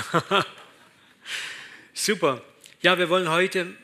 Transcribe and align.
Super. 1.94 2.42
Ja, 2.82 2.98
wir 2.98 3.08
wollen 3.08 3.28
heute 3.28 3.74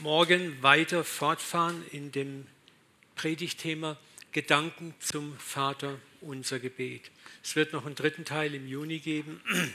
Morgen 0.00 0.62
weiter 0.62 1.04
fortfahren 1.04 1.84
in 1.90 2.12
dem 2.12 2.46
Predigtthema 3.16 3.98
Gedanken 4.32 4.94
zum 5.00 5.36
Vater 5.38 5.98
unser 6.20 6.58
Gebet. 6.58 7.10
Es 7.42 7.56
wird 7.56 7.72
noch 7.72 7.84
einen 7.84 7.94
dritten 7.94 8.24
Teil 8.24 8.54
im 8.54 8.66
Juni 8.66 8.98
geben. 9.00 9.40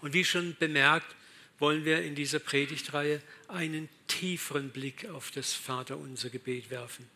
Und 0.00 0.12
wie 0.12 0.24
schon 0.24 0.56
bemerkt, 0.58 1.14
wollen 1.58 1.84
wir 1.84 2.02
in 2.02 2.14
dieser 2.14 2.38
Predigtreihe 2.38 3.22
einen 3.48 3.88
tieferen 4.08 4.70
Blick 4.70 5.08
auf 5.08 5.30
das 5.30 5.54
Vater 5.54 5.96
unser 5.96 6.28
Gebet 6.30 6.70
werfen. 6.70 7.08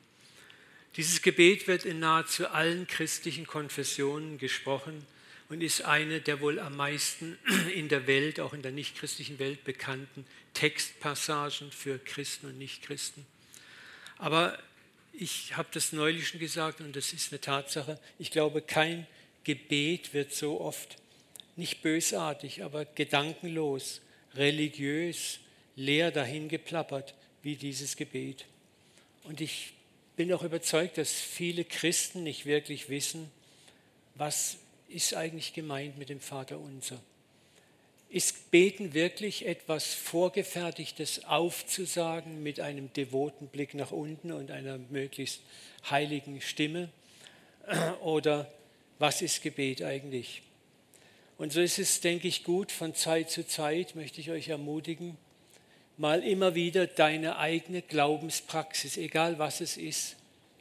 Dieses 0.96 1.20
Gebet 1.22 1.68
wird 1.68 1.84
in 1.84 2.00
nahezu 2.00 2.48
allen 2.48 2.86
christlichen 2.86 3.46
Konfessionen 3.46 4.38
gesprochen 4.38 5.04
und 5.50 5.62
ist 5.62 5.82
eine 5.82 6.20
der 6.20 6.40
wohl 6.40 6.58
am 6.58 6.76
meisten 6.76 7.36
in 7.74 7.88
der 7.88 8.06
Welt, 8.06 8.40
auch 8.40 8.54
in 8.54 8.62
der 8.62 8.72
nichtchristlichen 8.72 9.38
Welt 9.38 9.64
bekannten 9.64 10.24
Textpassagen 10.54 11.70
für 11.72 11.98
Christen 11.98 12.46
und 12.46 12.58
Nichtchristen. 12.58 13.26
Aber 14.16 14.58
ich 15.12 15.56
habe 15.56 15.68
das 15.72 15.92
neulich 15.92 16.28
schon 16.28 16.40
gesagt 16.40 16.80
und 16.80 16.94
das 16.94 17.12
ist 17.12 17.32
eine 17.32 17.40
Tatsache. 17.40 17.98
Ich 18.18 18.30
glaube, 18.30 18.62
kein 18.62 19.06
Gebet 19.42 20.14
wird 20.14 20.32
so 20.32 20.60
oft 20.60 20.96
nicht 21.56 21.82
bösartig, 21.82 22.62
aber 22.62 22.84
gedankenlos, 22.84 24.00
religiös, 24.34 25.40
leer 25.74 26.12
dahingeplappert 26.12 27.14
wie 27.42 27.56
dieses 27.56 27.96
Gebet. 27.96 28.46
Und 29.24 29.40
ich 29.40 29.72
bin 30.14 30.32
auch 30.32 30.44
überzeugt, 30.44 30.96
dass 30.96 31.12
viele 31.12 31.64
Christen 31.64 32.22
nicht 32.22 32.46
wirklich 32.46 32.88
wissen, 32.88 33.30
was 34.14 34.58
ist 34.90 35.14
eigentlich 35.14 35.52
gemeint 35.52 35.98
mit 35.98 36.08
dem 36.08 36.20
Vater 36.20 36.58
unser. 36.58 37.00
Ist 38.08 38.50
Beten 38.50 38.92
wirklich 38.92 39.46
etwas 39.46 39.94
Vorgefertigtes 39.94 41.24
aufzusagen 41.24 42.42
mit 42.42 42.58
einem 42.58 42.92
devoten 42.92 43.46
Blick 43.46 43.74
nach 43.74 43.92
unten 43.92 44.32
und 44.32 44.50
einer 44.50 44.78
möglichst 44.78 45.40
heiligen 45.88 46.40
Stimme? 46.40 46.88
Oder 48.00 48.50
was 48.98 49.22
ist 49.22 49.42
Gebet 49.42 49.82
eigentlich? 49.82 50.42
Und 51.38 51.52
so 51.52 51.60
ist 51.60 51.78
es, 51.78 52.00
denke 52.00 52.28
ich, 52.28 52.44
gut, 52.44 52.72
von 52.72 52.94
Zeit 52.94 53.30
zu 53.30 53.46
Zeit 53.46 53.94
möchte 53.94 54.20
ich 54.20 54.30
euch 54.30 54.48
ermutigen, 54.48 55.16
mal 55.96 56.22
immer 56.22 56.54
wieder 56.54 56.86
deine 56.86 57.38
eigene 57.38 57.80
Glaubenspraxis, 57.80 58.96
egal 58.96 59.38
was 59.38 59.60
es 59.60 59.76
ist, 59.76 60.16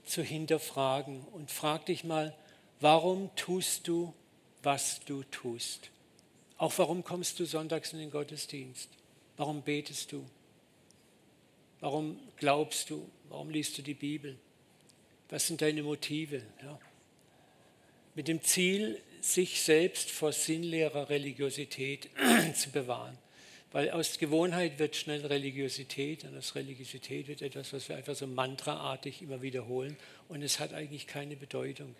zu 0.05 0.21
hinterfragen. 0.21 1.25
Und 1.33 1.49
frag 1.49 1.87
dich 1.87 2.03
mal, 2.03 2.33
warum 2.79 3.29
tust 3.35 3.87
du, 3.87 4.13
was 4.63 4.99
du 5.05 5.23
tust? 5.23 5.89
Auch 6.57 6.77
warum 6.77 7.03
kommst 7.03 7.39
du 7.39 7.45
sonntags 7.45 7.93
in 7.93 7.99
den 7.99 8.11
Gottesdienst? 8.11 8.89
Warum 9.37 9.61
betest 9.61 10.11
du? 10.11 10.25
Warum 11.79 12.19
glaubst 12.37 12.89
du? 12.89 13.09
Warum 13.29 13.49
liest 13.49 13.77
du 13.77 13.81
die 13.81 13.93
Bibel? 13.93 14.37
Was 15.29 15.47
sind 15.47 15.61
deine 15.61 15.83
Motive? 15.83 16.41
Ja. 16.61 16.79
Mit 18.15 18.27
dem 18.27 18.41
Ziel, 18.43 19.01
sich 19.21 19.61
selbst 19.61 20.11
vor 20.11 20.31
sinnleerer 20.31 21.09
Religiosität 21.09 22.09
zu 22.55 22.71
bewahren. 22.71 23.17
Weil 23.71 23.91
aus 23.91 24.17
Gewohnheit 24.17 24.79
wird 24.79 24.95
schnell 24.95 25.25
Religiosität 25.25 26.23
und 26.23 26.35
aus 26.35 26.55
Religiosität 26.55 27.27
wird 27.27 27.41
etwas, 27.41 27.71
was 27.71 27.87
wir 27.87 27.97
einfach 27.97 28.15
so 28.15 28.25
mantraartig 28.25 29.21
immer 29.21 29.41
wiederholen 29.41 29.95
und 30.27 30.41
es 30.41 30.59
hat 30.59 30.73
eigentlich 30.73 31.05
keine 31.05 31.35
Bedeutung. 31.35 31.95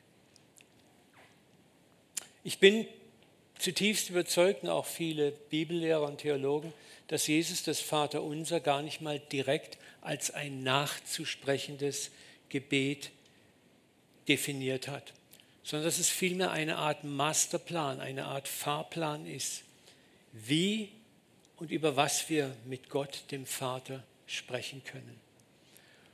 Ich 2.44 2.60
bin 2.60 2.88
zutiefst 3.58 4.10
überzeugt 4.10 4.64
und 4.64 4.70
auch 4.70 4.86
viele 4.86 5.32
Bibellehrer 5.32 6.04
und 6.04 6.20
Theologen, 6.20 6.74
dass 7.08 7.28
Jesus 7.28 7.64
das 7.64 7.80
Vaterunser 7.80 8.60
gar 8.60 8.82
nicht 8.82 9.02
mal 9.02 9.20
direkt 9.20 9.78
als 10.02 10.32
ein 10.32 10.64
nachzusprechendes 10.64 12.12
Gebet 12.48 13.12
definiert 14.28 14.88
hat, 14.88 15.14
sondern 15.64 15.86
dass 15.88 16.00
es 16.00 16.08
vielmehr 16.08 16.52
eine 16.52 16.78
Art 16.78 17.04
Masterplan, 17.04 18.00
eine 18.00 18.26
Art 18.26 18.48
Fahrplan 18.48 19.26
ist, 19.26 19.64
wie 20.32 20.90
und 21.58 21.72
über 21.72 21.96
was 21.96 22.30
wir 22.30 22.56
mit 22.66 22.90
Gott, 22.90 23.24
dem 23.32 23.46
Vater, 23.46 24.04
sprechen 24.28 24.84
können. 24.86 25.20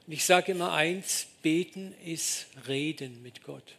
Und 0.07 0.13
ich 0.13 0.25
sage 0.25 0.53
immer 0.53 0.73
eins, 0.73 1.27
beten 1.41 1.93
ist 2.03 2.47
reden 2.67 3.21
mit 3.21 3.43
Gott. 3.43 3.75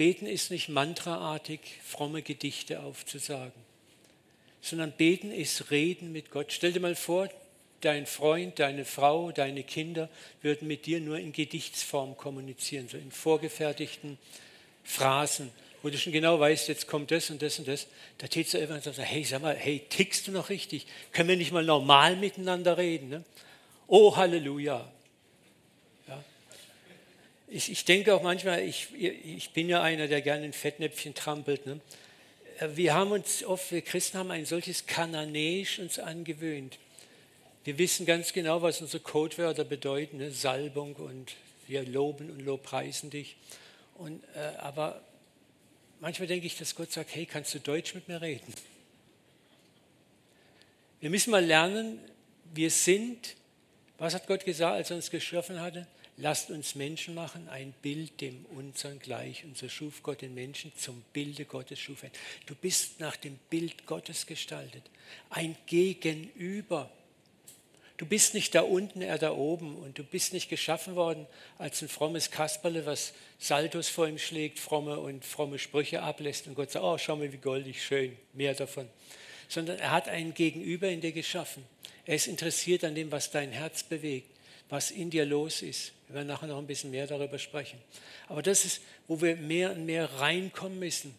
Beten 0.00 0.24
ist 0.24 0.50
nicht 0.50 0.70
mantraartig 0.70 1.60
fromme 1.84 2.22
Gedichte 2.22 2.80
aufzusagen, 2.80 3.52
sondern 4.62 4.92
beten 4.92 5.30
ist 5.30 5.70
reden 5.70 6.10
mit 6.10 6.30
Gott. 6.30 6.54
Stell 6.54 6.72
dir 6.72 6.80
mal 6.80 6.96
vor, 6.96 7.28
dein 7.82 8.06
Freund, 8.06 8.58
deine 8.58 8.86
Frau, 8.86 9.30
deine 9.30 9.62
Kinder 9.62 10.08
würden 10.40 10.68
mit 10.68 10.86
dir 10.86 11.00
nur 11.00 11.18
in 11.18 11.32
Gedichtsform 11.32 12.16
kommunizieren, 12.16 12.88
so 12.88 12.96
in 12.96 13.12
vorgefertigten 13.12 14.16
Phrasen 14.84 15.50
wo 15.82 15.90
du 15.90 15.98
schon 15.98 16.14
genau 16.14 16.40
weißt, 16.40 16.68
jetzt 16.68 16.86
kommt 16.86 17.10
das 17.10 17.28
und 17.28 17.42
das 17.42 17.58
und 17.58 17.68
das, 17.68 17.86
da 18.16 18.26
tätst 18.26 18.54
du 18.54 18.58
irgendwann 18.58 18.78
und 18.78 18.84
sagst, 18.84 19.00
hey, 19.00 19.24
sag 19.24 19.42
mal, 19.42 19.54
hey, 19.54 19.82
tickst 19.88 20.26
du 20.26 20.32
noch 20.32 20.48
richtig? 20.48 20.86
Können 21.12 21.28
wir 21.28 21.36
nicht 21.36 21.52
mal 21.52 21.64
normal 21.64 22.16
miteinander 22.16 22.78
reden? 22.78 23.10
Ne? 23.10 23.24
Oh, 23.86 24.16
Halleluja. 24.16 24.90
Ich, 27.52 27.68
ich, 27.68 27.84
denke 27.84 28.14
auch 28.14 28.22
manchmal, 28.22 28.62
ich, 28.62 28.94
ich 28.94 29.50
bin 29.50 29.68
ja 29.68 29.82
einer, 29.82 30.06
der 30.06 30.20
gerne 30.22 30.46
in 30.46 30.52
Fettnäpfchen 30.52 31.14
trampelt. 31.14 31.66
Ne? 31.66 31.80
Wir 32.74 32.94
haben 32.94 33.10
uns 33.10 33.42
oft, 33.42 33.72
wir 33.72 33.82
Christen 33.82 34.18
haben 34.18 34.30
ein 34.30 34.46
solches 34.46 34.86
Kananäisch 34.86 35.80
uns 35.80 35.98
angewöhnt. 35.98 36.78
Wir 37.64 37.76
wissen 37.76 38.06
ganz 38.06 38.32
genau, 38.32 38.62
was 38.62 38.80
unsere 38.80 39.02
Codewörter 39.02 39.64
bedeuten, 39.64 40.18
ne? 40.18 40.30
Salbung 40.30 40.94
und 40.94 41.34
wir 41.66 41.84
loben 41.84 42.30
und 42.30 42.40
lobpreisen 42.40 43.10
dich. 43.10 43.36
Und, 43.98 44.22
äh, 44.36 44.56
aber 44.58 45.02
manchmal 45.98 46.28
denke 46.28 46.46
ich, 46.46 46.56
dass 46.56 46.76
Gott 46.76 46.92
sagt, 46.92 47.14
hey, 47.16 47.26
kannst 47.26 47.52
du 47.52 47.58
Deutsch 47.58 47.94
mit 47.94 48.06
mir 48.06 48.22
reden? 48.22 48.54
Wir 51.00 51.10
müssen 51.10 51.32
mal 51.32 51.44
lernen, 51.44 51.98
wir 52.54 52.70
sind, 52.70 53.34
was 53.98 54.14
hat 54.14 54.28
Gott 54.28 54.44
gesagt, 54.44 54.74
als 54.76 54.90
er 54.90 54.96
uns 54.96 55.10
geschaffen 55.10 55.60
hatte? 55.60 55.88
Lasst 56.20 56.50
uns 56.50 56.74
Menschen 56.74 57.14
machen, 57.14 57.48
ein 57.48 57.72
Bild 57.80 58.20
dem 58.20 58.44
unseren 58.54 58.98
gleich. 58.98 59.42
Und 59.44 59.56
so 59.56 59.70
schuf 59.70 60.02
Gott 60.02 60.20
den 60.20 60.34
Menschen 60.34 60.70
zum 60.76 61.02
Bilde 61.14 61.46
Gottes 61.46 61.78
schuf 61.78 62.02
er. 62.02 62.10
Du 62.44 62.54
bist 62.54 63.00
nach 63.00 63.16
dem 63.16 63.38
Bild 63.48 63.86
Gottes 63.86 64.26
gestaltet. 64.26 64.82
Ein 65.30 65.56
Gegenüber. 65.66 66.90
Du 67.96 68.04
bist 68.04 68.34
nicht 68.34 68.54
da 68.54 68.60
unten, 68.60 69.00
er 69.00 69.16
da 69.16 69.32
oben. 69.32 69.76
Und 69.76 69.98
du 69.98 70.04
bist 70.04 70.34
nicht 70.34 70.50
geschaffen 70.50 70.94
worden 70.94 71.26
als 71.56 71.80
ein 71.80 71.88
frommes 71.88 72.30
Kasperle, 72.30 72.84
was 72.84 73.14
Saltos 73.38 73.88
vor 73.88 74.06
ihm 74.06 74.18
schlägt, 74.18 74.58
fromme 74.58 75.00
und 75.00 75.24
fromme 75.24 75.58
Sprüche 75.58 76.02
ablässt. 76.02 76.46
Und 76.46 76.54
Gott 76.54 76.70
sagt, 76.70 76.84
oh, 76.84 76.98
schau 76.98 77.16
mal, 77.16 77.32
wie 77.32 77.38
goldig, 77.38 77.82
schön, 77.82 78.14
mehr 78.34 78.52
davon. 78.52 78.90
Sondern 79.48 79.78
er 79.78 79.90
hat 79.90 80.06
einen 80.06 80.34
Gegenüber 80.34 80.86
in 80.90 81.00
dir 81.00 81.12
geschaffen. 81.12 81.64
Er 82.04 82.16
ist 82.16 82.26
interessiert 82.26 82.84
an 82.84 82.94
dem, 82.94 83.10
was 83.10 83.30
dein 83.30 83.52
Herz 83.52 83.82
bewegt, 83.84 84.28
was 84.68 84.90
in 84.90 85.08
dir 85.08 85.24
los 85.24 85.62
ist. 85.62 85.92
Wir 86.10 86.14
werden 86.14 86.26
nachher 86.26 86.48
noch 86.48 86.58
ein 86.58 86.66
bisschen 86.66 86.90
mehr 86.90 87.06
darüber 87.06 87.38
sprechen. 87.38 87.78
Aber 88.26 88.42
das 88.42 88.64
ist, 88.64 88.82
wo 89.06 89.20
wir 89.22 89.36
mehr 89.36 89.70
und 89.70 89.86
mehr 89.86 90.10
reinkommen 90.14 90.80
müssen. 90.80 91.14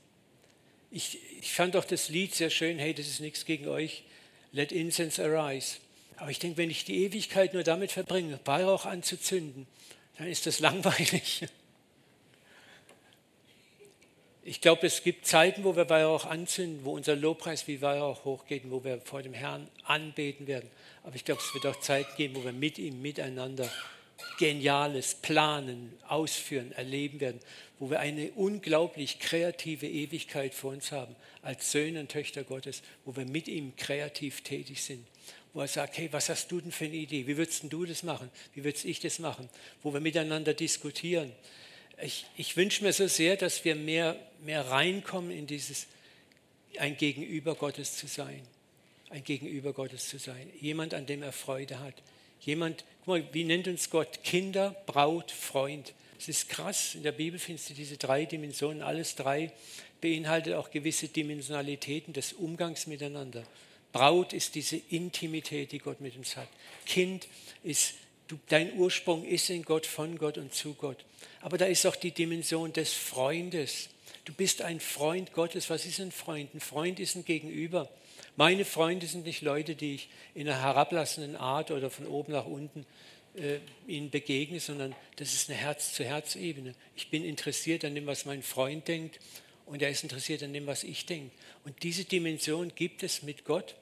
Ich, 0.92 1.18
ich 1.40 1.54
fand 1.54 1.78
auch 1.78 1.86
das 1.86 2.10
Lied 2.10 2.36
sehr 2.36 2.50
schön, 2.50 2.78
hey, 2.78 2.94
das 2.94 3.08
ist 3.08 3.22
nichts 3.22 3.46
gegen 3.46 3.70
euch. 3.70 4.04
Let 4.52 4.74
incense 4.74 5.24
arise. 5.24 5.78
Aber 6.18 6.30
ich 6.30 6.40
denke, 6.40 6.58
wenn 6.58 6.70
ich 6.70 6.84
die 6.84 7.06
Ewigkeit 7.06 7.54
nur 7.54 7.64
damit 7.64 7.94
verbringe, 7.94 8.38
Weihrauch 8.44 8.86
anzuzünden, 8.86 9.66
dann 10.18 10.28
ist 10.28 10.46
das 10.46 10.60
langweilig. 10.60 11.48
Ich 14.44 14.60
glaube, 14.60 14.88
es 14.88 15.04
gibt 15.04 15.26
Zeiten, 15.26 15.64
wo 15.64 15.78
wir 15.78 15.90
Weihrauch 15.90 16.26
anzünden, 16.26 16.84
wo 16.84 16.92
unser 16.92 17.16
Lobpreis 17.16 17.66
wie 17.70 17.82
Weihrauch 17.82 18.26
hochgeht 18.26 18.66
und 18.66 18.72
wo 18.72 18.84
wir 18.84 19.00
vor 19.00 19.22
dem 19.22 19.34
Herrn 19.34 19.70
anbeten 19.86 20.48
werden. 20.48 20.70
Aber 21.04 21.16
ich 21.16 21.24
glaube, 21.24 21.40
es 21.40 21.54
wird 21.54 21.66
auch 21.66 21.80
Zeiten 21.80 22.14
geben, 22.18 22.36
wo 22.36 22.44
wir 22.44 22.52
mit 22.52 22.78
ihm 22.78 23.02
miteinander 23.02 23.72
Geniales 24.42 25.14
planen, 25.14 25.94
ausführen, 26.08 26.72
erleben 26.72 27.20
werden, 27.20 27.40
wo 27.78 27.92
wir 27.92 28.00
eine 28.00 28.32
unglaublich 28.32 29.20
kreative 29.20 29.88
Ewigkeit 29.88 30.56
vor 30.56 30.72
uns 30.72 30.92
haben, 30.92 31.16
als 31.44 31.72
Söhne 31.72 32.00
und 32.00 32.10
Töchter 32.10 32.44
Gottes, 32.44 32.82
wo 33.06 33.16
wir 33.16 33.26
mit 33.26 33.48
ihm 33.48 33.76
kreativ 33.76 34.42
tätig 34.42 34.82
sind 34.82 35.06
wo 35.54 35.60
er 35.60 35.68
sagt, 35.68 35.98
hey, 35.98 36.08
was 36.14 36.30
hast 36.30 36.50
du 36.50 36.62
denn 36.62 36.72
für 36.72 36.86
eine 36.86 36.96
Idee? 36.96 37.28
Wie 37.28 37.36
würdest 37.36 37.66
du 37.68 37.86
das 37.86 38.04
machen? 38.04 38.32
Wie 38.54 38.64
würdest 38.64 38.86
ich 38.86 39.02
das 39.02 39.20
machen? 39.20 39.50
Wo 39.84 39.94
wir 39.94 40.00
miteinander 40.00 40.54
diskutieren. 40.54 41.30
Ich, 42.02 42.26
ich 42.38 42.56
wünsche 42.56 42.84
mir 42.84 42.94
so 42.94 43.06
sehr, 43.08 43.36
dass 43.36 43.66
wir 43.66 43.76
mehr, 43.76 44.16
mehr 44.46 44.70
reinkommen 44.70 45.30
in 45.30 45.48
dieses, 45.48 45.88
ein 46.78 46.96
Gegenüber 46.96 47.56
Gottes 47.56 47.98
zu 47.98 48.08
sein. 48.08 48.42
Ein 49.10 49.26
Gegenüber 49.26 49.74
Gottes 49.74 50.08
zu 50.08 50.20
sein. 50.20 50.50
Jemand, 50.62 50.94
an 50.94 51.06
dem 51.06 51.22
er 51.22 51.34
Freude 51.34 51.82
hat. 51.82 51.96
Jemand, 52.42 52.84
guck 53.00 53.08
mal, 53.08 53.24
wie 53.34 53.44
nennt 53.44 53.68
uns 53.68 53.90
Gott? 53.90 54.24
Kinder, 54.24 54.76
Braut, 54.86 55.32
Freund. 55.32 55.94
Es 56.20 56.28
ist 56.28 56.50
krass, 56.50 56.96
in 56.96 57.04
der 57.04 57.12
Bibel 57.12 57.40
findest 57.40 57.70
du 57.70 57.74
diese 57.74 57.98
drei 57.98 58.26
Dimensionen, 58.26 58.84
alles 58.84 59.16
drei 59.16 59.52
beinhaltet 60.02 60.56
auch 60.56 60.72
gewisse 60.72 61.08
Dimensionalitäten 61.08 62.14
des 62.14 62.34
Umgangs 62.34 62.88
miteinander. 62.88 63.44
Braut 63.94 64.34
ist 64.34 64.56
diese 64.56 64.78
Intimität, 64.90 65.72
die 65.72 65.80
Gott 65.80 66.02
mit 66.02 66.16
uns 66.18 66.36
hat. 66.36 66.48
Kind 66.86 67.28
ist, 67.64 67.94
du, 68.28 68.40
dein 68.50 68.74
Ursprung 68.74 69.26
ist 69.26 69.50
in 69.50 69.64
Gott, 69.64 69.86
von 69.86 70.18
Gott 70.18 70.38
und 70.38 70.54
zu 70.54 70.74
Gott. 70.74 71.06
Aber 71.42 71.58
da 71.58 71.66
ist 71.66 71.86
auch 71.86 71.96
die 71.96 72.12
Dimension 72.12 72.74
des 72.74 72.94
Freundes. 72.94 73.90
Du 74.26 74.34
bist 74.34 74.62
ein 74.62 74.80
Freund 74.80 75.34
Gottes. 75.34 75.70
Was 75.70 75.86
ist 75.86 76.00
ein 76.00 76.12
Freund? 76.12 76.54
Ein 76.54 76.62
Freund 76.62 77.00
ist 77.00 77.16
ein 77.16 77.26
Gegenüber. 77.26 77.90
Meine 78.36 78.66
Freunde 78.66 79.08
sind 79.08 79.26
nicht 79.26 79.42
Leute, 79.42 79.76
die 79.76 79.96
ich 79.96 80.10
in 80.34 80.48
einer 80.48 80.62
herablassenden 80.62 81.36
Art 81.36 81.72
oder 81.72 81.90
von 81.90 82.08
oben 82.08 82.32
nach 82.32 82.46
unten 82.46 82.86
äh, 83.36 83.60
ihnen 83.88 84.10
begegne, 84.10 84.60
sondern 84.60 84.96
das 85.18 85.34
ist 85.34 85.50
eine 85.50 85.58
Herz-zu-Herz-Ebene. 85.58 86.76
Ich 86.96 87.10
bin 87.10 87.24
interessiert 87.24 87.86
an 87.86 87.96
dem, 87.96 88.06
was 88.06 88.26
mein 88.26 88.44
Freund 88.44 88.88
denkt 88.88 89.20
und 89.66 89.82
er 89.82 89.90
ist 89.90 90.04
interessiert 90.04 90.44
an 90.44 90.54
dem, 90.54 90.68
was 90.68 90.84
ich 90.84 91.06
denke. 91.06 91.32
Und 91.66 91.84
diese 91.84 92.06
Dimension 92.06 92.74
gibt 92.76 93.04
es 93.04 93.24
mit 93.24 93.46
Gott. 93.46 93.76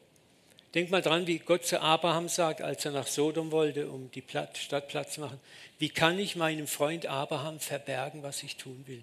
Denk 0.75 0.91
mal 0.91 1.01
dran, 1.01 1.25
wie 1.25 1.39
Gott 1.39 1.65
zu 1.65 1.81
Abraham 1.81 2.29
sagt, 2.29 2.61
als 2.61 2.85
er 2.85 2.91
nach 2.91 3.07
Sodom 3.07 3.51
wollte, 3.51 3.89
um 3.89 4.11
die 4.11 4.23
Stadt 4.53 4.87
Platz 4.87 5.13
zu 5.13 5.21
machen. 5.21 5.39
Wie 5.79 5.89
kann 5.89 6.19
ich 6.19 6.35
meinem 6.35 6.67
Freund 6.67 7.07
Abraham 7.07 7.59
verbergen, 7.59 8.21
was 8.21 8.43
ich 8.43 8.55
tun 8.55 8.83
will? 8.85 9.01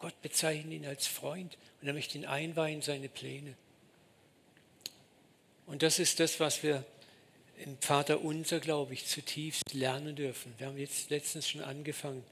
Gott 0.00 0.20
bezeichnet 0.22 0.72
ihn 0.72 0.86
als 0.86 1.06
Freund 1.06 1.58
und 1.80 1.86
er 1.86 1.94
möchte 1.94 2.18
ihn 2.18 2.24
einweihen 2.24 2.76
in 2.76 2.82
seine 2.82 3.08
Pläne. 3.08 3.54
Und 5.70 5.84
das 5.84 6.00
ist 6.00 6.18
das, 6.18 6.40
was 6.40 6.64
wir 6.64 6.84
im 7.64 7.78
Vater 7.78 8.22
Unser, 8.22 8.58
glaube 8.58 8.92
ich, 8.92 9.06
zutiefst 9.06 9.72
lernen 9.72 10.16
dürfen. 10.16 10.52
Wir 10.58 10.66
haben 10.66 10.76
jetzt 10.76 11.10
letztens 11.10 11.48
schon 11.48 11.60
angefangen, 11.60 12.24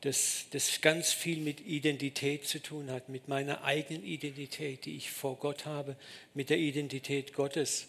dass 0.00 0.46
das 0.52 0.80
ganz 0.80 1.12
viel 1.12 1.40
mit 1.40 1.60
Identität 1.60 2.46
zu 2.46 2.58
tun 2.58 2.90
hat, 2.90 3.10
mit 3.10 3.28
meiner 3.28 3.64
eigenen 3.64 4.02
Identität, 4.02 4.86
die 4.86 4.96
ich 4.96 5.10
vor 5.10 5.36
Gott 5.36 5.66
habe, 5.66 5.94
mit 6.32 6.48
der 6.48 6.56
Identität 6.56 7.34
Gottes. 7.34 7.86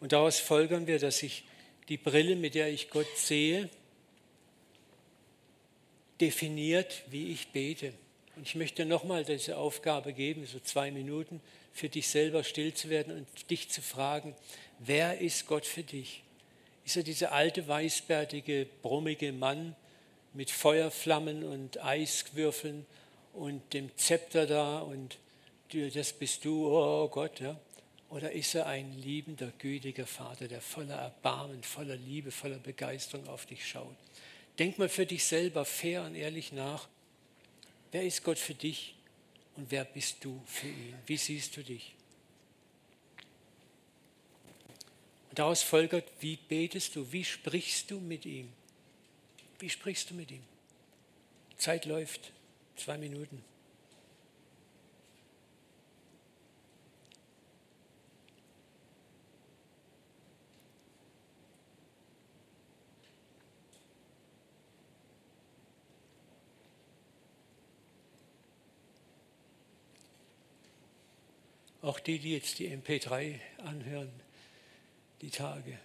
Und 0.00 0.12
daraus 0.12 0.38
folgern 0.38 0.86
wir, 0.86 0.98
dass 0.98 1.22
ich 1.22 1.44
die 1.88 1.96
Brille, 1.96 2.36
mit 2.36 2.54
der 2.56 2.68
ich 2.68 2.90
Gott 2.90 3.08
sehe, 3.16 3.70
definiert, 6.20 7.04
wie 7.08 7.32
ich 7.32 7.48
bete. 7.52 7.94
Und 8.36 8.46
ich 8.46 8.54
möchte 8.54 8.84
nochmal 8.84 9.24
diese 9.24 9.56
Aufgabe 9.56 10.12
geben, 10.12 10.44
so 10.44 10.60
zwei 10.60 10.90
Minuten, 10.90 11.40
für 11.76 11.88
dich 11.88 12.08
selber 12.08 12.42
still 12.42 12.72
zu 12.72 12.88
werden 12.88 13.14
und 13.16 13.50
dich 13.50 13.68
zu 13.68 13.82
fragen, 13.82 14.34
wer 14.78 15.20
ist 15.20 15.46
Gott 15.46 15.66
für 15.66 15.82
dich? 15.82 16.22
Ist 16.84 16.96
er 16.96 17.02
dieser 17.02 17.32
alte, 17.32 17.68
weißbärtige, 17.68 18.66
brummige 18.82 19.32
Mann 19.32 19.76
mit 20.32 20.50
Feuerflammen 20.50 21.44
und 21.44 21.82
Eiswürfeln 21.84 22.86
und 23.34 23.74
dem 23.74 23.94
Zepter 23.96 24.46
da 24.46 24.78
und 24.78 25.18
das 25.94 26.12
bist 26.12 26.44
du, 26.44 26.68
oh 26.68 27.08
Gott, 27.08 27.40
ja? 27.40 27.58
Oder 28.08 28.32
ist 28.32 28.54
er 28.54 28.66
ein 28.66 28.92
liebender, 29.02 29.52
gütiger 29.58 30.06
Vater, 30.06 30.46
der 30.46 30.60
voller 30.60 30.94
Erbarmen, 30.94 31.62
voller 31.62 31.96
Liebe, 31.96 32.30
voller 32.30 32.58
Begeisterung 32.58 33.26
auf 33.28 33.46
dich 33.46 33.66
schaut? 33.66 33.96
Denk 34.58 34.78
mal 34.78 34.88
für 34.88 35.06
dich 35.06 35.24
selber 35.24 35.64
fair 35.64 36.04
und 36.04 36.14
ehrlich 36.14 36.52
nach. 36.52 36.88
Wer 37.90 38.04
ist 38.04 38.22
Gott 38.22 38.38
für 38.38 38.54
dich 38.54 38.95
und 39.56 39.70
wer 39.70 39.84
bist 39.84 40.24
du 40.24 40.42
für 40.46 40.68
ihn? 40.68 40.94
Wie 41.06 41.16
siehst 41.16 41.56
du 41.56 41.62
dich? 41.62 41.94
Und 45.30 45.38
daraus 45.38 45.62
folgert, 45.62 46.10
wie 46.20 46.36
betest 46.36 46.96
du? 46.96 47.10
Wie 47.12 47.24
sprichst 47.24 47.90
du 47.90 48.00
mit 48.00 48.26
ihm? 48.26 48.52
Wie 49.58 49.70
sprichst 49.70 50.10
du 50.10 50.14
mit 50.14 50.30
ihm? 50.30 50.42
Zeit 51.56 51.84
läuft. 51.86 52.32
Zwei 52.76 52.98
Minuten. 52.98 53.42
Auch 71.86 72.00
die, 72.00 72.18
die 72.18 72.32
jetzt 72.32 72.58
die 72.58 72.68
MP3 72.68 73.38
anhören, 73.58 74.10
die 75.20 75.30
Tage, 75.30 75.78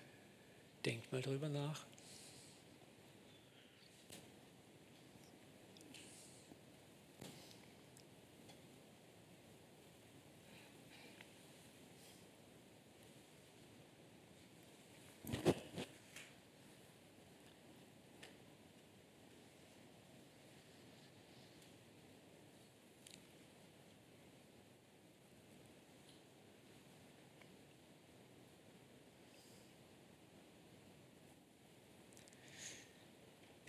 denkt 0.84 1.12
mal 1.12 1.22
drüber 1.22 1.48
nach. 1.48 1.86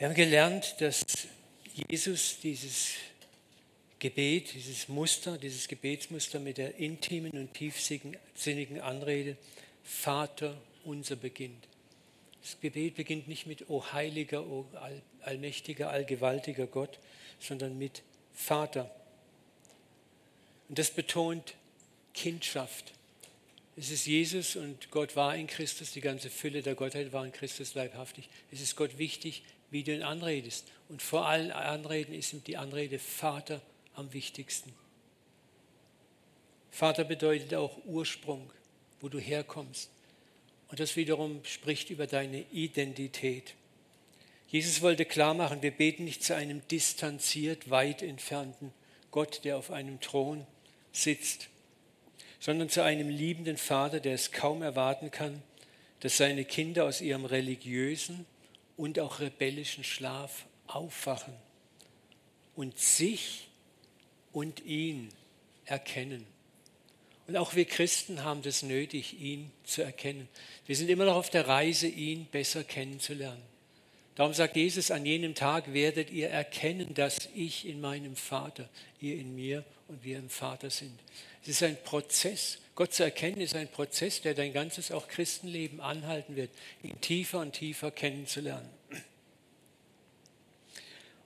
Wir 0.02 0.08
haben 0.08 0.16
gelernt, 0.16 0.74
dass 0.80 1.04
Jesus 1.88 2.40
dieses 2.42 2.94
Gebet, 4.00 4.52
dieses 4.52 4.88
Muster, 4.88 5.38
dieses 5.38 5.68
Gebetsmuster 5.68 6.40
mit 6.40 6.58
der 6.58 6.74
intimen 6.74 7.30
und 7.30 7.54
tiefsinnigen 7.54 8.80
Anrede 8.80 9.36
Vater 9.84 10.60
unser 10.82 11.14
beginnt. 11.14 11.68
Das 12.42 12.58
Gebet 12.60 12.96
beginnt 12.96 13.28
nicht 13.28 13.46
mit 13.46 13.70
O 13.70 13.92
heiliger, 13.92 14.44
O 14.44 14.66
allmächtiger, 15.20 15.90
allgewaltiger 15.90 16.66
Gott, 16.66 16.98
sondern 17.38 17.78
mit 17.78 18.02
Vater. 18.34 18.92
Und 20.68 20.80
das 20.80 20.90
betont 20.90 21.54
Kindschaft. 22.12 22.92
Es 23.76 23.92
ist 23.92 24.06
Jesus 24.06 24.56
und 24.56 24.90
Gott 24.90 25.14
war 25.14 25.36
in 25.36 25.46
Christus, 25.46 25.92
die 25.92 26.00
ganze 26.00 26.28
Fülle 26.28 26.62
der 26.62 26.74
Gottheit 26.74 27.12
war 27.12 27.24
in 27.24 27.30
Christus 27.30 27.74
leibhaftig. 27.74 28.28
Es 28.50 28.60
ist 28.60 28.74
Gott 28.74 28.98
wichtig, 28.98 29.44
wie 29.72 29.82
du 29.82 29.92
ihn 29.92 30.02
anredest. 30.02 30.66
Und 30.88 31.02
vor 31.02 31.26
allen 31.26 31.50
Anreden 31.50 32.14
ist 32.14 32.32
ihm 32.32 32.44
die 32.44 32.56
Anrede 32.56 32.98
Vater 32.98 33.60
am 33.94 34.12
wichtigsten. 34.12 34.72
Vater 36.70 37.04
bedeutet 37.04 37.54
auch 37.54 37.78
Ursprung, 37.84 38.50
wo 39.00 39.08
du 39.08 39.18
herkommst. 39.18 39.90
Und 40.68 40.78
das 40.78 40.96
wiederum 40.96 41.44
spricht 41.44 41.90
über 41.90 42.06
deine 42.06 42.42
Identität. 42.52 43.54
Jesus 44.48 44.82
wollte 44.82 45.06
klar 45.06 45.34
machen, 45.34 45.62
wir 45.62 45.70
beten 45.70 46.04
nicht 46.04 46.22
zu 46.22 46.36
einem 46.36 46.66
distanziert, 46.68 47.70
weit 47.70 48.02
entfernten 48.02 48.72
Gott, 49.10 49.44
der 49.44 49.56
auf 49.56 49.70
einem 49.70 50.00
Thron 50.00 50.46
sitzt, 50.92 51.48
sondern 52.38 52.68
zu 52.68 52.82
einem 52.82 53.08
liebenden 53.08 53.56
Vater, 53.56 54.00
der 54.00 54.14
es 54.14 54.32
kaum 54.32 54.60
erwarten 54.60 55.10
kann, 55.10 55.42
dass 56.00 56.18
seine 56.18 56.44
Kinder 56.44 56.84
aus 56.84 57.00
ihrem 57.00 57.24
religiösen 57.24 58.26
und 58.76 58.98
auch 58.98 59.20
rebellischen 59.20 59.84
Schlaf 59.84 60.46
aufwachen 60.66 61.34
und 62.56 62.78
sich 62.78 63.48
und 64.32 64.64
ihn 64.64 65.10
erkennen. 65.64 66.26
Und 67.26 67.36
auch 67.36 67.54
wir 67.54 67.64
Christen 67.64 68.24
haben 68.24 68.42
das 68.42 68.62
nötig, 68.62 69.20
ihn 69.20 69.50
zu 69.64 69.82
erkennen. 69.82 70.28
Wir 70.66 70.76
sind 70.76 70.90
immer 70.90 71.04
noch 71.04 71.16
auf 71.16 71.30
der 71.30 71.46
Reise, 71.46 71.86
ihn 71.86 72.26
besser 72.26 72.64
kennenzulernen. 72.64 73.42
Darum 74.14 74.34
sagt 74.34 74.56
Jesus, 74.56 74.90
an 74.90 75.06
jenem 75.06 75.34
Tag 75.34 75.72
werdet 75.72 76.10
ihr 76.10 76.28
erkennen, 76.28 76.94
dass 76.94 77.30
ich 77.34 77.66
in 77.66 77.80
meinem 77.80 78.16
Vater, 78.16 78.68
ihr 79.00 79.16
in 79.16 79.34
mir 79.34 79.64
und 79.88 80.04
wir 80.04 80.18
im 80.18 80.28
Vater 80.28 80.68
sind. 80.68 80.98
Es 81.42 81.48
ist 81.48 81.62
ein 81.62 81.82
Prozess. 81.82 82.58
Gott 82.74 82.94
zu 82.94 83.02
erkennen 83.02 83.40
ist 83.40 83.54
ein 83.54 83.68
Prozess, 83.68 84.22
der 84.22 84.34
dein 84.34 84.52
ganzes 84.52 84.92
auch 84.92 85.08
Christenleben 85.08 85.80
anhalten 85.80 86.36
wird, 86.36 86.50
ihn 86.82 86.98
tiefer 87.00 87.40
und 87.40 87.52
tiefer 87.52 87.90
kennenzulernen. 87.90 88.68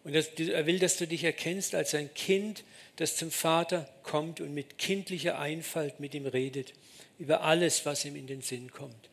Und 0.03 0.15
er 0.15 0.67
will, 0.67 0.79
dass 0.79 0.97
du 0.97 1.07
dich 1.07 1.25
erkennst 1.25 1.75
als 1.75 1.95
ein 1.95 2.13
Kind, 2.15 2.65
das 2.97 3.17
zum 3.17 3.31
Vater 3.31 3.89
kommt 4.03 4.41
und 4.41 4.55
mit 4.55 4.79
kindlicher 4.79 5.39
Einfalt 5.39 5.99
mit 5.99 6.15
ihm 6.15 6.27
redet, 6.27 6.75
über 7.19 7.43
alles, 7.43 7.87
was 7.87 8.05
ihm 8.05 8.17
in 8.17 8.27
den 8.27 8.41
Sinn 8.41 8.71
kommt. 8.71 9.11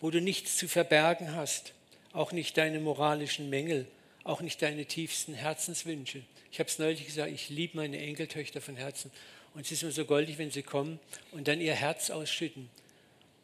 Wo 0.00 0.10
du 0.10 0.20
nichts 0.20 0.56
zu 0.56 0.68
verbergen 0.68 1.34
hast, 1.34 1.72
auch 2.12 2.32
nicht 2.32 2.56
deine 2.56 2.80
moralischen 2.80 3.48
Mängel, 3.48 3.86
auch 4.24 4.40
nicht 4.40 4.60
deine 4.60 4.84
tiefsten 4.84 5.34
Herzenswünsche. 5.34 6.22
Ich 6.50 6.58
habe 6.60 6.68
es 6.68 6.78
neulich 6.78 7.06
gesagt, 7.06 7.32
ich 7.32 7.48
liebe 7.48 7.76
meine 7.76 7.98
Enkeltöchter 7.98 8.60
von 8.60 8.76
Herzen 8.76 9.10
und 9.54 9.62
es 9.62 9.72
ist 9.72 9.82
mir 9.82 9.92
so 9.92 10.04
goldig, 10.04 10.38
wenn 10.38 10.50
sie 10.50 10.62
kommen 10.62 10.98
und 11.32 11.48
dann 11.48 11.60
ihr 11.60 11.74
Herz 11.74 12.10
ausschütten 12.10 12.68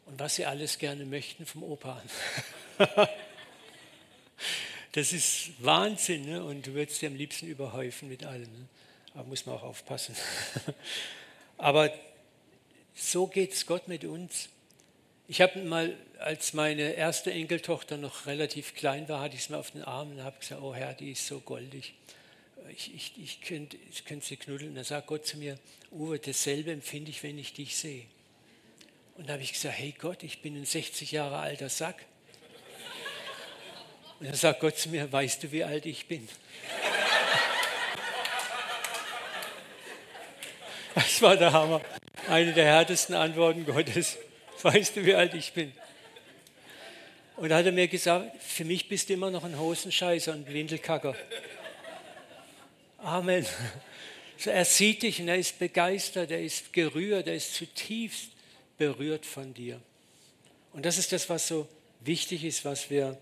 und 0.05 0.19
was 0.19 0.35
sie 0.35 0.45
alles 0.45 0.77
gerne 0.77 1.05
möchten 1.05 1.45
vom 1.45 1.63
Opa. 1.63 2.01
Das 4.95 5.11
ist 5.11 5.51
Wahnsinn 5.59 6.23
ne? 6.23 6.41
und 6.41 6.67
du 6.67 6.73
würdest 6.73 7.01
dir 7.01 7.09
am 7.09 7.17
liebsten 7.17 7.47
überhäufen 7.47 8.07
mit 8.07 8.25
allem. 8.25 8.43
Ne? 8.43 8.67
Aber 9.13 9.25
muss 9.25 9.45
man 9.45 9.55
auch 9.55 9.63
aufpassen. 9.63 10.15
Aber 11.57 11.93
so 12.95 13.27
geht 13.27 13.51
es 13.51 13.65
Gott 13.65 13.89
mit 13.89 14.05
uns. 14.05 14.47
Ich 15.27 15.41
habe 15.41 15.61
mal, 15.63 15.97
als 16.19 16.53
meine 16.53 16.93
erste 16.93 17.33
Enkeltochter 17.33 17.97
noch 17.97 18.25
relativ 18.25 18.73
klein 18.73 19.09
war, 19.09 19.19
hatte 19.19 19.35
ich 19.35 19.43
sie 19.43 19.51
mir 19.51 19.57
auf 19.57 19.71
den 19.71 19.83
Arm 19.83 20.11
und 20.11 20.23
habe 20.23 20.39
gesagt, 20.39 20.61
oh 20.61 20.73
Herr, 20.73 20.93
die 20.93 21.11
ist 21.11 21.27
so 21.27 21.41
goldig. 21.41 21.93
Ich, 22.69 22.93
ich, 22.93 23.13
ich 23.21 23.41
könnte 23.41 23.77
ich 23.91 24.05
könnt 24.05 24.23
sie 24.23 24.37
knuddeln. 24.37 24.75
Dann 24.75 24.83
sagt 24.83 25.07
Gott 25.07 25.25
zu 25.25 25.37
mir, 25.37 25.57
Uwe, 25.91 26.19
dasselbe 26.19 26.71
empfinde 26.71 27.11
ich, 27.11 27.23
wenn 27.23 27.37
ich 27.37 27.53
dich 27.53 27.75
sehe. 27.75 28.05
Und 29.17 29.29
da 29.29 29.33
habe 29.33 29.43
ich 29.43 29.53
gesagt, 29.53 29.77
hey 29.77 29.93
Gott, 29.97 30.23
ich 30.23 30.41
bin 30.41 30.55
ein 30.55 30.65
60 30.65 31.11
Jahre 31.11 31.37
alter 31.37 31.69
Sack. 31.69 32.05
Und 34.19 34.27
dann 34.27 34.35
sagt 34.35 34.59
Gott 34.61 34.77
zu 34.77 34.89
mir, 34.89 35.11
weißt 35.11 35.43
du, 35.43 35.51
wie 35.51 35.63
alt 35.63 35.85
ich 35.85 36.07
bin? 36.07 36.27
Das 40.95 41.21
war 41.21 41.35
der 41.35 41.51
Hammer. 41.51 41.81
Eine 42.29 42.53
der 42.53 42.65
härtesten 42.65 43.15
Antworten 43.15 43.65
Gottes. 43.65 44.17
Weißt 44.61 44.95
du, 44.95 45.05
wie 45.05 45.13
alt 45.13 45.33
ich 45.33 45.51
bin? 45.53 45.73
Und 47.35 47.49
da 47.49 47.57
hat 47.57 47.65
er 47.65 47.73
mir 47.73 47.87
gesagt, 47.87 48.41
für 48.41 48.63
mich 48.63 48.87
bist 48.87 49.09
du 49.09 49.13
immer 49.13 49.29
noch 49.29 49.43
ein 49.43 49.59
Hosenscheißer 49.59 50.33
und 50.33 50.51
Windelkacker. 50.51 51.15
Amen. 53.05 53.45
Er 54.43 54.65
sieht 54.65 55.03
dich 55.03 55.21
und 55.21 55.29
er 55.29 55.37
ist 55.37 55.59
begeistert, 55.59 56.29
er 56.29 56.41
ist 56.41 56.73
gerührt, 56.73 57.25
er 57.25 57.35
ist 57.35 57.55
zutiefst 57.55 58.31
berührt 58.77 59.25
von 59.25 59.53
dir. 59.53 59.79
Und 60.73 60.85
das 60.85 60.97
ist 60.97 61.13
das, 61.13 61.29
was 61.29 61.47
so 61.47 61.69
wichtig 62.01 62.43
ist, 62.43 62.65
was 62.65 62.89
wir 62.89 63.17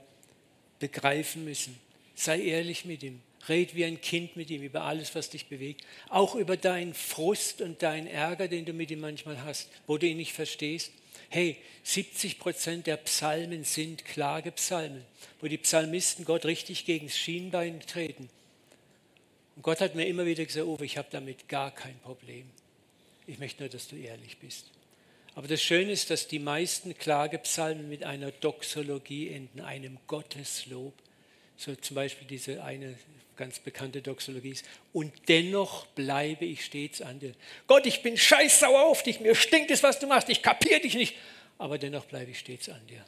begreifen 0.80 1.46
müssen. 1.46 1.80
Sei 2.16 2.42
ehrlich 2.42 2.86
mit 2.86 3.04
ihm. 3.04 3.22
Red 3.48 3.76
wie 3.76 3.86
ein 3.86 4.02
Kind 4.02 4.36
mit 4.36 4.50
ihm 4.50 4.64
über 4.64 4.82
alles, 4.82 5.14
was 5.14 5.30
dich 5.30 5.46
bewegt. 5.46 5.86
Auch 6.10 6.34
über 6.34 6.58
deinen 6.58 6.96
Frust 6.96 7.62
und 7.62 7.84
deinen 7.84 8.08
Ärger, 8.08 8.48
den 8.48 8.66
du 8.66 8.74
mit 8.74 8.90
ihm 8.90 9.02
manchmal 9.02 9.44
hast, 9.44 9.70
wo 9.86 10.00
du 10.00 10.08
ihn 10.08 10.18
nicht 10.18 10.34
verstehst. 10.34 10.92
Hey, 11.30 11.58
70 11.84 12.40
Prozent 12.40 12.88
der 12.88 12.98
Psalmen 12.98 13.64
sind 13.64 14.04
Klagepsalmen, 14.04 15.06
wo 15.42 15.48
die 15.48 15.60
Psalmisten 15.60 16.26
Gott 16.26 16.46
richtig 16.46 16.86
gegen 16.86 17.06
das 17.06 17.18
Schienbein 17.18 17.82
treten. 17.82 18.30
Und 19.56 19.62
Gott 19.62 19.82
hat 19.82 19.96
mir 19.96 20.08
immer 20.08 20.26
wieder 20.26 20.46
gesagt, 20.46 20.66
oh, 20.66 20.78
ich 20.82 20.98
habe 20.98 21.08
damit 21.12 21.48
gar 21.48 21.72
kein 21.72 21.98
Problem. 22.00 22.50
Ich 23.28 23.40
möchte 23.40 23.64
nur, 23.64 23.70
dass 23.70 23.88
du 23.88 23.96
ehrlich 23.96 24.38
bist. 24.40 24.72
Aber 25.36 25.48
das 25.48 25.62
Schöne 25.62 25.92
ist, 25.92 26.10
dass 26.10 26.28
die 26.28 26.40
meisten 26.40 26.98
Klagepsalmen 26.98 27.90
mit 27.90 28.04
einer 28.04 28.32
Doxologie 28.32 29.30
enden, 29.30 29.62
einem 29.62 29.98
Gotteslob. 30.08 30.94
So 31.58 31.76
zum 31.76 31.96
Beispiel 31.96 32.28
diese 32.28 32.64
eine 32.64 32.96
ganz 33.36 33.60
bekannte 33.60 34.02
Doxologie 34.02 34.52
ist. 34.52 34.66
Und 34.92 35.12
dennoch 35.28 35.88
bleibe 35.88 36.46
ich 36.46 36.66
stets 36.66 37.02
an 37.02 37.20
dir. 37.20 37.34
Gott, 37.68 37.86
ich 37.86 38.04
bin 38.04 38.18
scheißsauer 38.18 38.84
auf 38.84 39.02
dich, 39.02 39.20
mir 39.22 39.36
stinkt 39.36 39.72
es, 39.72 39.82
was 39.82 40.00
du 40.00 40.08
machst, 40.08 40.30
ich 40.30 40.44
kapiere 40.44 40.82
dich 40.82 40.94
nicht, 40.94 41.16
aber 41.58 41.80
dennoch 41.80 42.06
bleibe 42.06 42.32
ich 42.32 42.40
stets 42.40 42.70
an 42.70 42.86
dir. 42.88 43.04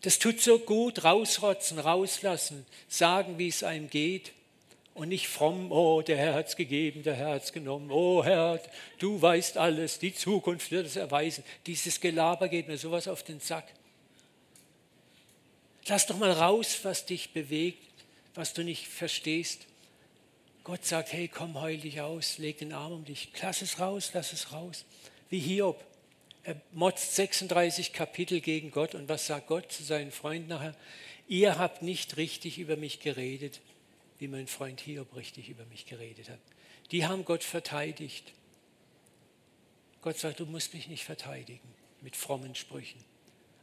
Das 0.00 0.18
tut 0.18 0.40
so 0.40 0.58
gut, 0.58 1.04
rausrotzen, 1.04 1.78
rauslassen, 1.78 2.64
sagen, 2.88 3.38
wie 3.38 3.48
es 3.48 3.62
einem 3.62 3.90
geht 3.90 4.32
und 4.96 5.10
nicht 5.10 5.28
fromm, 5.28 5.70
oh, 5.70 6.00
der 6.00 6.16
Herr 6.16 6.34
hat 6.34 6.48
es 6.48 6.56
gegeben, 6.56 7.02
der 7.02 7.14
Herr 7.14 7.34
hat 7.34 7.44
es 7.44 7.52
genommen, 7.52 7.90
oh 7.90 8.24
Herr, 8.24 8.60
du 8.98 9.20
weißt 9.20 9.58
alles, 9.58 9.98
die 9.98 10.14
Zukunft 10.14 10.70
wird 10.70 10.86
es 10.86 10.96
erweisen. 10.96 11.44
Dieses 11.66 12.00
Gelaber 12.00 12.48
geht 12.48 12.66
mir 12.66 12.78
sowas 12.78 13.06
auf 13.06 13.22
den 13.22 13.38
Sack. 13.38 13.66
Lass 15.86 16.06
doch 16.06 16.16
mal 16.16 16.32
raus, 16.32 16.80
was 16.82 17.04
dich 17.04 17.30
bewegt, 17.34 17.78
was 18.34 18.54
du 18.54 18.64
nicht 18.64 18.88
verstehst. 18.88 19.66
Gott 20.64 20.84
sagt, 20.86 21.12
hey, 21.12 21.28
komm, 21.28 21.60
heul 21.60 21.76
dich 21.76 22.00
aus, 22.00 22.38
leg 22.38 22.58
den 22.58 22.72
Arm 22.72 22.92
um 22.92 23.04
dich, 23.04 23.28
lass 23.42 23.60
es 23.60 23.78
raus, 23.78 24.10
lass 24.14 24.32
es 24.32 24.52
raus. 24.52 24.86
Wie 25.28 25.38
Hiob. 25.38 25.84
Er 26.42 26.56
motzt 26.72 27.16
36 27.16 27.92
Kapitel 27.92 28.40
gegen 28.40 28.70
Gott 28.70 28.94
und 28.94 29.08
was 29.08 29.26
sagt 29.26 29.48
Gott 29.48 29.70
zu 29.70 29.82
seinen 29.82 30.10
Freunden 30.10 30.48
nachher? 30.48 30.74
Ihr 31.28 31.58
habt 31.58 31.82
nicht 31.82 32.16
richtig 32.16 32.58
über 32.58 32.76
mich 32.76 33.00
geredet 33.00 33.60
wie 34.18 34.28
mein 34.28 34.46
Freund 34.46 34.80
Hiob 34.80 35.14
richtig 35.16 35.48
über 35.48 35.64
mich 35.66 35.86
geredet 35.86 36.28
hat. 36.28 36.38
Die 36.90 37.06
haben 37.06 37.24
Gott 37.24 37.44
verteidigt. 37.44 38.32
Gott 40.02 40.18
sagt, 40.18 40.40
du 40.40 40.46
musst 40.46 40.74
mich 40.74 40.88
nicht 40.88 41.04
verteidigen 41.04 41.68
mit 42.00 42.16
frommen 42.16 42.54
Sprüchen. 42.54 43.02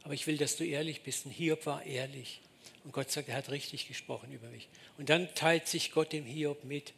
Aber 0.04 0.14
ich 0.14 0.28
will, 0.28 0.38
dass 0.38 0.58
du 0.58 0.66
ehrlich 0.66 1.02
bist. 1.02 1.26
Und 1.26 1.32
Hiob 1.32 1.66
war 1.66 1.84
ehrlich. 1.84 2.42
Und 2.84 2.92
Gott 2.92 3.10
sagt, 3.10 3.30
er 3.30 3.36
hat 3.36 3.50
richtig 3.50 3.88
gesprochen 3.88 4.32
über 4.32 4.48
mich. 4.50 4.68
Und 4.98 5.10
dann 5.10 5.34
teilt 5.36 5.68
sich 5.68 5.92
Gott 5.92 6.12
dem 6.12 6.26
Hiob 6.26 6.64
mit. 6.66 6.94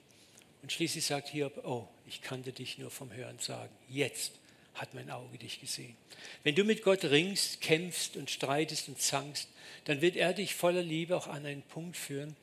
Und 0.64 0.72
schließlich 0.72 1.06
sagt 1.06 1.30
Hiob, 1.30 1.64
oh, 1.64 1.88
ich 2.08 2.22
kannte 2.22 2.52
dich 2.52 2.80
nur 2.80 2.90
vom 2.90 3.14
Hören 3.14 3.38
sagen. 3.40 3.74
Jetzt 3.88 4.34
hat 4.74 4.94
mein 4.94 5.10
Auge 5.10 5.38
dich 5.38 5.62
gesehen. 5.62 5.96
Wenn 6.44 6.56
du 6.56 6.64
mit 6.64 6.84
Gott 6.84 7.04
ringst, 7.06 7.62
kämpfst 7.62 8.18
und 8.18 8.30
streitest 8.30 8.88
und 8.90 9.00
zankst, 9.00 9.48
dann 9.86 10.02
wird 10.02 10.16
er 10.16 10.34
dich 10.34 10.56
voller 10.56 10.82
Liebe 10.82 11.16
auch 11.16 11.28
an 11.28 11.46
einen 11.46 11.62
Punkt 11.62 11.98
führen, 11.98 12.36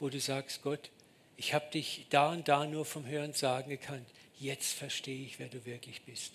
wo 0.00 0.08
du 0.08 0.20
sagst, 0.20 0.62
Gott, 0.62 0.90
ich 1.36 1.54
habe 1.54 1.70
dich 1.70 2.06
da 2.10 2.32
und 2.32 2.48
da 2.48 2.66
nur 2.66 2.84
vom 2.84 3.06
Hören 3.06 3.32
sagen 3.32 3.70
gekannt. 3.70 4.06
Jetzt 4.38 4.72
verstehe 4.72 5.24
ich, 5.24 5.38
wer 5.38 5.48
du 5.48 5.64
wirklich 5.64 6.02
bist. 6.02 6.32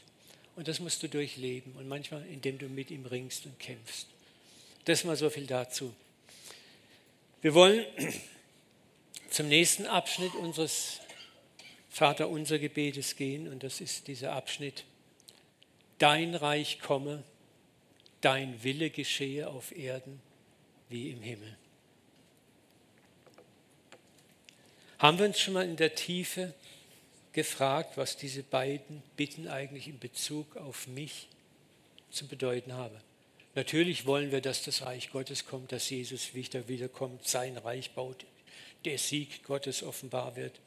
Und 0.55 0.67
das 0.67 0.79
musst 0.79 1.01
du 1.03 1.09
durchleben 1.09 1.73
und 1.73 1.87
manchmal, 1.87 2.25
indem 2.27 2.57
du 2.57 2.67
mit 2.67 2.91
ihm 2.91 3.05
ringst 3.05 3.45
und 3.45 3.59
kämpfst. 3.59 4.07
Das 4.85 5.03
mal 5.03 5.15
so 5.15 5.29
viel 5.29 5.47
dazu. 5.47 5.93
Wir 7.41 7.53
wollen 7.53 7.85
zum 9.29 9.47
nächsten 9.47 9.85
Abschnitt 9.85 10.35
unseres 10.35 10.99
Vater 11.89 12.29
unser 12.29 12.59
Gebetes 12.59 13.15
gehen 13.15 13.47
und 13.47 13.63
das 13.63 13.81
ist 13.81 14.07
dieser 14.07 14.33
Abschnitt. 14.33 14.85
Dein 15.97 16.35
Reich 16.35 16.79
komme, 16.79 17.23
dein 18.21 18.63
Wille 18.63 18.89
geschehe 18.89 19.49
auf 19.49 19.75
Erden 19.75 20.21
wie 20.89 21.11
im 21.11 21.21
Himmel. 21.21 21.57
Haben 25.03 25.19
wir 25.19 25.25
uns 25.25 25.37
schon 25.41 25.55
mal 25.55 25.65
in 25.65 25.75
der 25.75 25.95
Tiefe 25.95 26.53
gefragt, 27.33 27.97
was 27.97 28.15
diese 28.15 28.41
beiden 28.41 29.03
Bitten 29.17 29.49
eigentlich 29.49 29.89
in 29.89 29.99
Bezug 29.99 30.55
auf 30.55 30.87
mich 30.87 31.27
zu 32.09 32.25
bedeuten 32.25 32.71
haben? 32.71 32.95
Natürlich 33.53 34.05
wollen 34.05 34.31
wir, 34.31 34.39
dass 34.39 34.63
das 34.63 34.83
Reich 34.83 35.11
Gottes 35.11 35.45
kommt, 35.45 35.73
dass 35.73 35.89
Jesus 35.89 36.35
wieder 36.35 36.69
wiederkommt, 36.69 37.27
sein 37.27 37.57
Reich 37.57 37.91
baut, 37.91 38.25
der 38.85 38.97
Sieg 38.97 39.43
Gottes 39.43 39.83
offenbar 39.83 40.37
wird. 40.37 40.61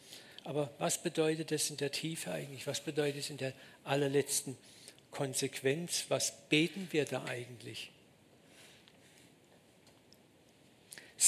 Aber 0.44 0.70
was 0.76 1.02
bedeutet 1.02 1.50
das 1.50 1.70
in 1.70 1.78
der 1.78 1.90
Tiefe 1.90 2.30
eigentlich? 2.30 2.66
Was 2.66 2.80
bedeutet 2.80 3.20
es 3.20 3.30
in 3.30 3.38
der 3.38 3.54
allerletzten 3.84 4.58
Konsequenz? 5.12 6.04
Was 6.10 6.34
beten 6.50 6.88
wir 6.90 7.06
da 7.06 7.24
eigentlich? 7.24 7.90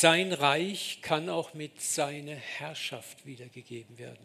Sein 0.00 0.33
Reich 0.33 1.00
kann 1.02 1.28
auch 1.28 1.55
mit 1.55 1.83
seiner 1.83 2.37
Herrschaft 2.37 3.26
wiedergegeben 3.26 3.99
werden. 3.99 4.25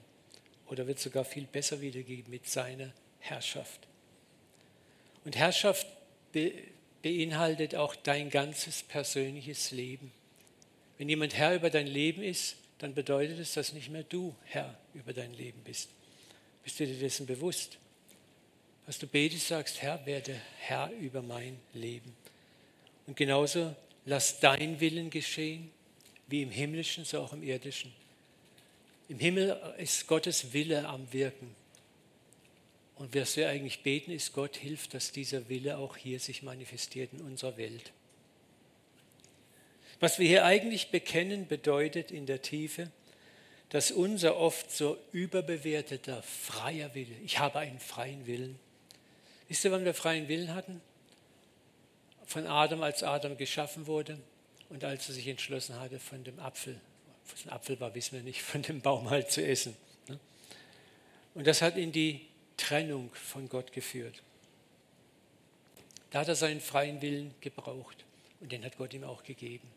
Oder 0.68 0.86
wird 0.86 1.00
sogar 1.00 1.26
viel 1.26 1.46
besser 1.46 1.82
wiedergegeben 1.82 2.30
mit 2.30 2.48
seiner 2.48 2.94
Herrschaft. 3.20 3.80
Und 5.26 5.36
Herrschaft 5.36 5.88
be 6.32 6.54
beinhaltet 7.02 7.74
auch 7.74 7.96
dein 7.96 8.30
ganzes 8.30 8.84
persönliches 8.84 9.72
Leben. 9.72 10.12
Wenn 11.00 11.10
jemand 11.10 11.36
Herr 11.36 11.56
über 11.56 11.72
dein 11.72 11.88
Leben 11.88 12.22
ist, 12.22 12.56
dann 12.78 12.94
bedeutet 12.94 13.40
es, 13.40 13.54
dass 13.54 13.74
nicht 13.74 13.90
mehr 13.90 14.04
du 14.04 14.36
Herr 14.44 14.78
über 14.94 15.12
dein 15.12 15.34
Leben 15.34 15.60
bist. 15.64 15.90
Bist 16.64 16.80
du 16.80 16.86
dir 16.86 17.00
dessen 17.00 17.26
bewusst? 17.26 17.80
Was 18.86 19.00
du 19.00 19.08
betest, 19.08 19.48
sagst, 19.48 19.82
Herr, 19.82 20.06
werde 20.06 20.40
Herr 20.60 20.92
über 20.92 21.24
mein 21.24 21.60
Leben. 21.74 22.16
Und 23.08 23.18
genauso 23.18 23.76
lass 24.06 24.40
dein 24.40 24.80
Willen 24.80 25.10
geschehen, 25.10 25.72
wie 26.28 26.42
im 26.42 26.52
himmlischen, 26.52 27.06
so 27.06 27.20
auch 27.22 27.34
im 27.34 27.44
irdischen. 27.44 27.94
Im 29.10 29.20
Himmel 29.20 29.60
ist 29.78 30.08
Gottes 30.08 30.54
Wille 30.54 30.88
am 30.88 31.12
Wirken. 31.12 31.56
Und 32.96 33.16
was 33.16 33.36
wir 33.36 33.50
eigentlich 33.50 33.84
beten, 33.84 34.12
ist, 34.12 34.34
Gott 34.34 34.56
hilft, 34.56 34.94
dass 34.94 35.12
dieser 35.12 35.50
Wille 35.50 35.78
auch 35.78 35.98
hier 35.98 36.20
sich 36.20 36.44
manifestiert 36.44 37.12
in 37.14 37.22
unserer 37.22 37.58
Welt. 37.58 37.92
Was 40.00 40.20
wir 40.20 40.28
hier 40.28 40.46
eigentlich 40.46 40.90
bekennen, 40.90 41.48
bedeutet 41.48 42.12
in 42.12 42.26
der 42.26 42.42
Tiefe, 42.42 42.92
dass 43.70 43.92
unser 43.92 44.38
oft 44.38 44.72
so 44.72 44.98
überbewerteter 45.12 46.22
freier 46.24 46.94
Wille, 46.94 47.16
ich 47.26 47.40
habe 47.40 47.60
einen 47.60 47.80
freien 47.80 48.28
Willen. 48.28 48.60
Wisst 49.48 49.66
ihr, 49.66 49.72
wann 49.72 49.86
wir 49.86 49.94
freien 49.94 50.28
Willen 50.28 50.54
hatten? 50.54 50.82
Von 52.34 52.48
Adam, 52.48 52.82
als 52.82 53.04
Adam 53.04 53.38
geschaffen 53.38 53.86
wurde 53.86 54.18
und 54.70 54.84
als 54.84 55.08
er 55.08 55.14
sich 55.14 55.28
entschlossen 55.28 55.80
hatte, 55.80 56.00
von 56.00 56.24
dem 56.24 56.40
Apfel, 56.40 56.82
was 57.30 57.46
ein 57.46 57.52
Apfel 57.52 57.80
war, 57.80 57.94
wissen 57.94 58.16
wir 58.16 58.24
nicht, 58.24 58.42
von 58.42 58.64
dem 58.64 58.82
Baum 58.82 59.12
halt 59.12 59.32
zu 59.32 59.46
essen. 59.46 59.78
Ne? 60.08 60.20
Und 61.36 61.46
das 61.46 61.62
hat 61.62 61.78
in 61.78 61.92
die 61.92 62.26
Trennung 62.58 63.14
von 63.14 63.48
Gott 63.48 63.72
geführt. 63.72 64.24
Da 66.10 66.22
hat 66.22 66.28
er 66.28 66.36
seinen 66.36 66.60
freien 66.60 67.04
Willen 67.04 67.36
gebraucht 67.40 68.04
und 68.40 68.52
den 68.52 68.66
hat 68.66 68.78
Gott 68.78 68.96
ihm 68.96 69.04
auch 69.04 69.24
gegeben. 69.24 69.70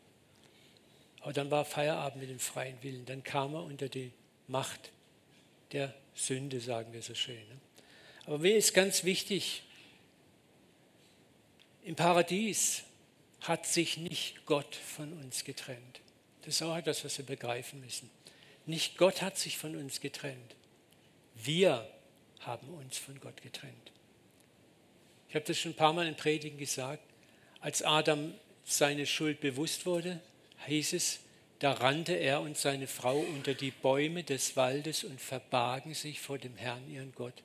Aber 1.21 1.33
dann 1.33 1.51
war 1.51 1.63
Feierabend 1.63 2.21
mit 2.21 2.29
dem 2.31 2.39
freien 2.39 2.81
Willen. 2.81 3.05
Dann 3.05 3.23
kam 3.23 3.53
er 3.53 3.63
unter 3.63 3.87
die 3.87 4.11
Macht 4.47 4.91
der 5.73 5.93
Sünde, 6.15 6.59
sagen 6.59 6.91
wir 6.91 7.03
so 7.03 7.13
schön. 7.13 7.35
Ne? 7.35 7.59
Aber 8.25 8.39
mir 8.39 8.57
ist 8.57 8.73
ganz 8.73 9.03
wichtig, 9.03 9.61
im 11.87 11.95
Paradies 11.95 12.83
hat 13.39 13.65
sich 13.65 13.95
nicht 13.95 14.45
Gott 14.45 14.75
von 14.75 15.13
uns 15.23 15.45
getrennt. 15.45 16.01
Das 16.41 16.55
ist 16.55 16.61
auch 16.61 16.75
etwas, 16.75 17.05
was 17.05 17.17
wir 17.17 17.25
begreifen 17.25 17.79
müssen. 17.79 18.09
Nicht 18.65 18.97
Gott 18.97 19.21
hat 19.21 19.37
sich 19.37 19.57
von 19.57 19.73
uns 19.77 20.01
getrennt. 20.01 20.55
Wir 21.33 21.89
haben 22.41 22.67
uns 22.73 22.97
von 22.97 23.17
Gott 23.21 23.41
getrennt. 23.41 23.93
Ich 25.29 25.35
habe 25.35 25.45
das 25.45 25.57
schon 25.57 25.71
ein 25.71 25.77
paar 25.77 25.93
Mal 25.93 26.07
in 26.07 26.15
Predigen 26.15 26.57
gesagt. 26.57 27.03
Als 27.61 27.81
Adam 27.83 28.33
seine 28.65 29.05
Schuld 29.05 29.39
bewusst 29.39 29.85
wurde, 29.85 30.19
hieß 30.65 30.91
es, 30.91 31.19
da 31.59 31.71
rannte 31.71 32.15
er 32.15 32.41
und 32.41 32.57
seine 32.57 32.87
Frau 32.87 33.17
unter 33.17 33.53
die 33.53 33.71
Bäume 33.71 34.25
des 34.25 34.57
Waldes 34.57 35.05
und 35.05 35.21
verbargen 35.21 35.93
sich 35.93 36.19
vor 36.19 36.37
dem 36.37 36.57
Herrn, 36.57 36.91
ihren 36.91 37.15
Gott, 37.15 37.43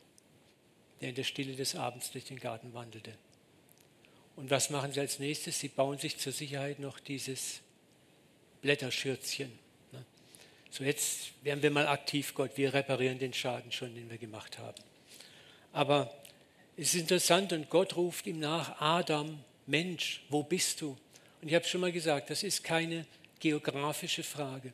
der 1.00 1.10
in 1.10 1.14
der 1.14 1.22
Stille 1.22 1.54
des 1.54 1.76
Abends 1.76 2.10
durch 2.10 2.24
den 2.24 2.40
Garten 2.40 2.74
wandelte. 2.74 3.14
Und 4.36 4.50
was 4.50 4.70
machen 4.70 4.92
sie 4.92 5.00
als 5.00 5.18
nächstes? 5.18 5.60
Sie 5.60 5.68
bauen 5.68 5.98
sich 5.98 6.18
zur 6.18 6.32
Sicherheit 6.32 6.78
noch 6.78 6.98
dieses 6.98 7.60
Blätterschürzchen. 8.62 9.52
Ne? 9.92 10.04
So, 10.70 10.84
jetzt 10.84 11.32
werden 11.42 11.62
wir 11.62 11.70
mal 11.70 11.86
aktiv, 11.86 12.34
Gott. 12.34 12.52
Wir 12.56 12.72
reparieren 12.72 13.18
den 13.18 13.34
Schaden 13.34 13.70
schon, 13.72 13.94
den 13.94 14.10
wir 14.10 14.18
gemacht 14.18 14.58
haben. 14.58 14.82
Aber 15.72 16.14
es 16.76 16.94
ist 16.94 17.00
interessant 17.00 17.52
und 17.52 17.68
Gott 17.68 17.96
ruft 17.96 18.26
ihm 18.26 18.40
nach, 18.40 18.80
Adam, 18.80 19.42
Mensch, 19.66 20.22
wo 20.28 20.42
bist 20.42 20.80
du? 20.80 20.96
Und 21.40 21.48
ich 21.48 21.54
habe 21.54 21.64
schon 21.64 21.80
mal 21.80 21.92
gesagt, 21.92 22.30
das 22.30 22.42
ist 22.42 22.64
keine 22.64 23.06
geografische 23.40 24.22
Frage. 24.22 24.72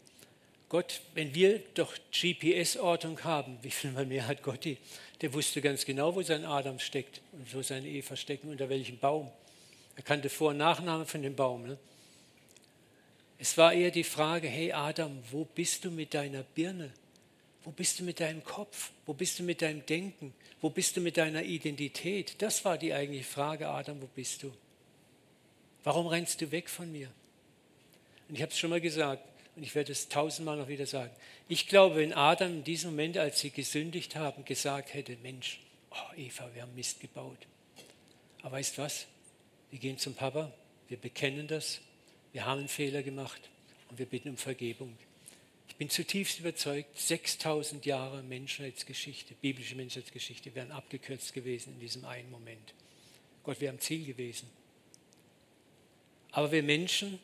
Gott, 0.68 1.00
wenn 1.14 1.34
wir 1.34 1.60
doch 1.74 1.94
GPS-Ortung 2.12 3.24
haben, 3.24 3.58
wie 3.62 3.70
viel 3.70 3.90
mal 3.90 4.04
mehr 4.04 4.26
hat 4.26 4.42
Gott 4.42 4.64
die? 4.64 4.76
Der 5.22 5.32
wusste 5.32 5.62
ganz 5.62 5.84
genau, 5.84 6.14
wo 6.14 6.22
sein 6.22 6.44
Adam 6.44 6.78
steckt 6.78 7.22
und 7.32 7.54
wo 7.54 7.62
seine 7.62 7.88
Eva 7.88 8.16
stecken, 8.16 8.50
unter 8.50 8.68
welchem 8.68 8.98
Baum. 8.98 9.30
Er 9.98 10.04
kannte 10.04 10.30
Vor- 10.30 10.50
und 10.50 10.58
Nachname 10.58 11.04
von 11.06 11.22
dem 11.22 11.34
Baum. 11.34 11.66
Ne? 11.66 11.76
Es 13.36 13.58
war 13.58 13.72
eher 13.72 13.90
die 13.90 14.04
Frage, 14.04 14.46
hey 14.46 14.72
Adam, 14.72 15.18
wo 15.32 15.44
bist 15.44 15.84
du 15.84 15.90
mit 15.90 16.14
deiner 16.14 16.44
Birne? 16.44 16.92
Wo 17.64 17.72
bist 17.72 17.98
du 17.98 18.04
mit 18.04 18.20
deinem 18.20 18.44
Kopf? 18.44 18.92
Wo 19.06 19.12
bist 19.12 19.40
du 19.40 19.42
mit 19.42 19.60
deinem 19.60 19.84
Denken? 19.84 20.32
Wo 20.60 20.70
bist 20.70 20.96
du 20.96 21.00
mit 21.00 21.16
deiner 21.16 21.42
Identität? 21.42 22.40
Das 22.40 22.64
war 22.64 22.78
die 22.78 22.94
eigentliche 22.94 23.24
Frage, 23.24 23.68
Adam, 23.68 24.00
wo 24.00 24.06
bist 24.06 24.44
du? 24.44 24.54
Warum 25.82 26.06
rennst 26.06 26.40
du 26.40 26.52
weg 26.52 26.70
von 26.70 26.92
mir? 26.92 27.10
Und 28.28 28.36
ich 28.36 28.42
habe 28.42 28.52
es 28.52 28.58
schon 28.58 28.70
mal 28.70 28.80
gesagt 28.80 29.24
und 29.56 29.64
ich 29.64 29.74
werde 29.74 29.90
es 29.90 30.08
tausendmal 30.08 30.58
noch 30.58 30.68
wieder 30.68 30.86
sagen. 30.86 31.10
Ich 31.48 31.66
glaube, 31.66 31.96
wenn 31.96 32.12
Adam 32.12 32.52
in 32.52 32.64
diesem 32.64 32.90
Moment, 32.90 33.18
als 33.18 33.40
sie 33.40 33.50
gesündigt 33.50 34.14
haben, 34.14 34.44
gesagt 34.44 34.94
hätte, 34.94 35.16
Mensch, 35.24 35.58
oh 35.90 36.14
Eva, 36.16 36.48
wir 36.54 36.62
haben 36.62 36.74
Mist 36.76 37.00
gebaut. 37.00 37.48
Aber 38.42 38.52
weißt 38.52 38.78
was? 38.78 39.08
Wir 39.70 39.78
gehen 39.78 39.98
zum 39.98 40.14
Papa, 40.14 40.52
wir 40.88 40.96
bekennen 40.96 41.46
das, 41.46 41.80
wir 42.32 42.46
haben 42.46 42.60
einen 42.60 42.68
Fehler 42.68 43.02
gemacht 43.02 43.40
und 43.90 43.98
wir 43.98 44.06
bitten 44.06 44.30
um 44.30 44.36
Vergebung. 44.36 44.96
Ich 45.68 45.76
bin 45.76 45.90
zutiefst 45.90 46.40
überzeugt, 46.40 46.98
6000 46.98 47.84
Jahre 47.84 48.22
Menschheitsgeschichte, 48.22 49.34
biblische 49.34 49.76
Menschheitsgeschichte 49.76 50.54
wären 50.54 50.72
abgekürzt 50.72 51.34
gewesen 51.34 51.74
in 51.74 51.80
diesem 51.80 52.04
einen 52.04 52.30
Moment. 52.30 52.74
Gott 53.44 53.60
wäre 53.60 53.72
am 53.72 53.78
Ziel 53.78 54.04
gewesen. 54.04 54.48
Aber 56.32 56.50
wir 56.52 56.62
Menschen 56.62 57.18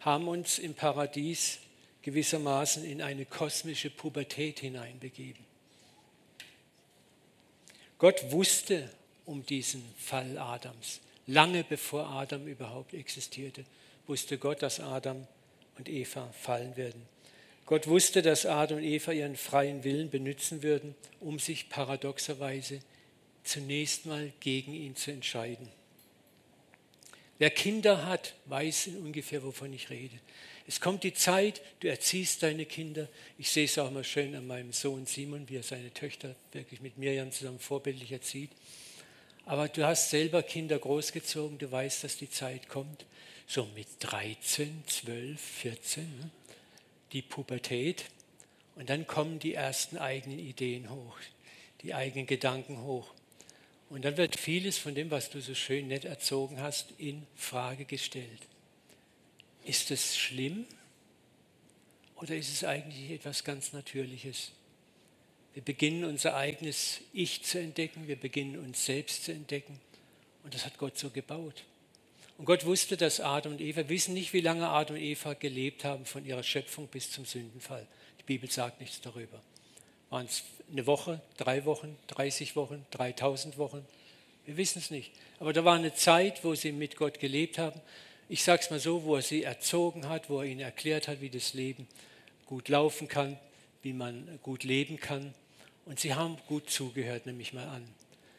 haben 0.00 0.28
uns 0.28 0.58
im 0.58 0.74
Paradies 0.74 1.58
gewissermaßen 2.02 2.84
in 2.84 3.02
eine 3.02 3.26
kosmische 3.26 3.90
Pubertät 3.90 4.60
hineinbegeben. 4.60 5.44
Gott 7.98 8.30
wusste 8.30 8.90
um 9.26 9.44
diesen 9.44 9.84
Fall 9.98 10.38
Adams. 10.38 11.00
Lange 11.30 11.62
bevor 11.62 12.08
Adam 12.08 12.48
überhaupt 12.48 12.92
existierte, 12.92 13.64
wusste 14.08 14.36
Gott, 14.36 14.62
dass 14.62 14.80
Adam 14.80 15.28
und 15.78 15.88
Eva 15.88 16.28
fallen 16.32 16.76
werden. 16.76 17.06
Gott 17.66 17.86
wusste, 17.86 18.20
dass 18.20 18.46
Adam 18.46 18.78
und 18.78 18.82
Eva 18.82 19.12
ihren 19.12 19.36
freien 19.36 19.84
Willen 19.84 20.10
benutzen 20.10 20.64
würden, 20.64 20.96
um 21.20 21.38
sich 21.38 21.68
paradoxerweise 21.68 22.80
zunächst 23.44 24.06
mal 24.06 24.32
gegen 24.40 24.74
ihn 24.74 24.96
zu 24.96 25.12
entscheiden. 25.12 25.68
Wer 27.38 27.50
Kinder 27.50 28.06
hat, 28.06 28.34
weiß 28.46 28.88
ungefähr, 29.00 29.44
wovon 29.44 29.72
ich 29.72 29.88
rede. 29.88 30.18
Es 30.66 30.80
kommt 30.80 31.04
die 31.04 31.14
Zeit, 31.14 31.62
du 31.78 31.86
erziehst 31.86 32.42
deine 32.42 32.66
Kinder. 32.66 33.06
Ich 33.38 33.52
sehe 33.52 33.66
es 33.66 33.78
auch 33.78 33.92
mal 33.92 34.02
schön 34.02 34.34
an 34.34 34.48
meinem 34.48 34.72
Sohn 34.72 35.06
Simon, 35.06 35.48
wie 35.48 35.58
er 35.58 35.62
seine 35.62 35.94
Töchter 35.94 36.34
wirklich 36.50 36.80
mit 36.80 36.98
Mirjam 36.98 37.30
zusammen 37.30 37.60
vorbildlich 37.60 38.10
erzieht. 38.10 38.50
Aber 39.50 39.66
du 39.66 39.84
hast 39.84 40.10
selber 40.10 40.44
Kinder 40.44 40.78
großgezogen, 40.78 41.58
du 41.58 41.72
weißt, 41.72 42.04
dass 42.04 42.16
die 42.16 42.30
Zeit 42.30 42.68
kommt. 42.68 43.04
So 43.48 43.66
mit 43.74 43.88
13, 43.98 44.84
12, 44.86 45.40
14, 45.40 46.04
ne? 46.04 46.30
die 47.10 47.22
Pubertät. 47.22 48.04
Und 48.76 48.90
dann 48.90 49.08
kommen 49.08 49.40
die 49.40 49.54
ersten 49.54 49.98
eigenen 49.98 50.38
Ideen 50.38 50.88
hoch, 50.88 51.18
die 51.82 51.94
eigenen 51.94 52.28
Gedanken 52.28 52.84
hoch. 52.84 53.12
Und 53.88 54.04
dann 54.04 54.16
wird 54.16 54.38
vieles 54.38 54.78
von 54.78 54.94
dem, 54.94 55.10
was 55.10 55.30
du 55.30 55.40
so 55.40 55.56
schön 55.56 55.88
nett 55.88 56.04
erzogen 56.04 56.60
hast, 56.60 56.92
in 56.98 57.26
Frage 57.34 57.86
gestellt. 57.86 58.46
Ist 59.64 59.90
es 59.90 60.16
schlimm 60.16 60.64
oder 62.14 62.36
ist 62.36 62.52
es 62.52 62.62
eigentlich 62.62 63.10
etwas 63.10 63.42
ganz 63.42 63.72
Natürliches? 63.72 64.52
Wir 65.54 65.62
beginnen 65.62 66.04
unser 66.04 66.36
eigenes 66.36 67.00
Ich 67.12 67.42
zu 67.42 67.58
entdecken, 67.58 68.06
wir 68.06 68.16
beginnen 68.16 68.58
uns 68.58 68.84
selbst 68.84 69.24
zu 69.24 69.32
entdecken. 69.32 69.80
Und 70.44 70.54
das 70.54 70.64
hat 70.64 70.78
Gott 70.78 70.96
so 70.96 71.10
gebaut. 71.10 71.64
Und 72.38 72.46
Gott 72.46 72.64
wusste, 72.64 72.96
dass 72.96 73.20
Adam 73.20 73.52
und 73.52 73.60
Eva, 73.60 73.88
wissen 73.88 74.14
nicht, 74.14 74.32
wie 74.32 74.40
lange 74.40 74.68
Adam 74.68 74.96
und 74.96 75.02
Eva 75.02 75.34
gelebt 75.34 75.84
haben 75.84 76.06
von 76.06 76.24
ihrer 76.24 76.42
Schöpfung 76.42 76.86
bis 76.86 77.10
zum 77.10 77.26
Sündenfall. 77.26 77.86
Die 78.18 78.22
Bibel 78.22 78.50
sagt 78.50 78.80
nichts 78.80 79.00
darüber. 79.00 79.42
Waren 80.08 80.26
es 80.26 80.44
eine 80.70 80.86
Woche, 80.86 81.20
drei 81.36 81.64
Wochen, 81.64 81.96
30 82.06 82.56
Wochen, 82.56 82.86
3000 82.92 83.58
Wochen? 83.58 83.84
Wir 84.46 84.56
wissen 84.56 84.78
es 84.78 84.90
nicht. 84.90 85.12
Aber 85.38 85.52
da 85.52 85.64
war 85.64 85.76
eine 85.76 85.94
Zeit, 85.94 86.42
wo 86.44 86.54
sie 86.54 86.72
mit 86.72 86.96
Gott 86.96 87.20
gelebt 87.20 87.58
haben. 87.58 87.80
Ich 88.28 88.42
sage 88.42 88.62
es 88.62 88.70
mal 88.70 88.80
so, 88.80 89.04
wo 89.04 89.16
er 89.16 89.22
sie 89.22 89.42
erzogen 89.42 90.08
hat, 90.08 90.30
wo 90.30 90.40
er 90.40 90.46
ihnen 90.46 90.60
erklärt 90.60 91.08
hat, 91.08 91.20
wie 91.20 91.30
das 91.30 91.52
Leben 91.54 91.86
gut 92.46 92.68
laufen 92.68 93.06
kann, 93.06 93.38
wie 93.82 93.92
man 93.92 94.38
gut 94.42 94.64
leben 94.64 94.98
kann. 94.98 95.34
Und 95.86 96.00
sie 96.00 96.14
haben 96.14 96.36
gut 96.46 96.70
zugehört, 96.70 97.26
nehme 97.26 97.42
ich 97.42 97.52
mal 97.52 97.66
an. 97.66 97.86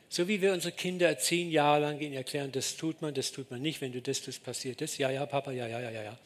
So 0.10 0.28
wie 0.28 0.42
wir 0.42 0.52
unsere 0.54 0.74
Kinder 0.74 1.08
erziehen, 1.08 1.52
jahrelang 1.52 2.00
ihnen 2.00 2.14
erklären, 2.14 2.52
das 2.52 2.76
tut 2.76 3.02
man, 3.02 3.14
das 3.14 3.32
tut 3.32 3.50
man 3.50 3.62
nicht, 3.62 3.80
wenn 3.80 3.94
du 3.94 4.02
das 4.02 4.22
tust, 4.22 4.44
passiert 4.44 4.82
das. 4.82 4.98
Ja, 4.98 5.10
ja, 5.10 5.26
Papa, 5.26 5.52
ja, 5.52 5.68
ja, 5.68 5.80
ja, 5.80 5.90
ja. 5.90 6.18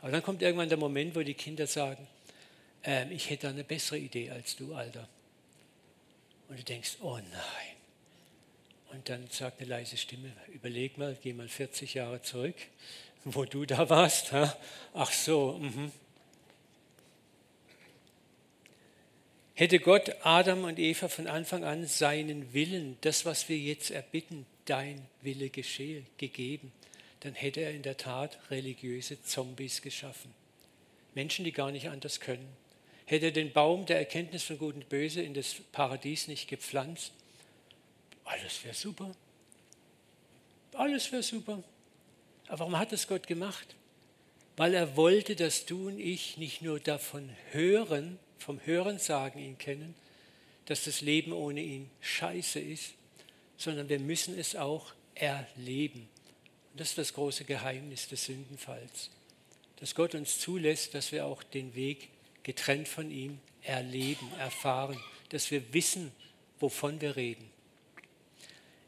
Aber 0.00 0.12
dann 0.12 0.22
kommt 0.22 0.42
irgendwann 0.42 0.68
der 0.68 0.78
Moment, 0.78 1.14
wo 1.14 1.22
die 1.22 1.34
Kinder 1.34 1.66
sagen, 1.66 2.06
ähm, 2.84 3.10
ich 3.10 3.30
hätte 3.30 3.48
eine 3.48 3.64
bessere 3.64 3.98
Idee 3.98 4.30
als 4.30 4.56
du, 4.56 4.74
Alter. 4.74 5.08
Und 6.48 6.58
du 6.58 6.64
denkst, 6.64 6.96
oh 7.00 7.16
nein. 7.16 7.76
Und 8.92 9.08
dann 9.08 9.26
sagt 9.30 9.60
eine 9.60 9.70
leise 9.70 9.96
Stimme, 9.96 10.32
überleg 10.52 10.98
mal, 10.98 11.16
geh 11.22 11.32
mal 11.32 11.48
40 11.48 11.94
Jahre 11.94 12.22
zurück, 12.22 12.56
wo 13.24 13.44
du 13.44 13.64
da 13.64 13.88
warst. 13.88 14.32
Ha? 14.32 14.56
Ach 14.94 15.12
so, 15.12 15.58
mhm. 15.58 15.92
Hätte 19.60 19.78
Gott 19.78 20.16
Adam 20.22 20.64
und 20.64 20.78
Eva 20.78 21.08
von 21.08 21.26
Anfang 21.26 21.64
an 21.64 21.84
seinen 21.84 22.54
Willen, 22.54 22.96
das, 23.02 23.26
was 23.26 23.50
wir 23.50 23.58
jetzt 23.58 23.90
erbitten, 23.90 24.46
dein 24.64 25.06
Wille 25.20 25.50
geschehe, 25.50 26.02
gegeben, 26.16 26.72
dann 27.20 27.34
hätte 27.34 27.60
er 27.60 27.72
in 27.72 27.82
der 27.82 27.98
Tat 27.98 28.38
religiöse 28.50 29.22
Zombies 29.22 29.82
geschaffen. 29.82 30.32
Menschen, 31.14 31.44
die 31.44 31.52
gar 31.52 31.72
nicht 31.72 31.90
anders 31.90 32.20
können. 32.20 32.48
Hätte 33.04 33.26
er 33.26 33.32
den 33.32 33.52
Baum 33.52 33.84
der 33.84 33.98
Erkenntnis 33.98 34.44
von 34.44 34.56
Gut 34.56 34.76
und 34.76 34.88
Böse 34.88 35.20
in 35.20 35.34
das 35.34 35.56
Paradies 35.72 36.26
nicht 36.26 36.48
gepflanzt, 36.48 37.12
alles 38.24 38.64
wäre 38.64 38.74
super. 38.74 39.14
Alles 40.72 41.12
wäre 41.12 41.22
super. 41.22 41.62
Aber 42.48 42.60
warum 42.60 42.78
hat 42.78 42.92
das 42.92 43.06
Gott 43.06 43.26
gemacht? 43.26 43.74
Weil 44.56 44.72
er 44.72 44.96
wollte, 44.96 45.36
dass 45.36 45.66
du 45.66 45.88
und 45.88 46.00
ich 46.00 46.38
nicht 46.38 46.62
nur 46.62 46.80
davon 46.80 47.28
hören, 47.50 48.18
vom 48.42 48.60
Hörensagen 48.64 49.40
ihn 49.40 49.58
kennen, 49.58 49.94
dass 50.66 50.84
das 50.84 51.00
Leben 51.00 51.32
ohne 51.32 51.60
ihn 51.60 51.90
scheiße 52.00 52.60
ist, 52.60 52.94
sondern 53.56 53.88
wir 53.88 53.98
müssen 53.98 54.38
es 54.38 54.56
auch 54.56 54.92
erleben. 55.14 56.08
Und 56.72 56.80
das 56.80 56.90
ist 56.90 56.98
das 56.98 57.14
große 57.14 57.44
Geheimnis 57.44 58.08
des 58.08 58.24
Sündenfalls, 58.24 59.10
dass 59.76 59.94
Gott 59.94 60.14
uns 60.14 60.38
zulässt, 60.38 60.94
dass 60.94 61.12
wir 61.12 61.26
auch 61.26 61.42
den 61.42 61.74
Weg 61.74 62.08
getrennt 62.42 62.88
von 62.88 63.10
ihm 63.10 63.38
erleben, 63.62 64.30
erfahren, 64.38 64.98
dass 65.30 65.50
wir 65.50 65.72
wissen, 65.74 66.12
wovon 66.58 67.00
wir 67.00 67.16
reden. 67.16 67.49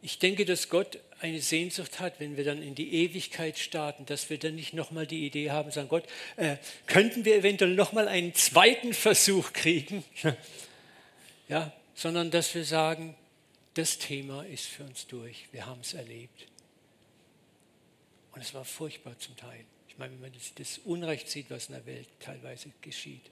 Ich 0.02 0.18
denke, 0.18 0.44
dass 0.44 0.68
Gott 0.68 0.98
eine 1.20 1.40
Sehnsucht 1.40 2.00
hat, 2.00 2.18
wenn 2.18 2.36
wir 2.36 2.44
dann 2.44 2.60
in 2.60 2.74
die 2.74 2.92
Ewigkeit 2.92 3.56
starten, 3.56 4.04
dass 4.06 4.28
wir 4.28 4.38
dann 4.38 4.56
nicht 4.56 4.74
nochmal 4.74 5.06
die 5.06 5.24
Idee 5.24 5.52
haben, 5.52 5.70
sagen, 5.70 5.88
Gott, 5.88 6.04
äh, 6.36 6.56
könnten 6.86 7.24
wir 7.24 7.36
eventuell 7.36 7.74
nochmal 7.74 8.08
einen 8.08 8.34
zweiten 8.34 8.92
Versuch 8.92 9.52
kriegen? 9.52 10.04
ja, 11.48 11.72
sondern 11.94 12.32
dass 12.32 12.52
wir 12.56 12.64
sagen, 12.64 13.14
das 13.74 13.98
Thema 13.98 14.44
ist 14.44 14.66
für 14.66 14.82
uns 14.82 15.06
durch, 15.06 15.46
wir 15.52 15.66
haben 15.66 15.80
es 15.80 15.94
erlebt. 15.94 16.48
Und 18.32 18.40
es 18.40 18.52
war 18.54 18.64
furchtbar 18.64 19.16
zum 19.20 19.36
Teil. 19.36 19.64
Ich 19.88 19.98
meine, 19.98 20.12
wenn 20.14 20.20
man 20.22 20.32
das, 20.32 20.52
das 20.54 20.78
Unrecht 20.78 21.28
sieht, 21.28 21.48
was 21.50 21.66
in 21.66 21.74
der 21.74 21.86
Welt 21.86 22.08
teilweise 22.18 22.70
geschieht. 22.80 23.30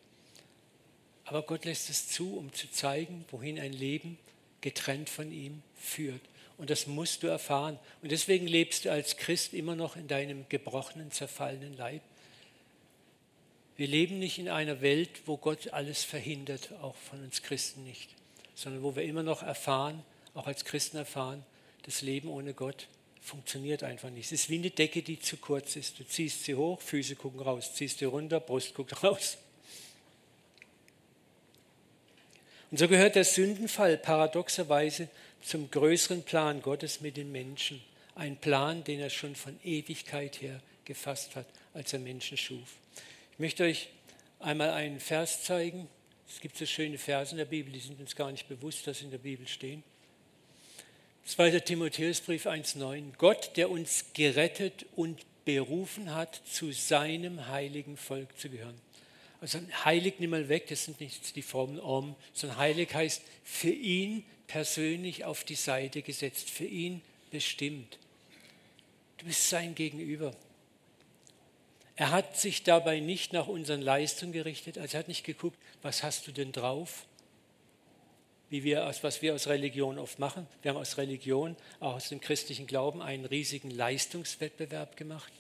Aber 1.25 1.43
Gott 1.43 1.65
lässt 1.65 1.91
es 1.91 2.09
zu, 2.09 2.37
um 2.37 2.53
zu 2.53 2.71
zeigen, 2.71 3.25
wohin 3.31 3.59
ein 3.59 3.73
Leben 3.73 4.19
getrennt 4.61 5.09
von 5.09 5.33
ihm 5.33 5.63
führt. 5.75 6.21
Und 6.61 6.69
das 6.69 6.87
musst 6.87 7.23
du 7.23 7.27
erfahren. 7.27 7.79
Und 8.03 8.13
deswegen 8.13 8.47
lebst 8.47 8.85
du 8.85 8.93
als 8.93 9.17
Christ 9.17 9.55
immer 9.55 9.75
noch 9.75 9.97
in 9.97 10.09
deinem 10.09 10.45
gebrochenen, 10.51 11.11
zerfallenen 11.11 11.75
Leib. 11.75 12.03
Wir 13.79 13.89
leben 13.89 14.19
nicht 14.19 14.39
in 14.39 14.51
einer 14.51 14.83
Welt, 14.83 15.23
wo 15.25 15.39
Gott 15.39 15.73
alles 15.73 16.05
verhindert, 16.05 16.71
auch 16.83 16.97
von 16.97 17.25
uns 17.25 17.41
Christen 17.41 17.83
nicht, 17.85 18.11
sondern 18.55 18.83
wo 18.83 18.95
wir 18.95 19.05
immer 19.05 19.23
noch 19.23 19.43
erfahren, 19.43 20.03
auch 20.35 20.47
als 20.47 20.67
Christen 20.67 20.99
erfahren, 20.99 21.43
das 21.85 22.03
Leben 22.03 22.29
ohne 22.29 22.53
Gott 22.53 22.89
funktioniert 23.23 23.83
einfach 23.83 24.11
nicht. 24.11 24.27
Es 24.27 24.33
ist 24.33 24.51
wie 24.51 24.59
eine 24.59 24.69
Decke, 24.69 25.01
die 25.01 25.19
zu 25.19 25.39
kurz 25.39 25.77
ist. 25.77 25.99
Du 25.99 26.07
ziehst 26.07 26.45
sie 26.45 26.57
hoch, 26.57 26.79
Füße 26.83 27.17
gucken 27.17 27.41
raus, 27.41 27.73
ziehst 27.73 28.01
sie 28.01 28.05
runter, 28.05 28.39
Brust 28.39 28.75
guckt 28.75 29.03
raus. 29.03 29.39
Und 32.71 32.79
so 32.79 32.87
gehört 32.87 33.15
der 33.15 33.25
Sündenfall 33.25 33.97
paradoxerweise 33.97 35.09
zum 35.43 35.71
größeren 35.71 36.23
Plan 36.23 36.63
Gottes 36.63 37.01
mit 37.01 37.17
den 37.17 37.33
Menschen. 37.33 37.83
Ein 38.15 38.37
Plan, 38.37 38.85
den 38.85 39.01
er 39.01 39.11
schon 39.11 39.35
von 39.35 39.59
Ewigkeit 39.65 40.41
her 40.43 40.61
gefasst 40.85 41.37
hat, 41.37 41.47
als 41.75 41.93
er 41.93 42.01
Menschen 42.01 42.37
schuf. 42.37 42.77
Ich 43.33 43.39
möchte 43.39 43.65
euch 43.65 43.89
einmal 44.39 44.71
einen 44.71 45.01
Vers 45.01 45.45
zeigen. 45.45 45.89
Es 46.29 46.41
gibt 46.41 46.57
so 46.57 46.67
schöne 46.67 46.99
Verse 46.99 47.33
in 47.33 47.39
der 47.39 47.45
Bibel, 47.45 47.73
die 47.73 47.81
sind 47.81 48.01
uns 48.01 48.15
gar 48.15 48.31
nicht 48.31 48.49
bewusst, 48.49 48.87
dass 48.87 48.99
sie 48.99 49.05
in 49.05 49.11
der 49.11 49.19
Bibel 49.19 49.47
stehen. 49.47 49.83
2. 51.25 51.61
Timotheusbrief 51.61 52.47
1,9. 52.47 53.17
Gott, 53.17 53.57
der 53.57 53.71
uns 53.71 54.07
gerettet 54.15 54.87
und 54.97 55.21
berufen 55.45 56.15
hat, 56.15 56.41
zu 56.45 56.73
seinem 56.73 57.47
heiligen 57.49 57.97
Volk 57.97 58.37
zu 58.39 58.49
gehören. 58.51 58.81
Also 59.41 59.59
heilig 59.85 60.15
nimm 60.19 60.31
mal 60.31 60.49
weg, 60.49 60.67
das 60.69 60.85
sind 60.85 61.01
nicht 61.01 61.35
die 61.35 61.43
Formeln 61.43 61.81
Om, 61.81 62.15
sondern 62.35 62.59
heilig 62.59 62.95
heißt 62.95 63.23
für 63.43 63.71
ihn 63.71 64.25
persönlich 64.47 65.25
auf 65.25 65.45
die 65.45 65.55
Seite 65.55 66.03
gesetzt, 66.03 66.51
für 66.51 66.67
ihn 66.67 67.01
bestimmt. 67.31 67.99
Du 69.19 69.27
bist 69.27 69.49
sein 69.49 69.75
Gegenüber. 69.75 70.35
Er 71.97 72.11
hat 72.11 72.37
sich 72.37 72.63
dabei 72.63 73.01
nicht 73.01 73.33
nach 73.33 73.47
unseren 73.47 73.83
Leistungen 73.83 74.33
gerichtet, 74.33 74.79
also 74.79 74.97
er 74.97 75.01
hat 75.01 75.09
nicht 75.09 75.25
geguckt, 75.25 75.59
was 75.83 76.03
hast 76.03 76.27
du 76.27 76.33
denn 76.33 76.53
drauf, 76.53 77.05
wie 78.49 78.65
wir, 78.65 78.93
was 79.03 79.23
wir 79.23 79.35
aus 79.35 79.47
Religion 79.47 79.99
oft 79.99 80.19
machen. 80.19 80.47
Wir 80.63 80.71
haben 80.71 80.79
aus 80.79 80.97
Religion, 80.99 81.57
auch 81.79 81.95
aus 81.95 82.09
dem 82.09 82.21
christlichen 82.21 82.67
Glauben, 82.67 83.01
einen 83.01 83.25
riesigen 83.25 83.71
Leistungswettbewerb 83.71 84.97
gemacht, 84.97 85.33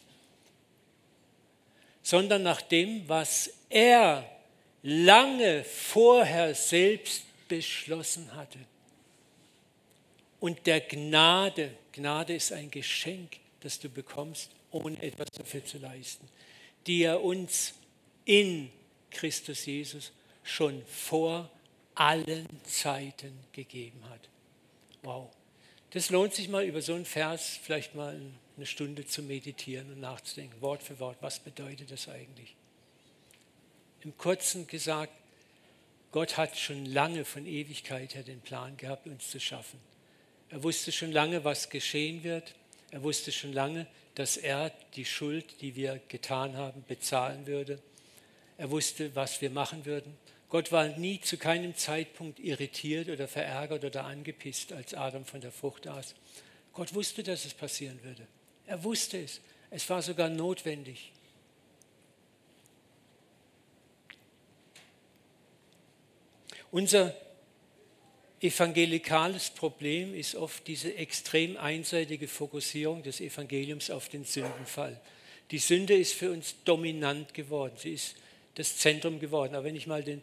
sondern 2.02 2.42
nach 2.42 2.62
dem, 2.62 3.08
was 3.08 3.50
er 3.68 4.28
lange 4.82 5.64
vorher 5.64 6.54
selbst 6.54 7.24
beschlossen 7.48 8.34
hatte 8.34 8.58
und 10.40 10.66
der 10.66 10.80
Gnade. 10.80 11.72
Gnade 11.92 12.34
ist 12.34 12.52
ein 12.52 12.70
Geschenk, 12.70 13.36
das 13.60 13.78
du 13.78 13.88
bekommst, 13.88 14.50
ohne 14.70 15.00
etwas 15.02 15.28
dafür 15.32 15.64
zu 15.64 15.78
leisten, 15.78 16.26
die 16.86 17.02
er 17.02 17.22
uns 17.22 17.74
in 18.24 18.70
Christus 19.10 19.66
Jesus 19.66 20.12
schon 20.42 20.84
vor 20.86 21.50
allen 21.94 22.46
Zeiten 22.64 23.38
gegeben 23.52 24.02
hat. 24.08 24.28
Wow. 25.02 25.28
Das 25.90 26.10
lohnt 26.10 26.34
sich 26.34 26.48
mal 26.48 26.64
über 26.64 26.80
so 26.80 26.94
einen 26.94 27.04
Vers 27.04 27.58
vielleicht 27.62 27.94
mal 27.94 28.18
eine 28.60 28.66
Stunde 28.66 29.06
zu 29.06 29.22
meditieren 29.22 29.90
und 29.90 30.00
nachzudenken, 30.00 30.60
Wort 30.60 30.82
für 30.82 31.00
Wort, 31.00 31.16
was 31.22 31.40
bedeutet 31.40 31.90
das 31.90 32.10
eigentlich? 32.10 32.54
Im 34.02 34.18
kurzen 34.18 34.66
gesagt, 34.66 35.14
Gott 36.12 36.36
hat 36.36 36.58
schon 36.58 36.84
lange 36.84 37.24
von 37.24 37.46
Ewigkeit 37.46 38.14
her 38.14 38.22
den 38.22 38.42
Plan 38.42 38.76
gehabt, 38.76 39.06
uns 39.06 39.30
zu 39.30 39.40
schaffen. 39.40 39.80
Er 40.50 40.62
wusste 40.62 40.92
schon 40.92 41.10
lange, 41.10 41.42
was 41.42 41.70
geschehen 41.70 42.22
wird. 42.22 42.54
Er 42.90 43.02
wusste 43.02 43.32
schon 43.32 43.54
lange, 43.54 43.86
dass 44.14 44.36
er 44.36 44.70
die 44.94 45.06
Schuld, 45.06 45.62
die 45.62 45.74
wir 45.74 45.98
getan 46.08 46.58
haben, 46.58 46.84
bezahlen 46.86 47.46
würde. 47.46 47.80
Er 48.58 48.70
wusste, 48.70 49.16
was 49.16 49.40
wir 49.40 49.48
machen 49.48 49.86
würden. 49.86 50.18
Gott 50.50 50.70
war 50.70 50.86
nie 50.86 51.18
zu 51.18 51.38
keinem 51.38 51.74
Zeitpunkt 51.76 52.40
irritiert 52.40 53.08
oder 53.08 53.26
verärgert 53.26 53.84
oder 53.84 54.04
angepisst, 54.04 54.74
als 54.74 54.92
Adam 54.92 55.24
von 55.24 55.40
der 55.40 55.52
Frucht 55.52 55.86
aß. 55.86 56.14
Gott 56.74 56.92
wusste, 56.92 57.22
dass 57.22 57.46
es 57.46 57.54
passieren 57.54 58.02
würde. 58.02 58.26
Er 58.70 58.84
wusste 58.84 59.18
es. 59.20 59.40
Es 59.68 59.90
war 59.90 60.00
sogar 60.00 60.28
notwendig. 60.28 61.10
Unser 66.70 67.16
evangelikales 68.40 69.50
Problem 69.50 70.14
ist 70.14 70.36
oft 70.36 70.68
diese 70.68 70.94
extrem 70.94 71.56
einseitige 71.56 72.28
Fokussierung 72.28 73.02
des 73.02 73.20
Evangeliums 73.20 73.90
auf 73.90 74.08
den 74.08 74.24
Sündenfall. 74.24 75.00
Die 75.50 75.58
Sünde 75.58 75.96
ist 75.96 76.12
für 76.12 76.30
uns 76.30 76.54
dominant 76.64 77.34
geworden, 77.34 77.74
sie 77.76 77.94
ist 77.94 78.14
das 78.54 78.76
Zentrum 78.76 79.18
geworden. 79.18 79.56
Aber 79.56 79.64
wenn 79.64 79.74
ich 79.74 79.88
mal 79.88 80.04
den, 80.04 80.22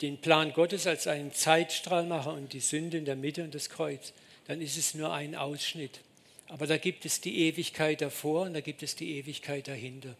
den 0.00 0.16
Plan 0.16 0.54
Gottes 0.54 0.86
als 0.86 1.06
einen 1.06 1.34
Zeitstrahl 1.34 2.06
mache 2.06 2.30
und 2.30 2.54
die 2.54 2.60
Sünde 2.60 2.96
in 2.96 3.04
der 3.04 3.16
Mitte 3.16 3.44
und 3.44 3.54
das 3.54 3.68
Kreuz, 3.68 4.14
dann 4.46 4.62
ist 4.62 4.78
es 4.78 4.94
nur 4.94 5.12
ein 5.12 5.34
Ausschnitt. 5.34 6.00
Aber 6.50 6.66
da 6.66 6.78
gibt 6.78 7.04
es 7.04 7.20
die 7.20 7.46
Ewigkeit 7.46 8.00
davor 8.00 8.42
und 8.42 8.54
da 8.54 8.60
gibt 8.60 8.82
es 8.82 8.96
die 8.96 9.18
Ewigkeit 9.18 9.68
dahinter. 9.68 10.16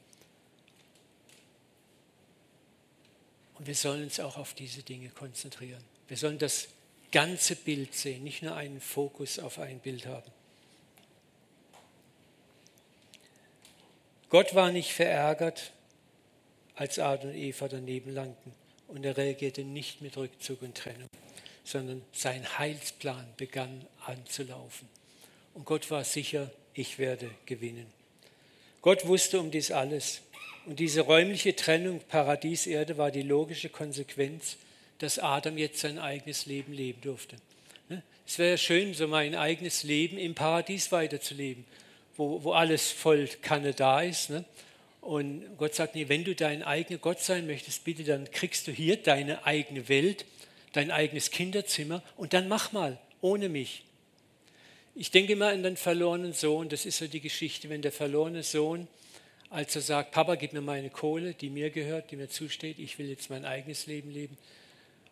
Und 3.59 3.67
wir 3.67 3.75
sollen 3.75 4.05
uns 4.05 4.21
auch 4.21 4.37
auf 4.37 4.55
diese 4.55 4.85
Dinge 4.85 5.09
konzentrieren. 5.09 5.83
Wir 6.07 6.17
sollen 6.17 6.39
das 6.39 6.69
ganze 7.11 7.57
Bild 7.57 7.95
sehen, 7.95 8.23
nicht 8.23 8.43
nur 8.43 8.55
einen 8.55 8.81
Fokus 8.81 9.41
auf 9.41 9.59
ein 9.59 9.81
Bild 9.81 10.07
haben. 10.07 10.31
Gott 14.29 14.55
war 14.55 14.71
nicht 14.71 14.93
verärgert, 14.93 15.73
als 16.77 17.01
Adam 17.01 17.31
und 17.31 17.35
Eva 17.35 17.67
daneben 17.67 18.15
langten 18.15 18.53
und 18.87 19.05
er 19.05 19.17
reagierte 19.17 19.65
nicht 19.65 20.01
mit 20.01 20.17
Rückzug 20.17 20.63
und 20.63 20.77
Trennung, 20.77 21.09
sondern 21.65 22.03
sein 22.13 22.57
Heilsplan 22.57 23.27
begann 23.37 23.85
anzulaufen. 24.07 25.00
Und 25.61 25.67
Gott 25.67 25.91
war 25.91 26.05
sicher, 26.05 26.51
ich 26.73 26.99
werde 26.99 27.31
gewinnen. 27.45 27.85
Gott 28.81 29.07
wusste 29.07 29.39
um 29.39 29.51
dies 29.51 29.71
alles. 29.71 30.23
Und 30.65 30.81
diese 30.81 31.03
räumliche 31.03 31.55
Trennung 31.55 32.01
Paradies-Erde 32.09 32.97
war 32.97 33.11
die 33.11 33.21
logische 33.21 33.69
Konsequenz 33.69 34.57
dass 35.01 35.19
Adam 35.19 35.59
jetzt 35.59 35.81
sein 35.81 35.99
eigenes 35.99 36.47
Leben 36.47 36.73
leben 36.73 37.01
durfte. 37.03 37.37
Ne? 37.91 38.03
Es 38.27 38.39
wäre 38.39 38.57
schön, 38.59 38.95
so 38.95 39.07
mein 39.07 39.35
eigenes 39.35 39.83
Leben 39.83 40.17
im 40.17 40.35
Paradies 40.35 40.93
weiterzuleben, 40.93 41.67
wo, 42.17 42.43
wo 42.45 42.53
alles 42.53 42.91
voll 42.91 43.29
Kanne 43.43 43.75
da 43.75 44.01
ist. 44.01 44.31
Ne? 44.31 44.47
Und 45.03 45.43
Gott 45.59 45.75
sagt, 45.75 45.95
nee, 45.95 46.09
wenn 46.09 46.25
du 46.25 46.35
dein 46.35 46.63
eigener 46.63 46.99
Gott 46.99 47.21
sein 47.21 47.47
möchtest, 47.47 47.85
bitte, 47.85 48.05
dann 48.05 48.31
kriegst 48.31 48.67
du 48.67 48.73
hier 48.73 48.97
deine 48.97 49.45
eigene 49.45 49.91
Welt, 49.91 50.25
dein 50.73 50.91
eigenes 50.91 51.31
Kinderzimmer 51.31 52.03
und 52.17 52.33
dann 52.33 52.49
mach 52.49 52.73
mal, 52.73 52.99
ohne 53.23 53.51
mich. 53.51 53.85
Ich 54.95 55.11
denke 55.11 55.35
immer 55.35 55.49
an 55.49 55.63
den 55.63 55.77
verlorenen 55.77 56.33
Sohn, 56.33 56.69
das 56.69 56.85
ist 56.85 56.99
so 56.99 57.07
die 57.07 57.21
Geschichte, 57.21 57.69
wenn 57.69 57.83
der 57.83 57.93
verlorene 57.93 58.43
Sohn, 58.43 58.89
als 59.49 59.75
er 59.77 59.83
sagt, 59.83 60.13
Papa, 60.13 60.35
gib 60.35 60.53
mir 60.53 60.61
meine 60.61 60.91
Kohle, 60.91 61.35
die 61.35 61.51
mir 61.51 61.71
gehört, 61.71 62.11
die 62.11 62.17
mir 62.17 62.29
zusteht, 62.29 62.79
ich 62.79 62.99
will 62.99 63.09
jetzt 63.09 63.31
mein 63.31 63.45
eigenes 63.45 63.87
Leben 63.87 64.11
leben, 64.11 64.37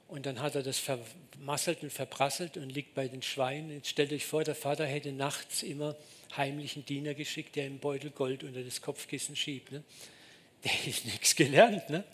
und 0.08 0.24
dann 0.24 0.40
hat 0.40 0.54
er 0.54 0.62
das 0.62 0.78
vermasselt 0.78 1.82
und 1.82 1.92
verprasselt 1.92 2.56
und 2.56 2.70
liegt 2.70 2.94
bei 2.94 3.08
den 3.08 3.20
Schweinen. 3.22 3.70
Jetzt 3.70 3.90
stellt 3.90 4.10
euch 4.10 4.24
vor, 4.24 4.42
der 4.42 4.54
Vater 4.54 4.86
hätte 4.86 5.12
nachts 5.12 5.62
immer 5.62 5.96
heimlichen 6.34 6.84
Diener 6.86 7.12
geschickt, 7.12 7.56
der 7.56 7.66
im 7.66 7.78
Beutel 7.78 8.10
Gold 8.10 8.42
unter 8.42 8.62
das 8.62 8.80
Kopfkissen 8.80 9.36
schiebt. 9.36 9.70
Ne? 9.70 9.84
Der 10.64 10.72
hat 10.72 11.04
nichts 11.04 11.36
gelernt. 11.36 11.88
Ne? 11.90 12.04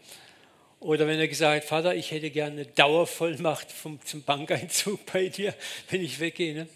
Oder 0.81 1.07
wenn 1.07 1.19
er 1.19 1.29
gesagt 1.29 1.63
hat, 1.63 1.69
Vater, 1.69 1.95
ich 1.95 2.11
hätte 2.11 2.31
gerne 2.31 2.63
eine 2.63 2.67
Dauervollmacht 2.67 3.73
vom, 3.73 4.05
zum 4.05 4.23
Bankeinzug 4.23 5.01
bei 5.11 5.29
dir, 5.29 5.55
wenn 5.91 6.03
ich 6.03 6.21
weggehe. 6.21 6.55
Ne? 6.55 6.69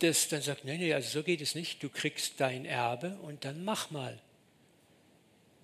Das, 0.00 0.28
dann 0.28 0.42
sagt, 0.42 0.64
nein, 0.64 0.78
nee, 0.78 0.92
also 0.92 1.08
so 1.08 1.22
geht 1.22 1.40
es 1.40 1.54
nicht. 1.54 1.82
Du 1.82 1.88
kriegst 1.88 2.40
dein 2.40 2.64
Erbe 2.64 3.16
und 3.22 3.44
dann 3.44 3.64
mach 3.64 3.90
mal. 3.90 4.18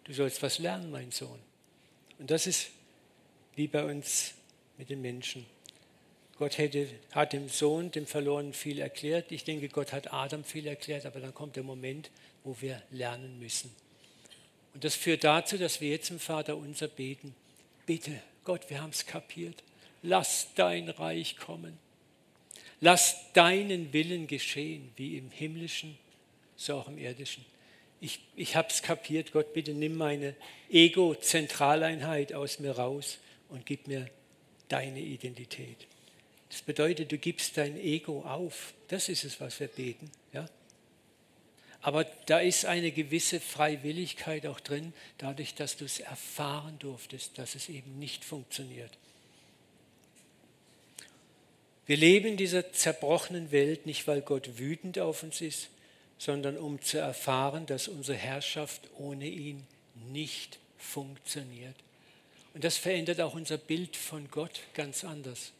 Du 0.04 0.12
sollst 0.12 0.42
was 0.42 0.58
lernen, 0.58 0.90
mein 0.90 1.10
Sohn. 1.10 1.38
Und 2.18 2.30
das 2.30 2.46
ist 2.46 2.70
wie 3.54 3.66
bei 3.66 3.84
uns 3.84 4.34
mit 4.78 4.90
den 4.90 5.02
Menschen. 5.02 5.46
Gott 6.38 6.56
hätte, 6.56 6.88
hat 7.12 7.34
dem 7.34 7.48
Sohn, 7.48 7.90
dem 7.90 8.06
Verlorenen, 8.06 8.54
viel 8.54 8.78
erklärt. 8.78 9.30
Ich 9.30 9.44
denke, 9.44 9.68
Gott 9.68 9.92
hat 9.92 10.12
Adam 10.12 10.42
viel 10.42 10.66
erklärt, 10.66 11.04
aber 11.04 11.20
dann 11.20 11.34
kommt 11.34 11.56
der 11.56 11.62
Moment, 11.62 12.10
wo 12.44 12.56
wir 12.60 12.82
lernen 12.90 13.38
müssen. 13.38 13.70
Und 14.72 14.84
das 14.84 14.94
führt 14.94 15.24
dazu, 15.24 15.58
dass 15.58 15.80
wir 15.82 15.90
jetzt 15.90 16.10
im 16.10 16.18
Vater 16.18 16.56
unser 16.56 16.88
beten. 16.88 17.34
Bitte, 17.84 18.22
Gott, 18.44 18.70
wir 18.70 18.80
haben 18.80 18.90
es 18.90 19.04
kapiert. 19.04 19.62
Lass 20.02 20.48
dein 20.54 20.88
Reich 20.88 21.36
kommen. 21.36 21.78
Lass 22.80 23.32
deinen 23.34 23.92
Willen 23.92 24.26
geschehen, 24.26 24.90
wie 24.96 25.18
im 25.18 25.30
himmlischen, 25.30 25.98
so 26.56 26.76
auch 26.76 26.88
im 26.88 26.98
irdischen. 26.98 27.44
Ich, 28.00 28.20
ich 28.34 28.56
habe 28.56 28.68
es 28.68 28.82
kapiert, 28.82 29.32
Gott, 29.32 29.52
bitte 29.52 29.72
nimm 29.72 29.96
meine 29.96 30.34
Ego-Zentraleinheit 30.70 32.32
aus 32.32 32.58
mir 32.58 32.72
raus 32.72 33.18
und 33.50 33.66
gib 33.66 33.86
mir 33.86 34.08
deine 34.68 35.00
Identität. 35.00 35.86
Das 36.48 36.62
bedeutet, 36.62 37.12
du 37.12 37.18
gibst 37.18 37.56
dein 37.58 37.78
Ego 37.78 38.22
auf. 38.22 38.72
Das 38.88 39.08
ist 39.08 39.24
es, 39.24 39.40
was 39.40 39.60
wir 39.60 39.68
beten. 39.68 40.10
Ja? 40.32 40.48
Aber 41.82 42.04
da 42.26 42.40
ist 42.40 42.64
eine 42.64 42.90
gewisse 42.90 43.40
Freiwilligkeit 43.40 44.46
auch 44.46 44.60
drin, 44.60 44.92
dadurch, 45.18 45.54
dass 45.54 45.76
du 45.76 45.84
es 45.84 46.00
erfahren 46.00 46.78
durftest, 46.78 47.38
dass 47.38 47.54
es 47.54 47.68
eben 47.68 47.98
nicht 47.98 48.24
funktioniert. 48.24 48.90
Wir 51.86 51.96
leben 51.96 52.28
in 52.28 52.36
dieser 52.36 52.72
zerbrochenen 52.72 53.50
Welt 53.50 53.86
nicht, 53.86 54.06
weil 54.06 54.20
Gott 54.20 54.58
wütend 54.58 54.98
auf 54.98 55.22
uns 55.22 55.40
ist, 55.40 55.70
sondern 56.18 56.56
um 56.56 56.80
zu 56.82 56.98
erfahren, 56.98 57.66
dass 57.66 57.88
unsere 57.88 58.16
Herrschaft 58.16 58.82
ohne 58.98 59.26
ihn 59.26 59.66
nicht 60.12 60.58
funktioniert. 60.76 61.74
Und 62.54 62.64
das 62.64 62.76
verändert 62.76 63.20
auch 63.20 63.34
unser 63.34 63.58
Bild 63.58 63.96
von 63.96 64.30
Gott 64.30 64.60
ganz 64.74 65.04
anders. 65.04 65.52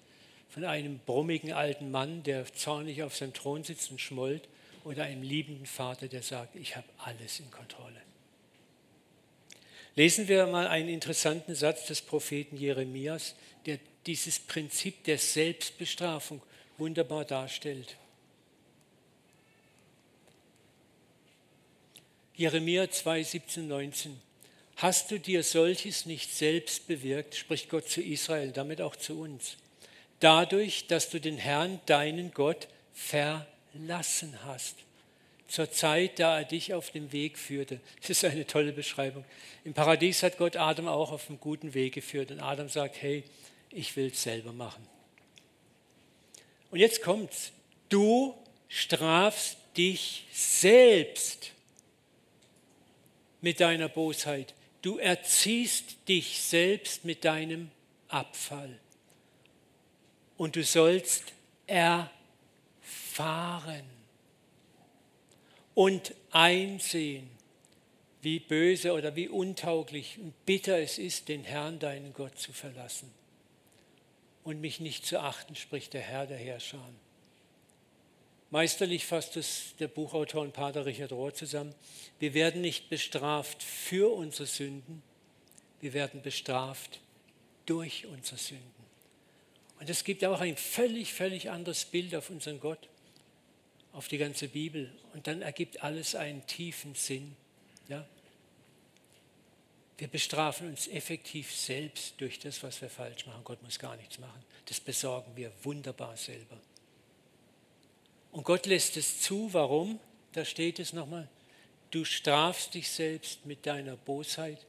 Von 0.51 0.65
einem 0.65 0.99
brummigen 0.99 1.53
alten 1.53 1.91
Mann, 1.91 2.23
der 2.25 2.53
zornig 2.53 3.03
auf 3.03 3.17
seinem 3.17 3.33
Thron 3.33 3.65
sitzt 3.65 3.91
und 3.91 4.01
schmollt, 4.01 4.49
oder 4.85 5.05
einem 5.05 5.23
liebenden 5.23 5.67
Vater, 5.67 6.09
der 6.09 6.23
sagt, 6.23 6.57
ich 6.57 6.77
habe 6.77 6.87
alles 6.99 7.39
in 7.41 7.51
Kontrolle. 7.51 8.01
Lesen 9.97 10.29
wir 10.29 10.47
mal 10.47 10.67
einen 10.67 10.89
interessanten 10.89 11.55
Satz 11.55 11.87
des 11.87 12.01
Propheten 12.01 12.57
Jeremias, 12.57 13.35
der 13.67 13.79
dieses 14.07 14.39
Prinzip 14.39 15.05
der 15.05 15.19
Selbstbestrafung 15.19 16.41
wunderbar 16.79 17.25
darstellt. 17.25 17.97
Jeremia 22.35 22.91
2, 22.91 23.23
17, 23.23 23.69
19. 23.69 24.21
Hast 24.77 25.11
du 25.11 25.19
dir 25.19 25.43
solches 25.43 26.07
nicht 26.07 26.35
selbst 26.35 26.87
bewirkt, 26.87 27.35
spricht 27.35 27.69
Gott 27.69 27.91
zu 27.91 28.01
Israel, 28.01 28.51
damit 28.51 28.81
auch 28.81 28.97
zu 28.97 29.21
uns, 29.21 29.59
dadurch, 30.21 30.87
dass 30.87 31.11
du 31.11 31.21
den 31.21 31.37
Herrn, 31.37 31.81
deinen 31.85 32.31
Gott, 32.33 32.69
verlassen 32.95 34.43
hast, 34.45 34.77
zur 35.51 35.71
Zeit, 35.71 36.19
da 36.21 36.39
er 36.39 36.45
dich 36.45 36.73
auf 36.75 36.91
dem 36.91 37.13
Weg 37.13 37.37
führte. 37.37 37.81
Das 38.01 38.11
ist 38.11 38.25
eine 38.25 38.47
tolle 38.47 38.73
Beschreibung. 38.73 39.25
Im 39.65 39.75
Paradies 39.75 40.23
hat 40.23 40.39
Gott 40.39 40.57
Adam 40.57 40.87
auch 40.87 41.11
auf 41.11 41.29
einem 41.29 41.41
guten 41.41 41.75
Weg 41.75 41.95
geführt 41.95 42.31
und 42.31 42.41
Adam 42.41 42.69
sagt, 42.69 43.03
hey, 43.03 43.25
ich 43.71 43.97
will 43.97 44.07
es 44.13 44.23
selber 44.23 44.53
machen. 44.53 44.87
Und 46.71 46.79
jetzt 46.79 47.03
kommt's. 47.03 47.51
Du 47.89 48.35
strafst 48.69 49.57
dich 49.77 50.27
selbst 50.33 51.51
mit 53.41 53.59
deiner 53.59 53.89
Bosheit. 53.89 54.55
Du 54.83 54.99
erziehst 54.99 55.97
dich 56.09 56.41
selbst 56.41 57.05
mit 57.05 57.25
deinem 57.25 57.73
Abfall. 58.09 58.79
Und 60.37 60.55
du 60.55 60.63
sollst 60.63 61.25
erfahren 61.67 62.01
und 65.75 66.15
einsehen, 66.31 67.29
wie 68.23 68.39
böse 68.39 68.93
oder 68.93 69.17
wie 69.17 69.29
untauglich 69.29 70.19
und 70.19 70.35
bitter 70.45 70.79
es 70.79 70.99
ist, 70.99 71.29
den 71.29 71.45
Herrn, 71.45 71.79
deinen 71.79 72.13
Gott, 72.13 72.39
zu 72.39 72.53
verlassen 72.53 73.11
und 74.45 74.61
mich 74.61 74.81
nicht 74.81 75.07
zu 75.07 75.21
achten, 75.21 75.57
spricht 75.57 75.95
der 75.95 76.03
Herr 76.03 76.27
der 76.27 76.37
Herrscher. 76.37 76.85
Meisterlich 78.51 79.07
fasst 79.07 79.37
es 79.37 79.75
der 79.79 79.89
Buchautor 79.89 80.43
und 80.43 80.53
Pater 80.53 80.85
Richard 80.85 81.13
Rohr 81.13 81.33
zusammen. 81.33 81.75
Wir 82.19 82.35
werden 82.35 82.61
nicht 82.61 82.91
bestraft 82.91 83.63
für 83.63 84.13
unsere 84.13 84.47
Sünden, 84.47 85.03
wir 85.81 85.93
werden 85.93 86.21
bestraft 86.21 87.01
durch 87.65 88.07
unsere 88.07 88.39
Sünden. 88.39 88.81
Und 89.79 89.89
es 89.89 90.05
gibt 90.05 90.25
auch 90.25 90.41
ein 90.41 90.57
völlig, 90.57 91.15
völlig 91.15 91.49
anderes 91.49 91.85
Bild 91.85 92.15
auf 92.15 92.29
unseren 92.29 92.61
Gott, 92.61 92.89
auf 93.93 94.09
die 94.09 94.19
ganze 94.19 94.49
Bibel. 94.49 94.93
Und 95.15 95.27
dann 95.27 95.43
ergibt 95.43 95.83
alles 95.83 96.15
einen 96.15 96.47
tiefen 96.47 96.95
Sinn. 96.95 97.37
Ja? 97.89 98.07
Wir 99.99 100.09
bestrafen 100.09 100.69
uns 100.69 100.89
effektiv 100.89 101.55
selbst 101.55 102.15
durch 102.19 102.39
das, 102.39 102.63
was 102.63 102.81
wir 102.81 102.89
falsch 102.89 103.27
machen. 103.27 103.45
Gott 103.45 103.63
muss 103.63 103.79
gar 103.79 103.97
nichts 103.97 104.19
machen. 104.19 104.43
Das 104.67 104.81
besorgen 104.81 105.37
wir 105.37 105.53
wunderbar 105.63 106.17
selber. 106.17 106.59
Und 108.33 108.45
Gott 108.45 108.67
lässt 108.67 108.97
es 108.97 109.21
zu. 109.21 109.53
Warum? 109.53 109.99
Da 110.33 110.45
steht 110.45 110.79
es 110.79 110.93
nochmal. 110.93 111.29
Du 111.91 112.05
strafst 112.05 112.75
dich 112.75 112.89
selbst 112.89 113.45
mit 113.45 113.67
deiner 113.67 113.97
Bosheit 113.97 114.65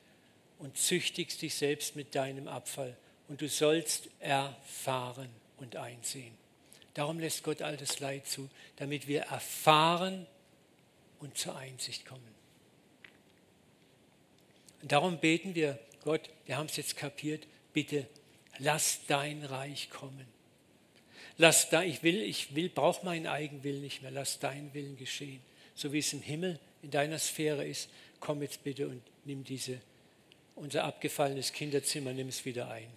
und 0.57 0.77
züchtigst 0.77 1.41
dich 1.41 1.53
selbst 1.53 1.95
mit 1.95 2.15
deinem 2.15 2.47
Abfall. 2.47 2.97
Und 3.27 3.41
du 3.41 3.47
sollst 3.47 4.09
erfahren 4.19 5.29
und 5.57 5.75
einsehen. 5.75 6.40
Darum 6.93 7.19
lässt 7.19 7.43
Gott 7.43 7.61
all 7.61 7.77
das 7.77 7.99
Leid 7.99 8.27
zu, 8.27 8.49
damit 8.75 9.07
wir 9.07 9.21
erfahren 9.21 10.27
und 11.19 11.37
zur 11.37 11.55
Einsicht 11.55 12.05
kommen. 12.05 12.35
Und 14.81 14.91
darum 14.91 15.19
beten 15.19 15.55
wir, 15.55 15.79
Gott, 16.03 16.29
wir 16.45 16.57
haben 16.57 16.65
es 16.65 16.75
jetzt 16.75 16.97
kapiert, 16.97 17.47
bitte 17.73 18.07
lass 18.57 19.01
dein 19.07 19.43
Reich 19.43 19.89
kommen. 19.89 20.25
Lass 21.37 21.69
da, 21.69 21.81
ich 21.81 22.03
will, 22.03 22.21
ich 22.21 22.55
will, 22.55 22.69
brauche 22.69 23.05
meinen 23.05 23.27
Eigenwillen 23.27 23.81
nicht 23.81 24.01
mehr. 24.01 24.11
Lass 24.11 24.39
deinen 24.39 24.73
Willen 24.73 24.97
geschehen. 24.97 25.41
So 25.75 25.93
wie 25.93 25.99
es 25.99 26.13
im 26.13 26.21
Himmel 26.21 26.59
in 26.83 26.91
deiner 26.91 27.19
Sphäre 27.19 27.65
ist, 27.65 27.89
komm 28.19 28.41
jetzt 28.41 28.63
bitte 28.63 28.87
und 28.87 29.01
nimm 29.25 29.43
diese, 29.43 29.81
unser 30.55 30.83
abgefallenes 30.83 31.53
Kinderzimmer, 31.53 32.13
nimm 32.13 32.27
es 32.27 32.45
wieder 32.45 32.69
ein. 32.69 32.87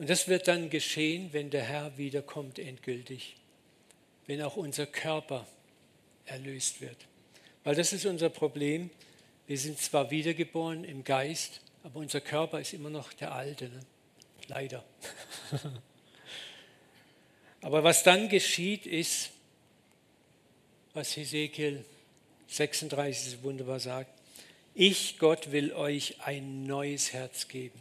Und 0.00 0.08
das 0.08 0.28
wird 0.28 0.48
dann 0.48 0.70
geschehen, 0.70 1.28
wenn 1.32 1.50
der 1.50 1.62
Herr 1.62 1.98
wiederkommt 1.98 2.58
endgültig, 2.58 3.36
wenn 4.26 4.40
auch 4.40 4.56
unser 4.56 4.86
Körper 4.86 5.46
erlöst 6.24 6.80
wird. 6.80 6.96
Weil 7.64 7.74
das 7.74 7.92
ist 7.92 8.06
unser 8.06 8.30
Problem. 8.30 8.88
Wir 9.46 9.58
sind 9.58 9.78
zwar 9.78 10.10
wiedergeboren 10.10 10.84
im 10.84 11.04
Geist, 11.04 11.60
aber 11.82 12.00
unser 12.00 12.22
Körper 12.22 12.62
ist 12.62 12.72
immer 12.72 12.88
noch 12.88 13.12
der 13.12 13.32
alte. 13.34 13.68
Ne? 13.68 13.80
Leider. 14.48 14.82
aber 17.60 17.84
was 17.84 18.02
dann 18.02 18.30
geschieht, 18.30 18.86
ist, 18.86 19.32
was 20.94 21.14
Hesekiel 21.14 21.84
36 22.48 23.42
wunderbar 23.42 23.80
sagt. 23.80 24.18
Ich, 24.72 25.18
Gott, 25.18 25.52
will 25.52 25.74
euch 25.74 26.22
ein 26.22 26.64
neues 26.64 27.12
Herz 27.12 27.48
geben. 27.48 27.78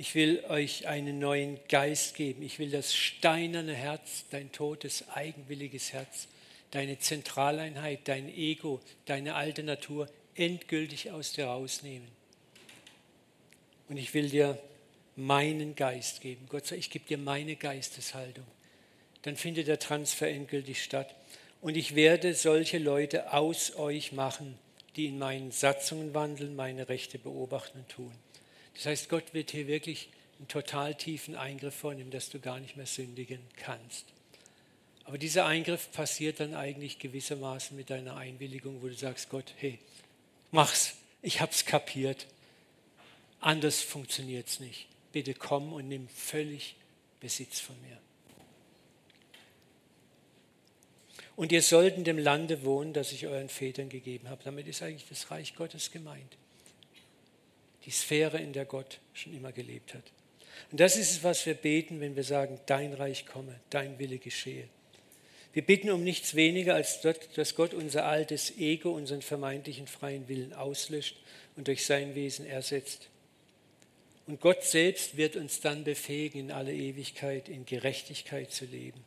Ich 0.00 0.14
will 0.14 0.44
euch 0.48 0.86
einen 0.86 1.18
neuen 1.18 1.58
Geist 1.68 2.14
geben. 2.14 2.44
Ich 2.44 2.60
will 2.60 2.70
das 2.70 2.94
steinerne 2.94 3.74
Herz, 3.74 4.26
dein 4.30 4.52
totes, 4.52 5.08
eigenwilliges 5.08 5.92
Herz, 5.92 6.28
deine 6.70 7.00
Zentraleinheit, 7.00 8.06
dein 8.06 8.28
Ego, 8.28 8.80
deine 9.06 9.34
alte 9.34 9.64
Natur 9.64 10.08
endgültig 10.36 11.10
aus 11.10 11.32
dir 11.32 11.46
rausnehmen. 11.46 12.06
Und 13.88 13.96
ich 13.96 14.14
will 14.14 14.28
dir 14.28 14.56
meinen 15.16 15.74
Geist 15.74 16.20
geben. 16.20 16.46
Gott 16.48 16.68
sei, 16.68 16.76
ich 16.76 16.90
gebe 16.90 17.04
dir 17.04 17.18
meine 17.18 17.56
Geisteshaltung. 17.56 18.46
Dann 19.22 19.36
findet 19.36 19.66
der 19.66 19.80
Transfer 19.80 20.28
endgültig 20.28 20.80
statt. 20.80 21.12
Und 21.60 21.76
ich 21.76 21.96
werde 21.96 22.34
solche 22.34 22.78
Leute 22.78 23.32
aus 23.32 23.74
euch 23.74 24.12
machen, 24.12 24.56
die 24.94 25.06
in 25.06 25.18
meinen 25.18 25.50
Satzungen 25.50 26.14
wandeln, 26.14 26.54
meine 26.54 26.88
Rechte 26.88 27.18
beobachten 27.18 27.78
und 27.78 27.88
tun. 27.88 28.12
Das 28.78 28.86
heißt, 28.86 29.08
Gott 29.08 29.34
wird 29.34 29.50
hier 29.50 29.66
wirklich 29.66 30.08
einen 30.38 30.46
total 30.46 30.94
tiefen 30.94 31.34
Eingriff 31.34 31.74
vornehmen, 31.74 32.12
dass 32.12 32.30
du 32.30 32.38
gar 32.38 32.60
nicht 32.60 32.76
mehr 32.76 32.86
sündigen 32.86 33.40
kannst. 33.56 34.04
Aber 35.02 35.18
dieser 35.18 35.46
Eingriff 35.46 35.90
passiert 35.90 36.38
dann 36.38 36.54
eigentlich 36.54 37.00
gewissermaßen 37.00 37.76
mit 37.76 37.90
deiner 37.90 38.16
Einwilligung, 38.16 38.80
wo 38.80 38.86
du 38.86 38.94
sagst, 38.94 39.30
Gott, 39.30 39.52
hey, 39.56 39.80
mach's, 40.52 40.94
ich 41.22 41.40
hab's 41.40 41.64
kapiert. 41.64 42.28
Anders 43.40 43.80
funktioniert 43.80 44.46
es 44.46 44.60
nicht. 44.60 44.86
Bitte 45.10 45.34
komm 45.34 45.72
und 45.72 45.88
nimm 45.88 46.08
völlig 46.08 46.76
Besitz 47.18 47.58
von 47.58 47.74
mir. 47.82 47.98
Und 51.34 51.50
ihr 51.50 51.62
sollt 51.62 51.96
in 51.96 52.04
dem 52.04 52.18
Lande 52.18 52.62
wohnen, 52.62 52.92
das 52.92 53.10
ich 53.10 53.26
euren 53.26 53.48
Vätern 53.48 53.88
gegeben 53.88 54.28
habe. 54.28 54.44
Damit 54.44 54.68
ist 54.68 54.82
eigentlich 54.82 55.08
das 55.08 55.32
Reich 55.32 55.56
Gottes 55.56 55.90
gemeint. 55.90 56.36
Die 57.88 57.92
Sphäre, 57.92 58.36
in 58.36 58.52
der 58.52 58.66
Gott 58.66 58.98
schon 59.14 59.32
immer 59.32 59.50
gelebt 59.50 59.94
hat. 59.94 60.02
Und 60.70 60.78
das 60.78 60.98
ist 60.98 61.10
es, 61.10 61.24
was 61.24 61.46
wir 61.46 61.54
beten, 61.54 62.00
wenn 62.00 62.16
wir 62.16 62.22
sagen, 62.22 62.60
dein 62.66 62.92
Reich 62.92 63.24
komme, 63.24 63.58
dein 63.70 63.98
Wille 63.98 64.18
geschehe. 64.18 64.68
Wir 65.54 65.64
bitten 65.64 65.88
um 65.88 66.04
nichts 66.04 66.34
weniger, 66.34 66.74
als 66.74 67.00
dass 67.00 67.54
Gott 67.54 67.72
unser 67.72 68.04
altes 68.04 68.58
Ego, 68.58 68.90
unseren 68.90 69.22
vermeintlichen 69.22 69.86
freien 69.86 70.28
Willen 70.28 70.52
auslöscht 70.52 71.16
und 71.56 71.66
durch 71.66 71.86
sein 71.86 72.14
Wesen 72.14 72.44
ersetzt. 72.44 73.08
Und 74.26 74.42
Gott 74.42 74.64
selbst 74.64 75.16
wird 75.16 75.36
uns 75.36 75.60
dann 75.62 75.82
befähigen, 75.82 76.40
in 76.40 76.52
alle 76.52 76.74
Ewigkeit 76.74 77.48
in 77.48 77.64
Gerechtigkeit 77.64 78.52
zu 78.52 78.66
leben. 78.66 79.02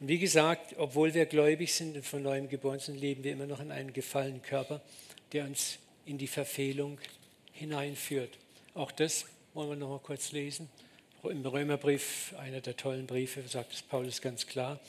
Und 0.00 0.08
wie 0.08 0.18
gesagt, 0.18 0.76
obwohl 0.78 1.12
wir 1.12 1.26
gläubig 1.26 1.74
sind 1.74 1.94
und 1.94 2.06
von 2.06 2.22
neuem 2.22 2.48
geboren 2.48 2.78
sind, 2.78 2.98
leben 2.98 3.24
wir 3.24 3.32
immer 3.32 3.46
noch 3.46 3.60
in 3.60 3.70
einem 3.70 3.92
gefallenen 3.92 4.40
Körper, 4.40 4.80
der 5.32 5.44
uns 5.44 5.78
in 6.06 6.18
die 6.18 6.26
Verfehlung 6.26 6.98
hineinführt. 7.52 8.38
Auch 8.74 8.92
das 8.92 9.26
wollen 9.54 9.70
wir 9.70 9.76
noch 9.76 9.88
mal 9.88 9.98
kurz 9.98 10.32
lesen. 10.32 10.68
Im 11.24 11.44
Römerbrief, 11.44 12.34
einer 12.38 12.60
der 12.60 12.76
tollen 12.76 13.06
Briefe, 13.06 13.42
sagt 13.46 13.72
es 13.72 13.82
Paulus 13.82 14.22
ganz 14.22 14.46
klar. 14.46 14.80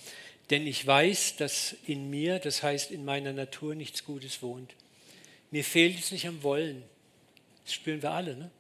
Denn 0.49 0.65
ich 0.65 0.85
weiß, 0.85 1.35
dass 1.37 1.75
in 1.85 2.09
mir, 2.09 2.39
das 2.39 2.63
heißt 2.63 2.91
in 2.91 3.03
meiner 3.03 3.33
Natur, 3.33 3.75
nichts 3.75 4.05
Gutes 4.05 4.41
wohnt. 4.41 4.73
Mir 5.51 5.63
fehlt 5.63 5.99
es 5.99 6.11
nicht 6.11 6.27
am 6.27 6.43
Wollen. 6.43 6.83
Das 7.65 7.73
spüren 7.73 8.01
wir 8.01 8.11
alle. 8.11 8.35
Ne? 8.35 8.51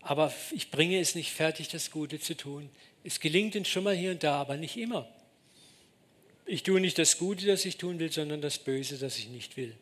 Aber 0.00 0.32
ich 0.52 0.70
bringe 0.70 1.00
es 1.00 1.14
nicht 1.14 1.32
fertig, 1.32 1.68
das 1.68 1.90
Gute 1.90 2.20
zu 2.20 2.36
tun. 2.36 2.68
Es 3.04 3.20
gelingt 3.20 3.56
uns 3.56 3.68
schon 3.68 3.84
mal 3.84 3.94
hier 3.94 4.12
und 4.12 4.22
da, 4.22 4.40
aber 4.40 4.56
nicht 4.56 4.76
immer. 4.76 5.08
Ich 6.44 6.64
tue 6.64 6.80
nicht 6.80 6.98
das 6.98 7.18
Gute, 7.18 7.46
das 7.46 7.64
ich 7.64 7.76
tun 7.76 7.98
will, 7.98 8.10
sondern 8.10 8.40
das 8.40 8.58
Böse, 8.58 8.98
das 8.98 9.16
ich 9.18 9.28
nicht 9.28 9.56
will. 9.56 9.74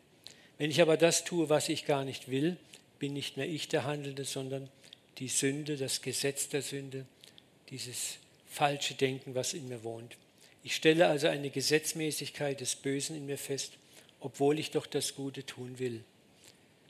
Wenn 0.61 0.69
ich 0.69 0.79
aber 0.79 0.95
das 0.95 1.23
tue, 1.23 1.49
was 1.49 1.69
ich 1.69 1.87
gar 1.87 2.05
nicht 2.05 2.29
will, 2.29 2.55
bin 2.99 3.13
nicht 3.13 3.35
mehr 3.35 3.49
ich 3.49 3.67
der 3.67 3.83
Handelnde, 3.83 4.25
sondern 4.25 4.69
die 5.17 5.27
Sünde, 5.27 5.75
das 5.75 6.03
Gesetz 6.03 6.49
der 6.49 6.61
Sünde, 6.61 7.07
dieses 7.71 8.19
falsche 8.47 8.93
Denken, 8.93 9.33
was 9.33 9.55
in 9.55 9.67
mir 9.67 9.83
wohnt. 9.83 10.17
Ich 10.63 10.75
stelle 10.75 11.07
also 11.07 11.29
eine 11.29 11.49
Gesetzmäßigkeit 11.49 12.61
des 12.61 12.75
Bösen 12.75 13.15
in 13.15 13.25
mir 13.25 13.39
fest, 13.39 13.71
obwohl 14.19 14.59
ich 14.59 14.69
doch 14.69 14.85
das 14.85 15.15
Gute 15.15 15.47
tun 15.47 15.79
will. 15.79 16.03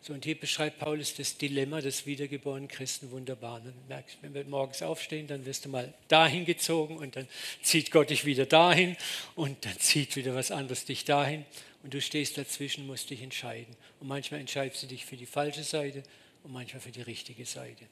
So, 0.04 0.14
und 0.14 0.26
hier 0.26 0.40
beschreibt 0.40 0.80
Paulus 0.80 1.14
das 1.14 1.38
Dilemma 1.38 1.80
des 1.80 2.08
wiedergeborenen 2.08 2.68
Christen 2.68 3.12
wunderbar. 3.12 3.62
Dann 3.62 3.76
merkst, 3.88 4.18
wenn 4.22 4.34
wir 4.34 4.44
morgens 4.46 4.82
aufstehen, 4.82 5.28
dann 5.28 5.46
wirst 5.46 5.66
du 5.66 5.70
mal 5.70 5.94
dahin 6.08 6.44
gezogen 6.46 6.98
und 6.98 7.16
dann 7.16 7.28
zieht 7.62 7.92
Gott 7.92 8.10
dich 8.10 8.26
wieder 8.26 8.48
dahin 8.48 8.98
und 9.36 9.64
dann 9.64 9.78
zieht 9.78 10.16
wieder 10.16 10.34
was 10.34 10.50
anderes 10.50 10.86
dich 10.86 11.06
dahin 11.06 11.46
und 11.84 11.94
du 11.94 12.02
stehst 12.02 12.40
dazwischen, 12.40 12.88
musst 12.88 13.12
dich 13.12 13.22
entscheiden. 13.22 13.76
Und 14.00 14.08
manchmal 14.08 14.40
entscheidest 14.40 14.82
du 14.82 14.88
dich 14.88 15.06
für 15.06 15.18
die 15.18 15.28
falsche 15.28 15.64
Seite 15.64 16.02
und 16.44 16.52
manchmal 16.52 16.82
für 16.82 16.92
die 16.92 17.04
richtige 17.04 17.46
Seite. 17.46 17.86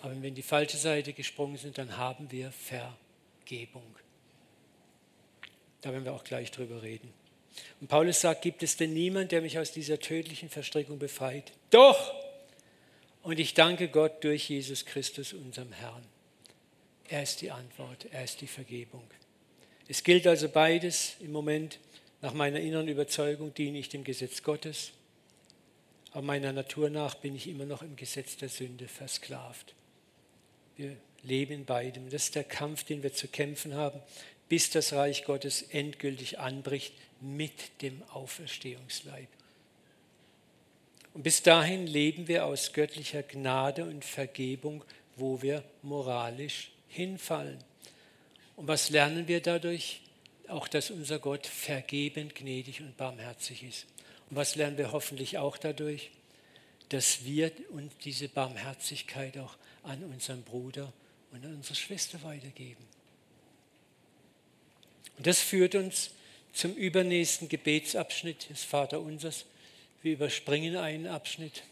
Aber 0.00 0.20
wenn 0.22 0.34
die 0.34 0.42
falsche 0.42 0.78
Seite 0.78 1.12
gesprungen 1.12 1.58
sind, 1.58 1.76
dann 1.76 1.98
haben 1.98 2.30
wir 2.32 2.50
Vergebung. 2.50 3.94
Da 5.82 5.92
werden 5.92 6.04
wir 6.04 6.14
auch 6.14 6.24
gleich 6.24 6.50
drüber 6.50 6.82
reden. 6.82 7.12
Und 7.80 7.88
Paulus 7.88 8.20
sagt, 8.20 8.42
gibt 8.42 8.62
es 8.62 8.76
denn 8.76 8.92
niemand, 8.92 9.32
der 9.32 9.42
mich 9.42 9.58
aus 9.58 9.72
dieser 9.72 9.98
tödlichen 9.98 10.48
Verstrickung 10.48 10.98
befreit? 10.98 11.52
Doch! 11.70 12.14
Und 13.22 13.38
ich 13.38 13.54
danke 13.54 13.88
Gott 13.88 14.24
durch 14.24 14.48
Jesus 14.48 14.84
Christus, 14.84 15.32
unserem 15.32 15.72
Herrn. 15.72 16.04
Er 17.08 17.22
ist 17.22 17.40
die 17.40 17.50
Antwort, 17.50 18.06
er 18.10 18.24
ist 18.24 18.40
die 18.40 18.46
Vergebung. 18.46 19.04
Es 19.86 20.02
gilt 20.02 20.26
also 20.26 20.48
beides 20.48 21.16
im 21.20 21.32
Moment. 21.32 21.78
Nach 22.20 22.32
meiner 22.32 22.60
inneren 22.60 22.88
Überzeugung 22.88 23.52
diene 23.52 23.78
ich 23.78 23.88
dem 23.88 24.04
Gesetz 24.04 24.42
Gottes, 24.42 24.92
aber 26.12 26.22
meiner 26.22 26.52
Natur 26.52 26.88
nach 26.88 27.16
bin 27.16 27.34
ich 27.34 27.48
immer 27.48 27.64
noch 27.64 27.82
im 27.82 27.96
Gesetz 27.96 28.36
der 28.36 28.48
Sünde 28.48 28.86
versklavt. 28.86 29.74
Wir 30.76 30.96
leben 31.22 31.52
in 31.52 31.64
beidem. 31.64 32.10
Das 32.10 32.24
ist 32.24 32.34
der 32.34 32.44
Kampf, 32.44 32.84
den 32.84 33.02
wir 33.02 33.12
zu 33.12 33.28
kämpfen 33.28 33.74
haben, 33.74 34.00
bis 34.48 34.70
das 34.70 34.92
Reich 34.92 35.24
Gottes 35.24 35.62
endgültig 35.62 36.38
anbricht 36.38 36.94
mit 37.22 37.82
dem 37.82 38.02
Auferstehungsleib. 38.12 39.28
Und 41.14 41.22
bis 41.22 41.42
dahin 41.42 41.86
leben 41.86 42.26
wir 42.26 42.46
aus 42.46 42.72
göttlicher 42.72 43.22
Gnade 43.22 43.84
und 43.84 44.04
Vergebung, 44.04 44.82
wo 45.16 45.42
wir 45.42 45.62
moralisch 45.82 46.70
hinfallen. 46.88 47.58
Und 48.56 48.66
was 48.66 48.90
lernen 48.90 49.28
wir 49.28 49.40
dadurch? 49.40 50.00
Auch, 50.48 50.68
dass 50.68 50.90
unser 50.90 51.18
Gott 51.18 51.46
vergebend, 51.46 52.34
gnädig 52.34 52.80
und 52.80 52.96
barmherzig 52.96 53.62
ist. 53.62 53.86
Und 54.28 54.36
was 54.36 54.56
lernen 54.56 54.78
wir 54.78 54.92
hoffentlich 54.92 55.38
auch 55.38 55.56
dadurch? 55.56 56.10
Dass 56.88 57.24
wir 57.24 57.52
uns 57.70 57.92
diese 58.04 58.28
Barmherzigkeit 58.28 59.38
auch 59.38 59.56
an 59.82 60.02
unseren 60.04 60.42
Bruder 60.42 60.92
und 61.30 61.44
an 61.44 61.54
unsere 61.54 61.74
Schwester 61.74 62.22
weitergeben. 62.22 62.84
Und 65.16 65.26
das 65.26 65.40
führt 65.40 65.74
uns 65.74 66.10
zum 66.52 66.74
übernächsten 66.74 67.48
Gebetsabschnitt 67.48 68.50
des 68.50 68.64
Vaterunsers. 68.64 69.46
Wir 70.02 70.12
überspringen 70.12 70.76
einen 70.76 71.06
Abschnitt. 71.06 71.62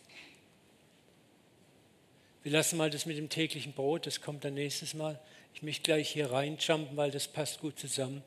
Wir 2.43 2.53
lassen 2.53 2.79
mal 2.79 2.91
das 2.91 3.05
mit 3.05 3.19
dem 3.19 3.29
täglichen 3.29 3.73
Brot, 3.73 4.07
das 4.07 4.23
kommt 4.23 4.45
dann 4.45 4.55
nächstes 4.55 4.95
Mal. 4.95 5.21
Ich 5.55 5.63
möchte 5.63 5.83
gleich 5.83 6.11
hier 6.11 6.33
reinjumpen, 6.33 6.97
weil 6.97 7.11
das 7.11 7.29
passt 7.29 7.61
gut 7.61 7.79
zusammen. 7.79 8.23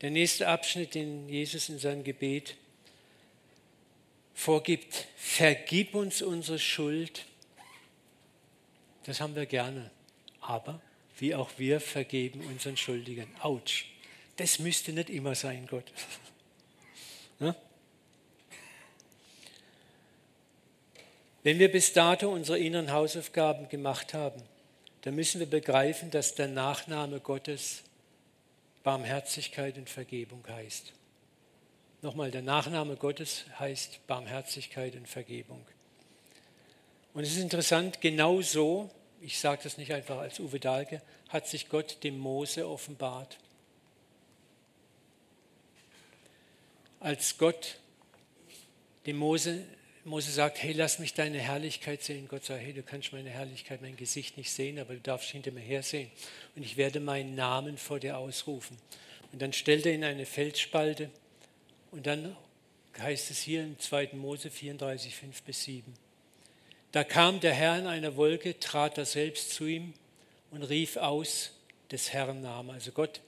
Der 0.00 0.10
nächste 0.10 0.48
Abschnitt, 0.48 0.96
den 0.96 1.28
Jesus 1.28 1.68
in 1.68 1.78
seinem 1.78 2.02
Gebet 2.02 2.56
vorgibt, 4.34 5.06
vergib 5.16 5.94
uns 5.94 6.22
unsere 6.22 6.58
Schuld. 6.58 7.24
Das 9.04 9.20
haben 9.20 9.36
wir 9.36 9.46
gerne. 9.46 9.92
Aber 10.40 10.80
wie 11.18 11.36
auch 11.36 11.50
wir 11.56 11.80
vergeben 11.80 12.40
unseren 12.40 12.76
Schuldigen. 12.76 13.28
Autsch. 13.40 13.91
Das 14.36 14.58
müsste 14.58 14.92
nicht 14.92 15.10
immer 15.10 15.34
sein, 15.34 15.66
Gott. 15.66 15.84
Ne? 17.38 17.56
Wenn 21.42 21.58
wir 21.58 21.72
bis 21.72 21.92
dato 21.92 22.32
unsere 22.32 22.56
inneren 22.56 22.92
Hausaufgaben 22.92 23.68
gemacht 23.68 24.14
haben, 24.14 24.40
dann 25.00 25.16
müssen 25.16 25.40
wir 25.40 25.48
begreifen, 25.48 26.12
dass 26.12 26.36
der 26.36 26.46
Nachname 26.46 27.18
Gottes 27.18 27.82
Barmherzigkeit 28.84 29.76
und 29.76 29.90
Vergebung 29.90 30.44
heißt. 30.48 30.92
Nochmal, 32.02 32.30
der 32.30 32.42
Nachname 32.42 32.96
Gottes 32.96 33.44
heißt 33.58 34.06
Barmherzigkeit 34.06 34.94
und 34.94 35.08
Vergebung. 35.08 35.64
Und 37.14 37.24
es 37.24 37.32
ist 37.32 37.42
interessant, 37.42 38.00
genau 38.00 38.40
so, 38.40 38.90
ich 39.20 39.38
sage 39.38 39.62
das 39.64 39.78
nicht 39.78 39.92
einfach 39.92 40.18
als 40.18 40.40
Uwe 40.40 40.58
Dahlke, 40.58 41.02
hat 41.28 41.46
sich 41.46 41.68
Gott 41.68 42.02
dem 42.02 42.18
Mose 42.18 42.68
offenbart. 42.68 43.38
Als 47.02 47.36
Gott 47.36 47.78
dem 49.06 49.16
Mose, 49.16 49.64
Mose 50.04 50.30
sagt, 50.30 50.62
hey, 50.62 50.72
lass 50.72 50.98
mich 50.98 51.14
deine 51.14 51.38
Herrlichkeit 51.38 52.02
sehen. 52.02 52.28
Gott 52.28 52.44
sagt, 52.44 52.62
hey, 52.62 52.72
du 52.72 52.82
kannst 52.82 53.12
meine 53.12 53.30
Herrlichkeit, 53.30 53.82
mein 53.82 53.96
Gesicht 53.96 54.36
nicht 54.36 54.50
sehen, 54.50 54.78
aber 54.78 54.94
du 54.94 55.00
darfst 55.00 55.30
hinter 55.30 55.50
mir 55.50 55.60
her 55.60 55.82
sehen. 55.82 56.10
Und 56.56 56.62
ich 56.62 56.76
werde 56.76 57.00
meinen 57.00 57.34
Namen 57.34 57.76
vor 57.76 58.00
dir 58.00 58.18
ausrufen. 58.18 58.76
Und 59.32 59.42
dann 59.42 59.52
stellt 59.52 59.86
er 59.86 59.94
in 59.94 60.04
eine 60.04 60.26
Felsspalte 60.26 61.10
und 61.90 62.06
dann 62.06 62.36
heißt 62.98 63.30
es 63.30 63.40
hier 63.40 63.62
im 63.62 63.78
2. 63.78 64.10
Mose 64.12 64.50
34, 64.50 65.14
5 65.14 65.42
bis 65.42 65.64
7. 65.64 65.94
Da 66.92 67.04
kam 67.04 67.40
der 67.40 67.54
Herr 67.54 67.78
in 67.78 67.86
einer 67.86 68.16
Wolke, 68.16 68.58
trat 68.60 68.98
er 68.98 69.06
selbst 69.06 69.50
zu 69.50 69.66
ihm 69.66 69.94
und 70.50 70.62
rief 70.62 70.96
aus 70.96 71.52
des 71.90 72.12
Herrn 72.12 72.42
Namen. 72.42 72.70
Also 72.70 72.92
Gott 72.92 73.20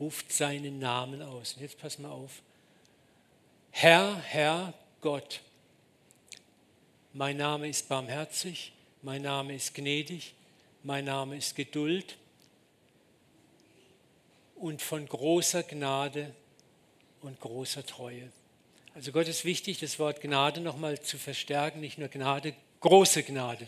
ruft 0.00 0.32
seinen 0.32 0.78
Namen 0.78 1.22
aus. 1.22 1.54
Und 1.54 1.62
jetzt 1.62 1.78
pass 1.78 1.98
mal 1.98 2.10
auf. 2.10 2.42
Herr, 3.74 4.22
Herr 4.28 4.74
Gott, 5.00 5.40
mein 7.14 7.38
Name 7.38 7.68
ist 7.68 7.88
barmherzig, 7.88 8.72
mein 9.00 9.22
Name 9.22 9.54
ist 9.54 9.74
gnädig, 9.74 10.34
mein 10.84 11.06
Name 11.06 11.36
ist 11.36 11.56
Geduld 11.56 12.16
und 14.54 14.82
von 14.82 15.08
großer 15.08 15.64
Gnade 15.64 16.32
und 17.22 17.40
großer 17.40 17.84
Treue. 17.84 18.30
Also 18.94 19.10
Gott 19.10 19.26
ist 19.26 19.44
wichtig, 19.44 19.80
das 19.80 19.98
Wort 19.98 20.20
Gnade 20.20 20.60
nochmal 20.60 21.00
zu 21.00 21.18
verstärken, 21.18 21.80
nicht 21.80 21.98
nur 21.98 22.08
Gnade, 22.08 22.54
große 22.80 23.22
Gnade. 23.22 23.66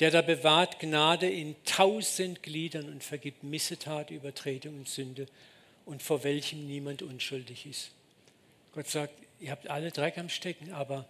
Der 0.00 0.10
da 0.10 0.22
bewahrt 0.22 0.80
Gnade 0.80 1.28
in 1.28 1.56
tausend 1.64 2.42
Gliedern 2.42 2.88
und 2.88 3.04
vergibt 3.04 3.44
Missetat, 3.44 4.10
Übertretung 4.10 4.78
und 4.78 4.88
Sünde 4.88 5.26
und 5.88 6.02
vor 6.02 6.22
welchem 6.22 6.66
niemand 6.66 7.00
unschuldig 7.00 7.64
ist. 7.64 7.92
Gott 8.72 8.88
sagt, 8.88 9.14
ihr 9.40 9.50
habt 9.50 9.68
alle 9.68 9.90
Dreck 9.90 10.18
am 10.18 10.28
Stecken, 10.28 10.70
aber 10.72 11.06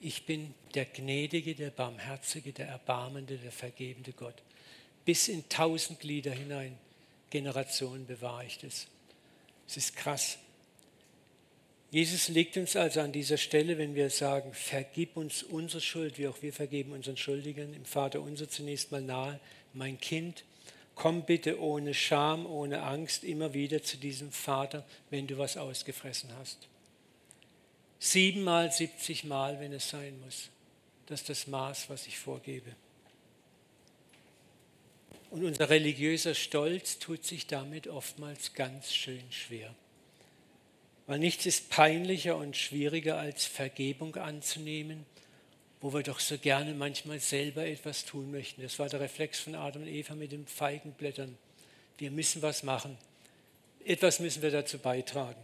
ich 0.00 0.26
bin 0.26 0.54
der 0.74 0.84
Gnädige, 0.84 1.54
der 1.54 1.70
Barmherzige, 1.70 2.52
der 2.52 2.68
Erbarmende, 2.68 3.38
der 3.38 3.50
vergebende 3.50 4.12
Gott. 4.12 4.34
Bis 5.06 5.28
in 5.28 5.48
tausend 5.48 6.00
Glieder 6.00 6.30
hinein 6.30 6.76
Generationen 7.30 8.06
bewahre 8.06 8.44
ich 8.44 8.58
das. 8.58 8.86
Es 9.66 9.78
ist 9.78 9.96
krass. 9.96 10.38
Jesus 11.90 12.28
legt 12.28 12.58
uns 12.58 12.76
also 12.76 13.00
an 13.00 13.12
dieser 13.12 13.38
Stelle, 13.38 13.78
wenn 13.78 13.94
wir 13.94 14.10
sagen, 14.10 14.52
vergib 14.52 15.16
uns 15.16 15.42
unsere 15.42 15.80
Schuld, 15.80 16.18
wie 16.18 16.28
auch 16.28 16.42
wir 16.42 16.52
vergeben 16.52 16.92
unseren 16.92 17.16
Schuldigen, 17.16 17.72
im 17.72 17.86
Vater 17.86 18.20
unser 18.20 18.50
zunächst 18.50 18.92
mal 18.92 19.00
nahe, 19.00 19.40
mein 19.72 19.98
Kind, 19.98 20.44
komm 20.98 21.24
bitte 21.24 21.60
ohne 21.60 21.94
Scham, 21.94 22.44
ohne 22.44 22.82
Angst 22.82 23.22
immer 23.22 23.54
wieder 23.54 23.82
zu 23.82 23.96
diesem 23.96 24.32
Vater, 24.32 24.84
wenn 25.10 25.28
du 25.28 25.38
was 25.38 25.56
ausgefressen 25.56 26.30
hast. 26.38 26.58
Siebenmal, 28.00 28.72
siebzigmal, 28.72 29.60
wenn 29.60 29.72
es 29.72 29.88
sein 29.88 30.20
muss. 30.20 30.50
Das 31.06 31.20
ist 31.20 31.28
das 31.28 31.46
Maß, 31.46 31.88
was 31.88 32.06
ich 32.08 32.18
vorgebe. 32.18 32.74
Und 35.30 35.44
unser 35.44 35.70
religiöser 35.70 36.34
Stolz 36.34 36.98
tut 36.98 37.24
sich 37.24 37.46
damit 37.46 37.86
oftmals 37.86 38.54
ganz 38.54 38.92
schön 38.92 39.30
schwer. 39.30 39.72
Weil 41.06 41.20
nichts 41.20 41.46
ist 41.46 41.70
peinlicher 41.70 42.36
und 42.36 42.56
schwieriger 42.56 43.18
als 43.18 43.44
Vergebung 43.44 44.16
anzunehmen, 44.16 45.06
wo 45.80 45.92
wir 45.92 46.02
doch 46.02 46.20
so 46.20 46.38
gerne 46.38 46.74
manchmal 46.74 47.20
selber 47.20 47.64
etwas 47.64 48.04
tun 48.04 48.30
möchten. 48.30 48.62
Das 48.62 48.78
war 48.78 48.88
der 48.88 49.00
Reflex 49.00 49.38
von 49.40 49.54
Adam 49.54 49.82
und 49.82 49.88
Eva 49.88 50.14
mit 50.14 50.32
den 50.32 50.46
Feigenblättern. 50.46 51.38
Wir 51.98 52.10
müssen 52.10 52.42
was 52.42 52.62
machen. 52.62 52.96
Etwas 53.84 54.20
müssen 54.20 54.42
wir 54.42 54.50
dazu 54.50 54.78
beitragen. 54.78 55.40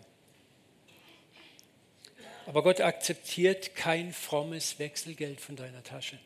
Aber 2.47 2.63
Gott 2.63 2.81
akzeptiert 2.81 3.75
kein 3.75 4.13
frommes 4.13 4.79
Wechselgeld 4.79 5.41
von 5.41 5.57
deiner 5.57 5.83
Tasche. 5.83 6.19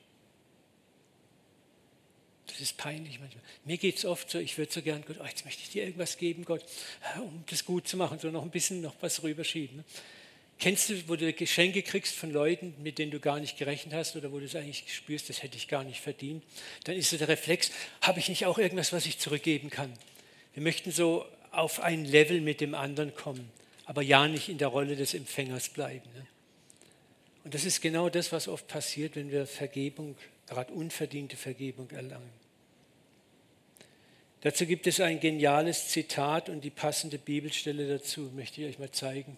Das 2.47 2.61
ist 2.61 2.77
peinlich 2.79 3.21
manchmal. 3.21 3.45
Mir 3.65 3.77
geht 3.77 3.99
es 3.99 4.05
oft 4.05 4.31
so, 4.31 4.39
ich 4.39 4.57
würde 4.57 4.73
so 4.73 4.83
gern, 4.83 5.05
Gott, 5.07 5.19
oh, 5.21 5.27
jetzt 5.27 5.45
möchte 5.45 5.63
ich 5.63 5.71
dir 5.71 5.85
irgendwas 5.85 6.17
geben, 6.17 6.45
Gott, 6.45 6.65
um 7.19 7.45
das 7.49 7.65
gut 7.65 7.87
zu 7.87 7.97
machen, 7.97 8.19
so 8.19 8.31
noch 8.31 8.43
ein 8.43 8.51
bisschen 8.51 8.81
noch 8.81 8.95
was 9.01 9.23
rüberschieben. 9.23 9.85
Kennst 10.59 10.89
du, 10.89 11.09
wo 11.09 11.15
du 11.15 11.33
Geschenke 11.33 11.83
kriegst 11.83 12.17
von 12.17 12.33
Leuten, 12.33 12.75
mit 12.83 12.99
denen 12.99 13.13
du 13.13 13.21
gar 13.21 13.39
nicht 13.39 13.57
gerechnet 13.57 13.95
hast 13.95 14.17
oder 14.17 14.33
wo 14.33 14.41
du 14.41 14.45
es 14.45 14.57
eigentlich 14.57 14.93
spürst, 14.93 15.29
das 15.29 15.43
hätte 15.43 15.57
ich 15.57 15.69
gar 15.69 15.85
nicht 15.85 16.01
verdient? 16.01 16.43
Dann 16.85 16.97
ist 16.97 17.11
so 17.11 17.17
der 17.17 17.29
Reflex, 17.29 17.71
habe 18.01 18.19
ich 18.19 18.29
nicht 18.29 18.45
auch 18.45 18.59
irgendwas, 18.59 18.93
was 18.93 19.07
ich 19.07 19.19
zurückgeben 19.19 19.71
kann? 19.71 19.93
Wir 20.55 20.63
möchten 20.63 20.91
so 20.91 21.25
auf 21.53 21.81
ein 21.81 22.05
Level 22.05 22.41
mit 22.41 22.61
dem 22.61 22.75
anderen 22.75 23.15
kommen, 23.15 23.49
aber 23.85 24.03
ja 24.03 24.27
nicht 24.27 24.49
in 24.49 24.59
der 24.59 24.69
Rolle 24.69 24.97
des 24.97 25.15
Empfängers 25.15 25.69
bleiben. 25.69 26.09
Ne? 26.15 26.27
Und 27.45 27.55
das 27.55 27.65
ist 27.65 27.81
genau 27.81 28.09
das, 28.09 28.33
was 28.33 28.49
oft 28.49 28.67
passiert, 28.67 29.15
wenn 29.15 29.31
wir 29.31 29.47
Vergebung, 29.47 30.17
gerade 30.49 30.73
unverdiente 30.73 31.37
Vergebung 31.37 31.89
erlangen. 31.91 32.31
Dazu 34.41 34.67
gibt 34.67 34.87
es 34.89 35.01
ein 35.01 35.21
geniales 35.21 35.89
Zitat 35.89 36.49
und 36.49 36.63
die 36.63 36.71
passende 36.71 37.19
Bibelstelle 37.19 37.89
dazu, 37.89 38.31
möchte 38.35 38.61
ich 38.61 38.69
euch 38.69 38.79
mal 38.79 38.91
zeigen. 38.91 39.37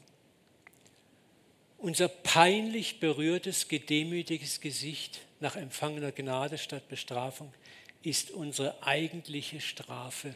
Unser 1.80 2.08
peinlich 2.08 3.00
berührtes, 3.00 3.68
gedemütigtes 3.68 4.60
Gesicht 4.60 5.20
nach 5.40 5.56
empfangener 5.56 6.12
Gnade 6.12 6.58
statt 6.58 6.86
Bestrafung 6.90 7.54
ist 8.02 8.30
unsere 8.30 8.82
eigentliche 8.82 9.62
Strafe 9.62 10.34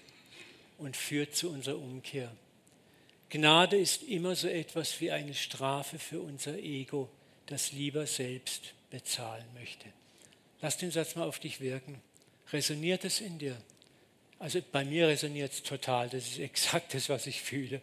und 0.78 0.96
führt 0.96 1.36
zu 1.36 1.50
unserer 1.50 1.76
Umkehr. 1.76 2.34
Gnade 3.28 3.76
ist 3.76 4.04
immer 4.04 4.34
so 4.36 4.48
etwas 4.48 4.98
wie 5.02 5.10
eine 5.10 5.34
Strafe 5.34 5.98
für 5.98 6.20
unser 6.20 6.58
Ego, 6.58 7.10
das 7.44 7.72
lieber 7.72 8.06
selbst 8.06 8.72
bezahlen 8.88 9.44
möchte. 9.52 9.86
Lass 10.62 10.78
den 10.78 10.92
Satz 10.92 11.14
mal 11.14 11.28
auf 11.28 11.40
dich 11.40 11.60
wirken. 11.60 12.00
Resoniert 12.54 13.04
es 13.04 13.20
in 13.20 13.38
dir? 13.38 13.60
Also 14.38 14.60
bei 14.72 14.82
mir 14.86 15.08
resoniert 15.08 15.52
es 15.52 15.62
total. 15.62 16.08
Das 16.08 16.26
ist 16.26 16.38
exakt 16.38 16.94
das, 16.94 17.10
was 17.10 17.26
ich 17.26 17.42
fühle. 17.42 17.82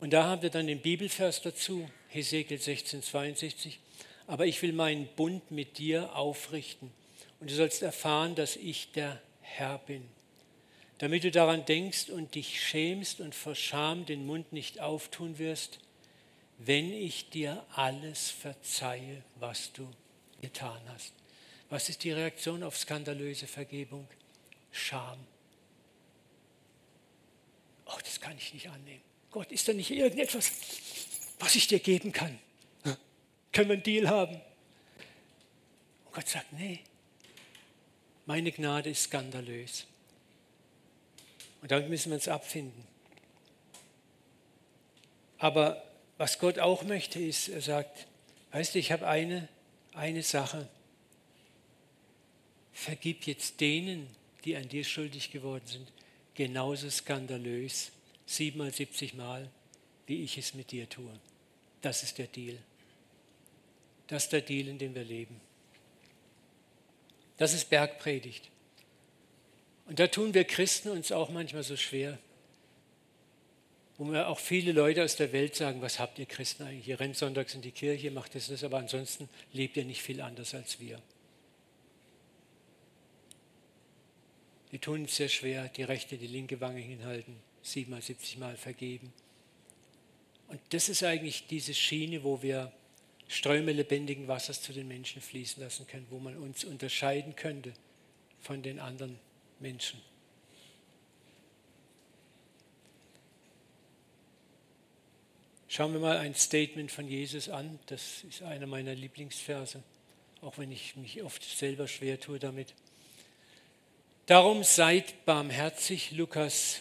Und 0.00 0.12
da 0.12 0.24
haben 0.24 0.42
wir 0.42 0.50
dann 0.50 0.66
den 0.66 0.80
Bibelvers 0.80 1.42
dazu, 1.42 1.88
Hesekiel 2.08 2.60
16, 2.60 3.02
62. 3.02 3.78
Aber 4.26 4.46
ich 4.46 4.60
will 4.62 4.72
meinen 4.72 5.06
Bund 5.16 5.50
mit 5.50 5.78
dir 5.78 6.14
aufrichten 6.16 6.90
und 7.40 7.50
du 7.50 7.54
sollst 7.54 7.82
erfahren, 7.82 8.34
dass 8.34 8.56
ich 8.56 8.92
der 8.92 9.20
Herr 9.40 9.78
bin. 9.78 10.08
Damit 10.98 11.24
du 11.24 11.30
daran 11.30 11.66
denkst 11.66 12.08
und 12.08 12.34
dich 12.34 12.60
schämst 12.62 13.20
und 13.20 13.34
vor 13.34 13.54
Scham 13.54 14.06
den 14.06 14.24
Mund 14.24 14.52
nicht 14.52 14.80
auftun 14.80 15.38
wirst, 15.38 15.80
wenn 16.58 16.92
ich 16.92 17.30
dir 17.30 17.64
alles 17.74 18.30
verzeihe, 18.30 19.22
was 19.36 19.72
du 19.72 19.88
getan 20.40 20.80
hast. 20.88 21.12
Was 21.68 21.88
ist 21.88 22.04
die 22.04 22.12
Reaktion 22.12 22.62
auf 22.62 22.78
skandalöse 22.78 23.46
Vergebung? 23.46 24.06
Scham. 24.70 25.18
Oh, 27.86 27.98
das 28.02 28.20
kann 28.20 28.36
ich 28.38 28.54
nicht 28.54 28.68
annehmen. 28.70 29.02
Gott, 29.34 29.50
ist 29.50 29.66
da 29.66 29.72
nicht 29.72 29.90
irgendetwas, 29.90 30.52
was 31.40 31.56
ich 31.56 31.66
dir 31.66 31.80
geben 31.80 32.12
kann? 32.12 32.38
Können 33.52 33.68
wir 33.68 33.74
einen 33.74 33.82
Deal 33.82 34.08
haben? 34.08 34.40
Und 36.04 36.14
Gott 36.14 36.28
sagt, 36.28 36.52
nee, 36.52 36.78
meine 38.26 38.52
Gnade 38.52 38.90
ist 38.90 39.02
skandalös. 39.02 39.88
Und 41.60 41.72
damit 41.72 41.88
müssen 41.88 42.10
wir 42.10 42.14
uns 42.14 42.28
abfinden. 42.28 42.86
Aber 45.38 45.82
was 46.16 46.38
Gott 46.38 46.60
auch 46.60 46.84
möchte, 46.84 47.18
ist, 47.18 47.48
er 47.48 47.60
sagt, 47.60 48.06
weißt 48.52 48.76
du, 48.76 48.78
ich 48.78 48.92
habe 48.92 49.08
eine, 49.08 49.48
eine 49.94 50.22
Sache. 50.22 50.68
Vergib 52.72 53.26
jetzt 53.26 53.60
denen, 53.60 54.14
die 54.44 54.54
an 54.54 54.68
dir 54.68 54.84
schuldig 54.84 55.32
geworden 55.32 55.66
sind, 55.66 55.92
genauso 56.36 56.88
skandalös, 56.88 57.90
siebenmal, 58.26 58.72
siebzig 58.72 59.14
Mal, 59.14 59.50
wie 60.06 60.22
ich 60.22 60.38
es 60.38 60.54
mit 60.54 60.70
dir 60.70 60.88
tue. 60.88 61.18
Das 61.80 62.02
ist 62.02 62.18
der 62.18 62.26
Deal. 62.26 62.58
Das 64.06 64.24
ist 64.24 64.32
der 64.32 64.42
Deal, 64.42 64.68
in 64.68 64.78
dem 64.78 64.94
wir 64.94 65.04
leben. 65.04 65.40
Das 67.36 67.52
ist 67.52 67.70
Bergpredigt. 67.70 68.50
Und 69.86 69.98
da 69.98 70.06
tun 70.06 70.34
wir 70.34 70.44
Christen 70.44 70.90
uns 70.90 71.12
auch 71.12 71.30
manchmal 71.30 71.62
so 71.62 71.76
schwer, 71.76 72.18
wo 73.96 74.04
mir 74.04 74.28
auch 74.28 74.38
viele 74.38 74.72
Leute 74.72 75.04
aus 75.04 75.16
der 75.16 75.32
Welt 75.32 75.54
sagen, 75.54 75.80
was 75.80 75.98
habt 75.98 76.18
ihr 76.18 76.26
Christen 76.26 76.64
eigentlich? 76.64 76.88
Ihr 76.88 76.98
rennt 76.98 77.16
sonntags 77.16 77.54
in 77.54 77.62
die 77.62 77.70
Kirche, 77.70 78.10
macht 78.10 78.34
das, 78.34 78.48
das, 78.48 78.64
aber 78.64 78.78
ansonsten 78.78 79.28
lebt 79.52 79.76
ihr 79.76 79.84
nicht 79.84 80.02
viel 80.02 80.20
anders 80.20 80.54
als 80.54 80.80
wir. 80.80 81.00
Die 84.72 84.78
tun 84.80 85.04
es 85.04 85.14
sehr 85.14 85.28
schwer, 85.28 85.68
die 85.68 85.84
rechte, 85.84 86.18
die 86.18 86.26
linke 86.26 86.60
Wange 86.60 86.80
hinhalten, 86.80 87.36
siebenmal, 87.64 88.02
siebzigmal 88.02 88.56
vergeben. 88.56 89.12
Und 90.48 90.60
das 90.68 90.88
ist 90.88 91.02
eigentlich 91.02 91.46
diese 91.48 91.74
Schiene, 91.74 92.22
wo 92.22 92.42
wir 92.42 92.70
Ströme 93.26 93.72
lebendigen 93.72 94.28
Wassers 94.28 94.62
zu 94.62 94.72
den 94.72 94.86
Menschen 94.86 95.20
fließen 95.22 95.62
lassen 95.62 95.86
können, 95.86 96.06
wo 96.10 96.18
man 96.18 96.36
uns 96.36 96.62
unterscheiden 96.62 97.34
könnte 97.34 97.72
von 98.40 98.62
den 98.62 98.78
anderen 98.78 99.18
Menschen. 99.58 100.00
Schauen 105.68 105.92
wir 105.92 106.00
mal 106.00 106.18
ein 106.18 106.34
Statement 106.34 106.92
von 106.92 107.08
Jesus 107.08 107.48
an. 107.48 107.80
Das 107.86 108.22
ist 108.28 108.42
einer 108.42 108.66
meiner 108.66 108.94
Lieblingsverse, 108.94 109.82
auch 110.42 110.58
wenn 110.58 110.70
ich 110.70 110.94
mich 110.94 111.22
oft 111.22 111.42
selber 111.42 111.88
schwer 111.88 112.20
tue 112.20 112.38
damit. 112.38 112.74
Darum 114.26 114.62
seid 114.62 115.24
barmherzig, 115.24 116.12
Lukas 116.12 116.80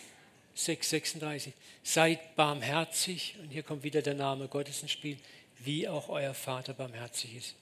6, 0.56 0.90
36. 0.90 1.54
Seid 1.84 2.36
barmherzig, 2.36 3.36
und 3.42 3.50
hier 3.50 3.64
kommt 3.64 3.84
wieder 3.84 4.02
der 4.02 4.14
Name 4.14 4.48
Gottes 4.48 4.82
ins 4.82 4.92
Spiel, 4.92 5.18
wie 5.60 5.88
auch 5.88 6.10
euer 6.10 6.34
Vater 6.34 6.74
barmherzig 6.74 7.36
ist. 7.36 7.56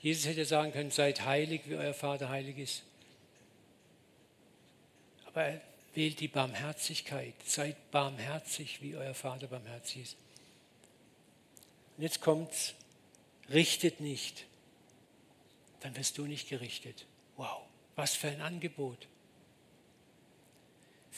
Jesus 0.00 0.26
hätte 0.26 0.44
sagen 0.44 0.72
können, 0.72 0.90
seid 0.90 1.24
heilig, 1.24 1.62
wie 1.66 1.74
euer 1.74 1.94
Vater 1.94 2.28
heilig 2.28 2.58
ist. 2.58 2.82
Aber 5.26 5.42
er 5.42 5.60
wählt 5.94 6.20
die 6.20 6.28
Barmherzigkeit. 6.28 7.34
Seid 7.44 7.90
barmherzig, 7.90 8.80
wie 8.82 8.94
euer 8.96 9.14
Vater 9.14 9.48
barmherzig 9.48 10.02
ist. 10.02 10.16
Und 11.96 12.04
jetzt 12.04 12.20
kommt's, 12.20 12.74
richtet 13.50 14.00
nicht, 14.00 14.44
dann 15.80 15.96
wirst 15.96 16.16
du 16.18 16.26
nicht 16.26 16.48
gerichtet. 16.48 17.06
Wow, 17.36 17.62
was 17.96 18.14
für 18.14 18.28
ein 18.28 18.40
Angebot. 18.40 19.08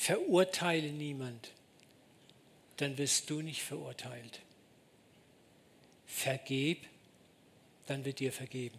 Verurteile 0.00 0.92
niemand, 0.92 1.50
dann 2.78 2.96
wirst 2.96 3.28
du 3.28 3.42
nicht 3.42 3.62
verurteilt. 3.62 4.40
Vergeb, 6.06 6.86
dann 7.86 8.06
wird 8.06 8.18
dir 8.18 8.32
vergeben. 8.32 8.78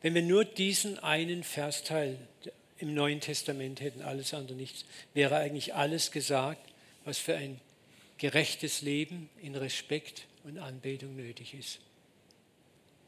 Wenn 0.00 0.14
wir 0.14 0.22
nur 0.22 0.44
diesen 0.44 1.00
einen 1.00 1.42
Versteil 1.42 2.20
im 2.78 2.94
Neuen 2.94 3.20
Testament 3.20 3.80
hätten, 3.80 4.00
alles 4.00 4.32
andere 4.32 4.56
nichts, 4.56 4.84
wäre 5.12 5.38
eigentlich 5.38 5.74
alles 5.74 6.12
gesagt, 6.12 6.72
was 7.04 7.18
für 7.18 7.34
ein 7.34 7.60
gerechtes 8.16 8.82
Leben 8.82 9.28
in 9.42 9.56
Respekt 9.56 10.28
und 10.44 10.58
Anbetung 10.58 11.16
nötig 11.16 11.54
ist. 11.54 11.80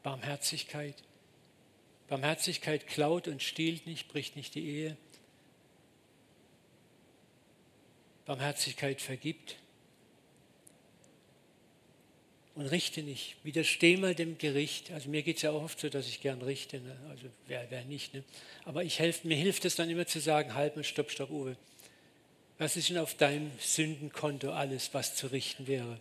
Barmherzigkeit. 0.02 0.96
Barmherzigkeit 2.08 2.88
klaut 2.88 3.28
und 3.28 3.40
stiehlt 3.40 3.86
nicht, 3.86 4.08
bricht 4.08 4.34
nicht 4.34 4.56
die 4.56 4.66
Ehe, 4.66 4.96
Barmherzigkeit 8.30 9.00
vergibt. 9.00 9.56
Und 12.54 12.66
richte 12.66 13.02
nicht. 13.02 13.34
Widersteh 13.42 13.96
mal 13.96 14.14
dem 14.14 14.38
Gericht. 14.38 14.92
Also 14.92 15.10
mir 15.10 15.22
geht 15.24 15.38
es 15.38 15.42
ja 15.42 15.50
auch 15.50 15.64
oft 15.64 15.80
so, 15.80 15.88
dass 15.88 16.06
ich 16.06 16.20
gern 16.20 16.40
richte. 16.40 16.78
Ne? 16.78 16.96
Also 17.08 17.26
wer, 17.48 17.68
wer 17.70 17.84
nicht. 17.84 18.14
Ne? 18.14 18.22
Aber 18.64 18.84
ich 18.84 19.00
helf, 19.00 19.24
mir 19.24 19.36
hilft 19.36 19.64
es 19.64 19.74
dann 19.74 19.90
immer 19.90 20.06
zu 20.06 20.20
sagen, 20.20 20.54
halt 20.54 20.76
mal, 20.76 20.84
stopp, 20.84 21.10
stopp, 21.10 21.30
Uwe. 21.30 21.56
Was 22.58 22.76
ist 22.76 22.88
denn 22.88 22.98
auf 22.98 23.14
deinem 23.16 23.50
Sündenkonto 23.58 24.52
alles, 24.52 24.94
was 24.94 25.16
zu 25.16 25.26
richten 25.26 25.66
wäre? 25.66 25.98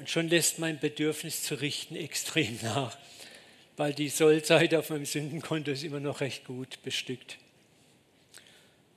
Und 0.00 0.10
schon 0.10 0.28
lässt 0.28 0.58
mein 0.58 0.80
Bedürfnis 0.80 1.44
zu 1.44 1.60
richten 1.60 1.94
extrem 1.94 2.58
nach, 2.62 2.98
weil 3.76 3.94
die 3.94 4.08
Sollseite 4.08 4.80
auf 4.80 4.90
meinem 4.90 5.06
Sündenkonto 5.06 5.70
ist 5.70 5.84
immer 5.84 6.00
noch 6.00 6.20
recht 6.20 6.44
gut 6.44 6.82
bestückt. 6.82 7.38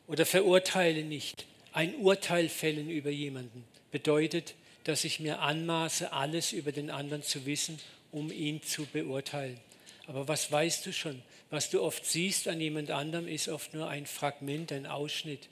Oder 0.07 0.25
verurteile 0.25 1.03
nicht. 1.03 1.45
Ein 1.71 1.95
Urteil 1.95 2.49
fällen 2.49 2.89
über 2.89 3.09
jemanden 3.09 3.63
bedeutet, 3.91 4.55
dass 4.83 5.03
ich 5.03 5.19
mir 5.19 5.39
anmaße, 5.39 6.11
alles 6.11 6.51
über 6.51 6.71
den 6.71 6.89
anderen 6.89 7.23
zu 7.23 7.45
wissen, 7.45 7.79
um 8.11 8.31
ihn 8.31 8.63
zu 8.63 8.85
beurteilen. 8.85 9.59
Aber 10.07 10.27
was 10.27 10.51
weißt 10.51 10.85
du 10.85 10.93
schon? 10.93 11.21
Was 11.51 11.69
du 11.69 11.81
oft 11.81 12.05
siehst 12.05 12.47
an 12.47 12.59
jemand 12.59 12.91
anderem, 12.91 13.27
ist 13.27 13.47
oft 13.47 13.73
nur 13.73 13.87
ein 13.87 14.05
Fragment, 14.05 14.71
ein 14.71 14.87
Ausschnitt. 14.87 15.47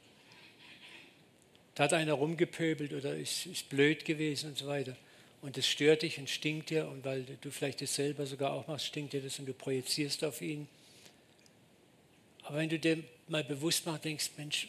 Da 1.76 1.84
hat 1.84 1.94
einer 1.94 2.14
rumgepöbelt 2.14 2.94
oder 2.94 3.16
ist, 3.16 3.46
ist 3.46 3.70
blöd 3.70 4.06
gewesen 4.06 4.50
und 4.50 4.58
so 4.58 4.66
weiter. 4.66 4.96
Und 5.44 5.58
es 5.58 5.68
stört 5.68 6.02
dich 6.02 6.18
und 6.18 6.30
stinkt 6.30 6.72
dir 6.72 6.88
und 6.88 7.06
weil 7.06 7.24
du 7.42 7.52
vielleicht 7.52 7.82
das 7.82 7.94
selber 7.94 8.26
sogar 8.26 8.54
auch 8.54 8.68
machst, 8.68 8.88
stinkt 8.88 9.14
dir 9.14 9.22
das 9.22 9.38
und 9.38 9.46
du 9.46 9.54
projizierst 9.54 10.24
auf 10.24 10.42
ihn. 10.42 10.68
Aber 12.42 12.58
wenn 12.58 12.70
du 12.70 12.80
dir 12.80 13.04
mal 13.28 13.44
bewusst 13.44 13.86
machst, 13.86 14.06
denkst, 14.06 14.32
Mensch, 14.38 14.68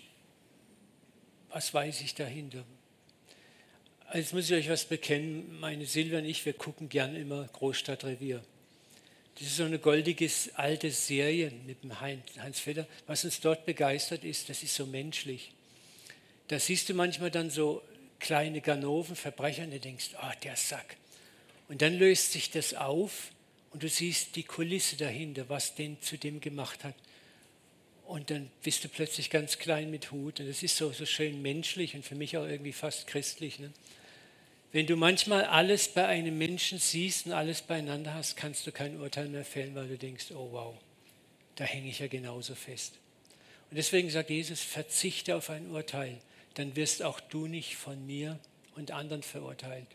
was 1.50 1.72
weiß 1.72 2.00
ich 2.02 2.14
dahinter? 2.14 2.64
Jetzt 4.14 4.32
muss 4.32 4.50
ich 4.50 4.56
euch 4.56 4.68
was 4.70 4.84
bekennen. 4.84 5.58
Meine 5.60 5.84
Silvia 5.86 6.18
und 6.18 6.24
ich, 6.24 6.44
wir 6.46 6.54
gucken 6.54 6.88
gern 6.88 7.14
immer 7.14 7.46
Großstadtrevier. 7.52 8.42
Das 9.34 9.46
ist 9.46 9.56
so 9.56 9.64
eine 9.64 9.78
goldige 9.78 10.28
alte 10.54 10.90
Serie 10.90 11.52
mit 11.66 11.84
dem 11.84 12.00
Heinz 12.00 12.58
Vetter. 12.58 12.86
Was 13.06 13.24
uns 13.24 13.40
dort 13.40 13.66
begeistert 13.66 14.24
ist, 14.24 14.48
das 14.48 14.62
ist 14.62 14.74
so 14.74 14.86
menschlich. 14.86 15.52
Da 16.48 16.58
siehst 16.58 16.88
du 16.88 16.94
manchmal 16.94 17.30
dann 17.30 17.50
so 17.50 17.82
kleine 18.18 18.60
Ganoven, 18.60 19.14
Verbrecher 19.14 19.64
und 19.64 19.70
du 19.70 19.78
denkst, 19.78 20.10
oh, 20.20 20.32
der 20.42 20.56
Sack. 20.56 20.96
Und 21.68 21.82
dann 21.82 21.94
löst 21.98 22.32
sich 22.32 22.50
das 22.50 22.74
auf 22.74 23.30
und 23.70 23.82
du 23.82 23.88
siehst 23.88 24.34
die 24.36 24.42
Kulisse 24.42 24.96
dahinter, 24.96 25.48
was 25.48 25.74
den 25.74 26.00
zu 26.00 26.16
dem 26.16 26.40
gemacht 26.40 26.82
hat. 26.82 26.94
Und 28.08 28.30
dann 28.30 28.50
bist 28.62 28.82
du 28.84 28.88
plötzlich 28.88 29.28
ganz 29.28 29.58
klein 29.58 29.90
mit 29.90 30.12
Hut. 30.12 30.40
Und 30.40 30.48
das 30.48 30.62
ist 30.62 30.78
so, 30.78 30.90
so 30.92 31.04
schön 31.04 31.42
menschlich 31.42 31.94
und 31.94 32.06
für 32.06 32.14
mich 32.14 32.38
auch 32.38 32.46
irgendwie 32.46 32.72
fast 32.72 33.06
christlich. 33.06 33.58
Ne? 33.58 33.70
Wenn 34.72 34.86
du 34.86 34.96
manchmal 34.96 35.44
alles 35.44 35.88
bei 35.88 36.06
einem 36.06 36.38
Menschen 36.38 36.78
siehst 36.78 37.26
und 37.26 37.32
alles 37.32 37.60
beieinander 37.60 38.14
hast, 38.14 38.34
kannst 38.34 38.66
du 38.66 38.72
kein 38.72 38.98
Urteil 38.98 39.28
mehr 39.28 39.44
fällen, 39.44 39.74
weil 39.74 39.88
du 39.88 39.98
denkst, 39.98 40.30
oh 40.30 40.48
wow, 40.52 40.74
da 41.56 41.64
hänge 41.64 41.90
ich 41.90 41.98
ja 41.98 42.06
genauso 42.06 42.54
fest. 42.54 42.94
Und 43.70 43.76
deswegen 43.76 44.08
sagt 44.08 44.30
Jesus, 44.30 44.62
verzichte 44.62 45.36
auf 45.36 45.50
ein 45.50 45.70
Urteil, 45.70 46.16
dann 46.54 46.76
wirst 46.76 47.02
auch 47.02 47.20
du 47.20 47.46
nicht 47.46 47.76
von 47.76 48.06
mir 48.06 48.38
und 48.74 48.90
anderen 48.90 49.22
verurteilt. 49.22 49.86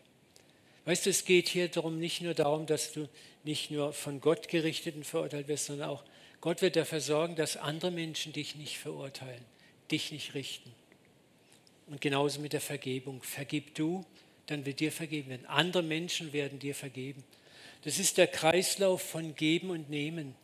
Weißt 0.84 1.04
du, 1.04 1.10
es 1.10 1.24
geht 1.24 1.48
hier 1.48 1.66
darum, 1.66 1.98
nicht 1.98 2.20
nur 2.20 2.34
darum, 2.34 2.66
dass 2.66 2.92
du 2.92 3.08
nicht 3.42 3.72
nur 3.72 3.92
von 3.92 4.20
Gott 4.20 4.46
gerichtet 4.46 4.94
und 4.94 5.04
verurteilt 5.04 5.48
wirst, 5.48 5.66
sondern 5.66 5.88
auch 5.88 6.04
Gott 6.44 6.60
wird 6.60 6.76
dafür 6.76 7.00
sorgen, 7.00 7.36
dass 7.36 7.56
andere 7.56 7.90
Menschen 7.90 8.34
dich 8.34 8.54
nicht 8.54 8.76
verurteilen, 8.76 9.42
dich 9.90 10.12
nicht 10.12 10.34
richten. 10.34 10.70
Und 11.86 12.02
genauso 12.02 12.38
mit 12.42 12.52
der 12.52 12.60
Vergebung. 12.60 13.22
Vergib 13.22 13.74
du, 13.74 14.04
dann 14.44 14.66
wird 14.66 14.80
dir 14.80 14.92
vergeben 14.92 15.30
werden. 15.30 15.46
Andere 15.46 15.82
Menschen 15.82 16.34
werden 16.34 16.58
dir 16.58 16.74
vergeben. 16.74 17.24
Das 17.84 17.98
ist 17.98 18.18
der 18.18 18.26
Kreislauf 18.26 19.00
von 19.00 19.34
Geben 19.34 19.70
und 19.70 19.88
Nehmen. 19.88 20.34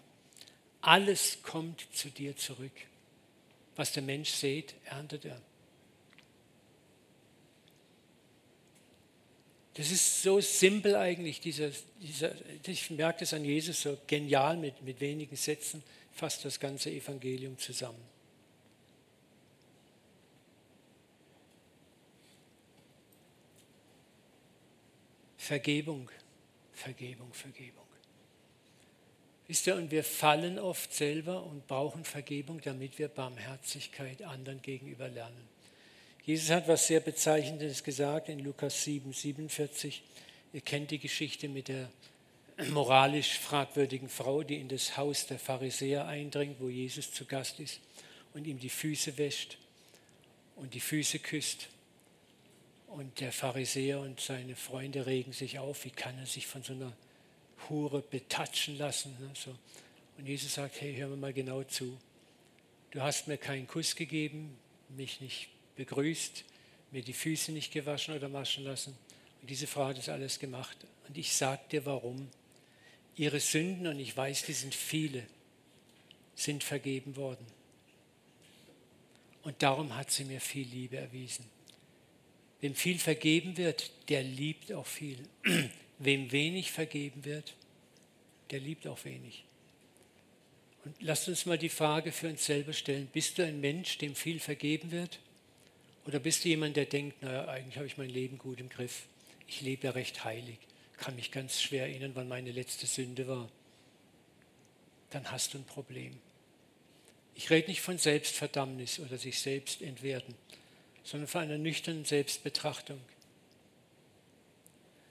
Alles 0.81 1.43
kommt 1.43 1.87
zu 1.93 2.09
dir 2.09 2.35
zurück. 2.35 2.73
Was 3.77 3.93
der 3.93 4.03
Mensch 4.03 4.31
sät, 4.31 4.75
erntet 4.87 5.27
er. 5.27 5.39
Das 9.81 9.91
ist 9.91 10.23
so 10.23 10.43
simpel 10.43 10.95
eigentlich, 10.95 11.41
dieser, 11.41 11.71
dieser, 12.03 12.35
ich 12.67 12.91
merke 12.91 13.21
das 13.21 13.33
an 13.33 13.47
Jesus 13.47 13.81
so 13.81 13.97
genial 14.07 14.59
mit, 14.59 14.83
mit 14.83 15.01
wenigen 15.01 15.35
Sätzen, 15.37 15.83
fasst 16.13 16.45
das 16.45 16.61
ganze 16.61 16.91
Evangelium 16.91 17.59
zusammen. 17.59 18.03
Vergebung, 25.39 26.11
Vergebung, 26.75 27.33
Vergebung. 27.33 27.87
Wisst 29.47 29.67
ihr, 29.67 29.77
und 29.77 29.91
wir 29.91 30.05
fallen 30.05 30.59
oft 30.59 30.93
selber 30.93 31.43
und 31.43 31.67
brauchen 31.67 32.05
Vergebung, 32.05 32.61
damit 32.61 32.99
wir 32.99 33.09
Barmherzigkeit 33.09 34.21
anderen 34.25 34.61
gegenüber 34.61 35.09
lernen. 35.09 35.50
Jesus 36.31 36.51
hat 36.51 36.69
was 36.69 36.87
sehr 36.87 37.01
Bezeichnendes 37.01 37.83
gesagt 37.83 38.29
in 38.29 38.39
Lukas 38.39 38.85
7, 38.85 39.13
47. 39.13 40.01
Ihr 40.53 40.61
kennt 40.61 40.93
die 40.93 41.01
Geschichte 41.01 41.49
mit 41.49 41.67
der 41.67 41.91
moralisch 42.69 43.41
fragwürdigen 43.41 44.09
Frau, 44.09 44.45
die 44.45 44.61
in 44.61 44.69
das 44.69 44.97
Haus 44.97 45.27
der 45.27 45.41
Pharisäer 45.41 46.07
eindringt, 46.07 46.61
wo 46.61 46.69
Jesus 46.69 47.13
zu 47.13 47.25
Gast 47.25 47.59
ist 47.59 47.81
und 48.33 48.47
ihm 48.47 48.61
die 48.61 48.69
Füße 48.69 49.19
wäscht 49.19 49.59
und 50.55 50.73
die 50.73 50.79
Füße 50.79 51.19
küsst. 51.19 51.67
Und 52.87 53.19
der 53.19 53.33
Pharisäer 53.33 53.99
und 53.99 54.21
seine 54.21 54.55
Freunde 54.55 55.07
regen 55.07 55.33
sich 55.33 55.59
auf, 55.59 55.85
wie 55.85 55.91
kann 55.91 56.17
er 56.17 56.27
sich 56.27 56.47
von 56.47 56.63
so 56.63 56.75
einer 56.75 56.93
Hure 57.69 58.03
betatschen 58.03 58.79
lassen. 58.79 59.17
Ne, 59.19 59.33
und 60.17 60.29
Jesus 60.29 60.55
sagt, 60.55 60.81
hey, 60.81 60.95
hör 60.95 61.09
mir 61.09 61.17
mal 61.17 61.33
genau 61.33 61.65
zu. 61.65 61.99
Du 62.93 63.01
hast 63.01 63.27
mir 63.27 63.37
keinen 63.37 63.67
Kuss 63.67 63.97
gegeben, 63.97 64.57
mich 64.91 65.21
nicht 65.21 65.49
begrüßt, 65.81 66.45
mir 66.91 67.03
die 67.03 67.15
Füße 67.15 67.53
nicht 67.53 67.73
gewaschen 67.73 68.15
oder 68.15 68.31
waschen 68.35 68.65
lassen. 68.65 68.95
Und 69.41 69.49
diese 69.49 69.67
Frau 69.67 69.87
hat 69.87 69.97
das 69.97 70.11
alles 70.11 70.39
gemacht. 70.39 70.77
Und 71.09 71.17
ich 71.17 71.33
sage 71.33 71.63
dir 71.73 71.87
warum. 71.87 72.29
Ihre 73.17 73.41
Sünden, 73.41 73.87
und 73.87 73.99
ich 73.99 74.15
weiß, 74.15 74.45
die 74.45 74.53
sind 74.53 74.75
viele, 74.75 75.27
sind 76.35 76.63
vergeben 76.63 77.17
worden. 77.17 77.47
Und 79.43 79.63
darum 79.63 79.97
hat 79.97 80.11
sie 80.11 80.25
mir 80.25 80.41
viel 80.41 80.69
Liebe 80.69 80.99
erwiesen. 80.99 81.47
Wem 82.61 82.75
viel 82.75 82.99
vergeben 82.99 83.57
wird, 83.57 83.91
der 84.11 84.23
liebt 84.23 84.71
auch 84.73 84.87
viel. 84.87 85.19
Wem 85.99 86.31
wenig 86.31 86.71
vergeben 86.73 87.25
wird, 87.25 87.55
der 88.51 88.61
liebt 88.61 88.87
auch 88.87 89.03
wenig. 89.07 89.45
Und 90.85 90.95
lasst 91.01 91.29
uns 91.29 91.47
mal 91.47 91.59
die 91.59 91.71
Frage 91.71 92.13
für 92.13 92.29
uns 92.29 92.45
selber 92.45 92.75
stellen, 92.75 93.09
bist 93.13 93.39
du 93.39 93.45
ein 93.45 93.61
Mensch, 93.61 93.97
dem 93.99 94.15
viel 94.15 94.41
vergeben 94.41 94.91
wird? 94.91 95.19
Oder 96.11 96.19
bist 96.19 96.45
du 96.45 96.49
jemand, 96.49 96.77
der 96.77 96.87
denkt, 96.87 97.23
naja, 97.23 97.47
eigentlich 97.47 97.77
habe 97.77 97.87
ich 97.87 97.97
mein 97.97 98.11
Leben 98.11 98.37
gut 98.37 98.59
im 98.59 98.69
Griff. 98.69 99.05
Ich 99.47 99.61
lebe 99.61 99.87
ja 99.87 99.93
recht 99.93 100.25
heilig. 100.25 100.59
Kann 100.97 101.15
mich 101.15 101.31
ganz 101.31 101.63
schwer 101.63 101.85
erinnern, 101.85 102.11
wann 102.15 102.27
meine 102.27 102.51
letzte 102.51 102.89
Sünde 102.89 103.29
war. 103.29 103.49
Dann 105.11 105.31
hast 105.31 105.55
du 105.55 105.59
ein 105.59 105.65
Problem. 105.65 106.19
Ich 107.37 107.49
rede 107.51 107.69
nicht 107.69 107.81
von 107.81 107.97
Selbstverdammnis 107.97 108.99
oder 108.99 109.19
sich 109.19 109.39
selbst 109.39 109.83
entwerten, 109.83 110.35
sondern 111.05 111.29
von 111.29 111.43
einer 111.43 111.59
nüchternen 111.59 112.05
Selbstbetrachtung. 112.05 113.01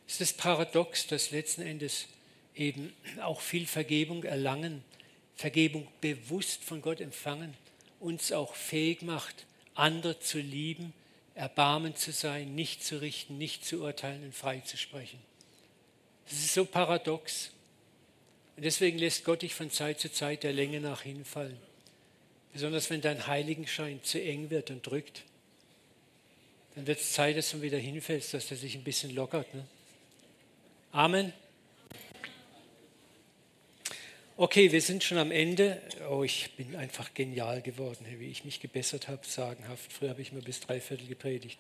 Es 0.06 0.20
ist 0.20 0.38
paradox, 0.38 1.08
dass 1.08 1.32
letzten 1.32 1.62
Endes 1.62 2.08
eben 2.56 2.92
auch 3.22 3.40
viel 3.40 3.68
Vergebung 3.68 4.26
erlangen, 4.26 4.84
Vergebung 5.38 5.88
bewusst 6.02 6.62
von 6.62 6.82
Gott 6.82 7.00
empfangen, 7.00 7.54
uns 8.02 8.34
auch 8.34 8.54
fähig 8.54 9.02
macht, 9.02 9.46
andere 9.80 10.20
zu 10.20 10.40
lieben, 10.40 10.94
erbarmen 11.36 11.96
zu 11.96 12.12
sein, 12.12 12.54
nicht 12.54 12.84
zu 12.84 13.02
richten, 13.02 13.38
nicht 13.38 13.66
zu 13.66 13.82
urteilen 13.82 14.24
und 14.24 14.36
frei 14.36 14.60
zu 14.60 14.78
sprechen. 14.78 15.20
Das 16.26 16.38
ist 16.38 16.54
so 16.54 16.66
paradox. 16.66 17.52
Und 18.56 18.64
deswegen 18.64 18.98
lässt 19.00 19.24
Gott 19.24 19.42
dich 19.42 19.56
von 19.56 19.72
Zeit 19.72 20.00
zu 20.00 20.12
Zeit 20.12 20.44
der 20.44 20.54
Länge 20.54 20.82
nach 20.82 21.02
hinfallen. 21.02 21.58
Besonders 22.54 22.90
wenn 22.90 23.02
dein 23.02 23.26
Heiligenschein 23.26 24.04
zu 24.04 24.22
eng 24.22 24.50
wird 24.50 24.70
und 24.70 24.86
drückt. 24.86 25.24
Dann 26.76 26.86
wird 26.86 27.00
es 27.00 27.14
Zeit, 27.14 27.38
dass 27.38 27.52
du 27.52 27.62
wieder 27.62 27.78
hinfällst, 27.78 28.34
dass 28.34 28.52
er 28.52 28.58
sich 28.58 28.76
ein 28.76 28.84
bisschen 28.84 29.16
lockert. 29.16 29.54
Ne? 29.54 29.66
Amen. 30.92 31.34
Okay, 34.42 34.72
wir 34.72 34.80
sind 34.80 35.04
schon 35.04 35.18
am 35.18 35.32
Ende. 35.32 35.82
Oh, 36.10 36.24
ich 36.24 36.52
bin 36.56 36.74
einfach 36.78 37.14
genial 37.14 37.62
geworden, 37.62 38.06
wie 38.20 38.28
ich 38.28 38.46
mich 38.46 38.62
gebessert 38.62 39.10
habe, 39.10 39.20
sagenhaft. 39.28 39.92
Früher 39.92 40.12
habe 40.12 40.22
ich 40.22 40.32
mir 40.32 40.42
bis 40.42 40.62
drei 40.62 40.80
Viertel 40.80 41.08
gepredigt. 41.08 41.60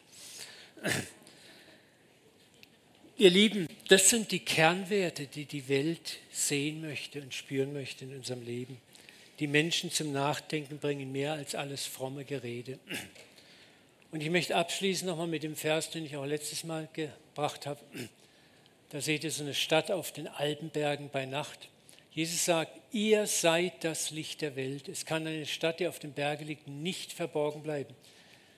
Ihr 3.17 3.31
Lieben, 3.31 3.67
das 3.89 4.07
sind 4.07 4.31
die 4.31 4.39
Kernwerte, 4.39 5.27
die 5.27 5.43
die 5.43 5.67
Welt 5.67 6.19
sehen 6.31 6.79
möchte 6.79 7.21
und 7.21 7.33
spüren 7.33 7.73
möchte 7.73 8.05
in 8.05 8.15
unserem 8.15 8.45
Leben. 8.45 8.77
Die 9.39 9.47
Menschen 9.47 9.91
zum 9.91 10.13
Nachdenken 10.13 10.77
bringen 10.77 11.11
mehr 11.11 11.33
als 11.33 11.55
alles 11.55 11.85
fromme 11.85 12.23
Gerede. 12.23 12.79
Und 14.11 14.21
ich 14.21 14.29
möchte 14.29 14.55
abschließen 14.55 15.05
nochmal 15.05 15.27
mit 15.27 15.43
dem 15.43 15.57
Vers, 15.57 15.89
den 15.89 16.05
ich 16.05 16.15
auch 16.15 16.25
letztes 16.25 16.63
Mal 16.63 16.87
gebracht 16.93 17.65
habe. 17.65 17.81
Da 18.91 19.01
seht 19.01 19.25
ihr 19.25 19.31
so 19.31 19.43
eine 19.43 19.53
Stadt 19.53 19.91
auf 19.91 20.13
den 20.13 20.29
Alpenbergen 20.29 21.09
bei 21.09 21.25
Nacht. 21.25 21.67
Jesus 22.11 22.45
sagt, 22.45 22.71
ihr 22.91 23.27
seid 23.27 23.83
das 23.83 24.11
Licht 24.11 24.41
der 24.41 24.55
Welt. 24.55 24.89
Es 24.89 25.05
kann 25.05 25.27
eine 25.27 25.45
Stadt, 25.45 25.79
die 25.79 25.87
auf 25.87 25.99
dem 25.99 26.13
Berge 26.13 26.43
liegt, 26.43 26.67
nicht 26.67 27.13
verborgen 27.13 27.61
bleiben. 27.61 27.93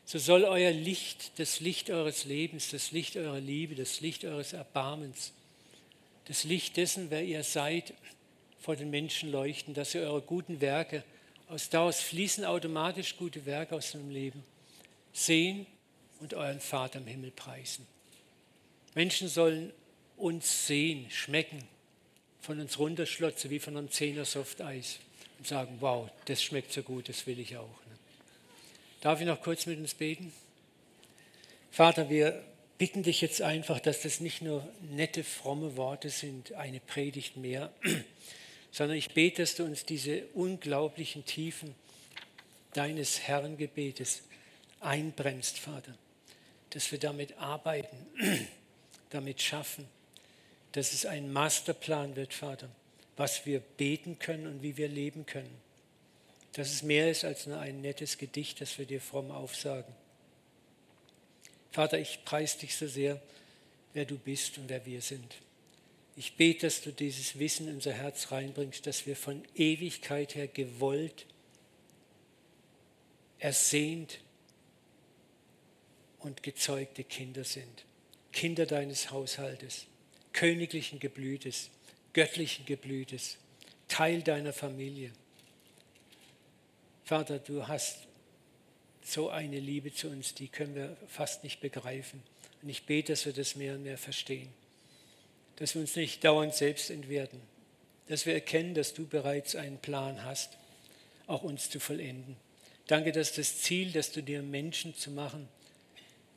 So 0.06 0.20
soll 0.20 0.44
euer 0.44 0.72
Licht, 0.72 1.40
das 1.40 1.60
Licht 1.60 1.90
eures 1.90 2.26
Lebens, 2.26 2.70
das 2.72 2.92
Licht 2.92 3.18
eurer 3.18 3.40
Liebe, 3.40 3.76
das 3.76 4.02
Licht 4.02 4.26
eures 4.26 4.54
Erbarmens, 4.54 5.34
das 6.26 6.44
Licht 6.44 6.78
dessen, 6.78 7.10
wer 7.10 7.24
ihr 7.24 7.44
seid, 7.44 7.94
vor 8.60 8.76
den 8.76 8.90
Menschen 8.90 9.32
leuchten, 9.32 9.74
dass 9.74 9.96
ihr 9.96 10.02
eure 10.02 10.22
guten 10.22 10.62
Werke, 10.62 11.04
aus 11.48 11.70
daraus 11.70 12.00
fließen 12.00 12.46
automatisch 12.46 13.18
gute 13.18 13.46
Werke 13.46 13.76
aus 13.76 13.92
dem 13.92 14.10
Leben, 14.10 14.44
sehen 15.12 15.66
und 16.20 16.34
euren 16.34 16.60
Vater 16.60 17.00
im 17.00 17.08
Himmel 17.08 17.32
preisen. 17.32 17.86
Menschen 18.94 19.28
sollen 19.28 19.74
uns 20.16 20.68
sehen, 20.68 21.10
schmecken, 21.10 21.64
von 22.42 22.60
uns 22.60 22.80
runterschlotzen 22.80 23.50
wie 23.50 23.60
von 23.60 23.78
einem 23.78 23.92
Zehner 23.92 24.26
Softeis 24.26 25.00
und 25.38 25.48
sagen, 25.48 25.78
wow, 25.80 26.10
das 26.26 26.44
schmeckt 26.44 26.74
so 26.74 26.84
gut, 26.84 27.08
das 27.10 27.26
will 27.28 27.40
ich 27.40 27.56
auch. 27.58 27.64
Ne? 27.66 27.98
Darf 29.02 29.22
ich 29.22 29.28
noch 29.28 29.42
kurz 29.42 29.66
mit 29.66 29.80
uns 29.80 29.94
beten? 29.94 30.34
Vater, 31.72 32.10
wir 32.10 32.44
bitten 32.78 33.04
dich 33.04 33.22
jetzt 33.22 33.42
einfach, 33.42 33.80
dass 33.80 34.02
das 34.02 34.20
nicht 34.20 34.42
nur 34.42 34.68
nette, 34.92 35.24
fromme 35.24 35.78
Worte 35.78 36.10
sind, 36.10 36.54
eine 36.54 36.80
Predigt 36.80 37.38
mehr, 37.38 37.72
sondern 38.72 38.98
ich 38.98 39.14
bete, 39.14 39.44
dass 39.44 39.56
du 39.56 39.64
uns 39.64 39.86
diese 39.86 40.26
unglaublichen 40.34 41.26
Tiefen 41.26 41.76
deines 42.74 43.22
Herrengebetes 43.22 44.24
einbremst, 44.80 45.60
Vater, 45.60 45.96
dass 46.72 46.92
wir 46.92 47.00
damit 47.00 47.38
arbeiten, 47.38 47.98
damit 49.12 49.42
schaffen, 49.42 49.88
dass 50.72 50.94
es 50.94 51.06
ein 51.06 51.32
Masterplan 51.32 52.16
wird, 52.16 52.34
Vater, 52.34 52.70
was 53.18 53.46
wir 53.46 53.60
beten 53.60 54.20
können 54.20 54.48
und 54.48 54.64
wie 54.64 54.78
wir 54.78 54.88
leben 54.88 55.26
können. 55.26 55.56
Dass 56.54 56.72
es 56.72 56.84
mehr 56.84 57.10
ist 57.10 57.24
als 57.24 57.48
nur 57.48 57.60
ein 57.60 57.82
nettes 57.82 58.18
Gedicht, 58.18 58.62
das 58.62 58.78
wir 58.78 58.86
dir 58.86 59.02
fromm 59.02 59.32
aufsagen. 59.32 59.94
Vater, 61.72 62.00
ich 62.00 62.26
preise 62.26 62.60
dich 62.60 62.76
so 62.76 62.88
sehr, 62.88 63.22
wer 63.94 64.06
du 64.06 64.18
bist 64.18 64.58
und 64.58 64.70
wer 64.70 64.86
wir 64.86 65.02
sind. 65.02 65.36
Ich 66.16 66.36
bete, 66.36 66.68
dass 66.68 66.82
du 66.82 66.92
dieses 66.92 67.40
Wissen 67.40 67.68
in 67.68 67.76
unser 67.76 67.94
Herz 67.94 68.32
reinbringst, 68.32 68.86
dass 68.86 69.06
wir 69.06 69.16
von 69.16 69.44
Ewigkeit 69.56 70.36
her 70.36 70.48
gewollt, 70.48 71.26
ersehnt 73.40 74.20
und 76.20 76.44
gezeugte 76.44 77.04
Kinder 77.04 77.44
sind. 77.44 77.86
Kinder 78.34 78.66
deines 78.66 79.12
Haushaltes, 79.12 79.88
königlichen 80.34 81.00
Geblütes, 81.00 81.70
göttlichen 82.14 82.66
Geblütes, 82.66 83.38
Teil 83.88 84.22
deiner 84.22 84.54
Familie. 84.54 85.12
Vater, 87.04 87.40
du 87.40 87.68
hast 87.68 88.08
so 89.04 89.30
eine 89.30 89.60
Liebe 89.60 89.94
zu 89.94 90.08
uns, 90.08 90.34
die 90.34 90.48
können 90.48 90.76
wir 90.76 90.96
fast 91.08 91.44
nicht 91.44 91.60
begreifen. 91.60 92.24
Und 92.62 92.70
ich 92.70 92.86
bete, 92.86 93.14
dass 93.14 93.26
wir 93.26 93.34
das 93.34 93.56
mehr 93.56 93.76
und 93.76 93.84
mehr 93.84 93.98
verstehen. 93.98 94.50
Dass 95.58 95.76
wir 95.76 95.82
uns 95.82 95.96
nicht 95.96 96.24
dauernd 96.24 96.54
selbst 96.54 96.90
entwerten. 96.90 97.42
Dass 98.08 98.26
wir 98.26 98.34
erkennen, 98.34 98.74
dass 98.74 98.94
du 98.94 99.08
bereits 99.08 99.56
einen 99.56 99.80
Plan 99.80 100.24
hast, 100.24 100.58
auch 101.28 101.44
uns 101.44 101.70
zu 101.70 101.80
vollenden. 101.80 102.38
Danke, 102.88 103.12
dass 103.12 103.34
das 103.34 103.60
Ziel, 103.60 103.92
das 103.92 104.12
du 104.12 104.22
dir 104.22 104.42
Menschen 104.42 104.96
zu 104.96 105.12
machen, 105.12 105.48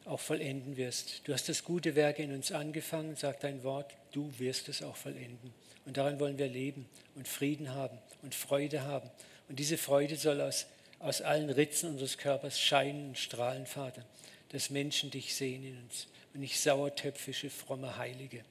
auch 0.04 0.20
vollenden 0.20 0.76
wirst. 0.76 1.26
Du 1.26 1.32
hast 1.32 1.48
das 1.48 1.64
gute 1.64 1.94
Werk 1.94 2.18
in 2.18 2.32
uns 2.34 2.52
angefangen, 2.52 3.16
sagt 3.16 3.44
dein 3.44 3.62
Wort, 3.64 3.94
du 4.12 4.32
wirst 4.38 4.68
es 4.68 4.82
auch 4.82 4.96
vollenden. 4.96 5.52
Und 5.86 5.96
daran 5.96 6.20
wollen 6.20 6.38
wir 6.38 6.48
leben 6.48 6.88
und 7.14 7.28
Frieden 7.28 7.74
haben 7.74 7.98
und 8.22 8.34
Freude 8.34 8.82
haben. 8.82 9.10
Und 9.48 9.58
diese 9.58 9.78
Freude 9.78 10.16
soll 10.16 10.40
aus, 10.40 10.66
aus 10.98 11.20
allen 11.20 11.50
Ritzen 11.50 11.90
unseres 11.90 12.18
Körpers 12.18 12.60
scheinen 12.60 13.08
und 13.08 13.18
strahlen, 13.18 13.66
Vater, 13.66 14.04
dass 14.50 14.70
Menschen 14.70 15.10
dich 15.10 15.34
sehen 15.34 15.64
in 15.64 15.78
uns 15.78 16.06
und 16.32 16.40
nicht 16.40 16.58
sauertöpfische, 16.60 17.50
fromme 17.50 17.96
Heilige. 17.96 18.44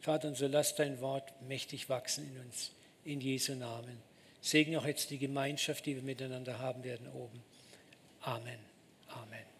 Vater, 0.00 0.28
und 0.28 0.36
so 0.36 0.46
lass 0.46 0.76
dein 0.76 1.00
Wort 1.00 1.32
mächtig 1.42 1.88
wachsen 1.88 2.28
in 2.32 2.40
uns, 2.42 2.70
in 3.04 3.20
Jesu 3.20 3.54
Namen. 3.54 3.98
Segne 4.40 4.78
auch 4.78 4.86
jetzt 4.86 5.10
die 5.10 5.18
Gemeinschaft, 5.18 5.86
die 5.86 5.96
wir 5.96 6.02
miteinander 6.02 6.60
haben 6.60 6.84
werden 6.84 7.08
oben. 7.08 7.42
Amen. 8.20 8.58
Amen. 9.08 9.55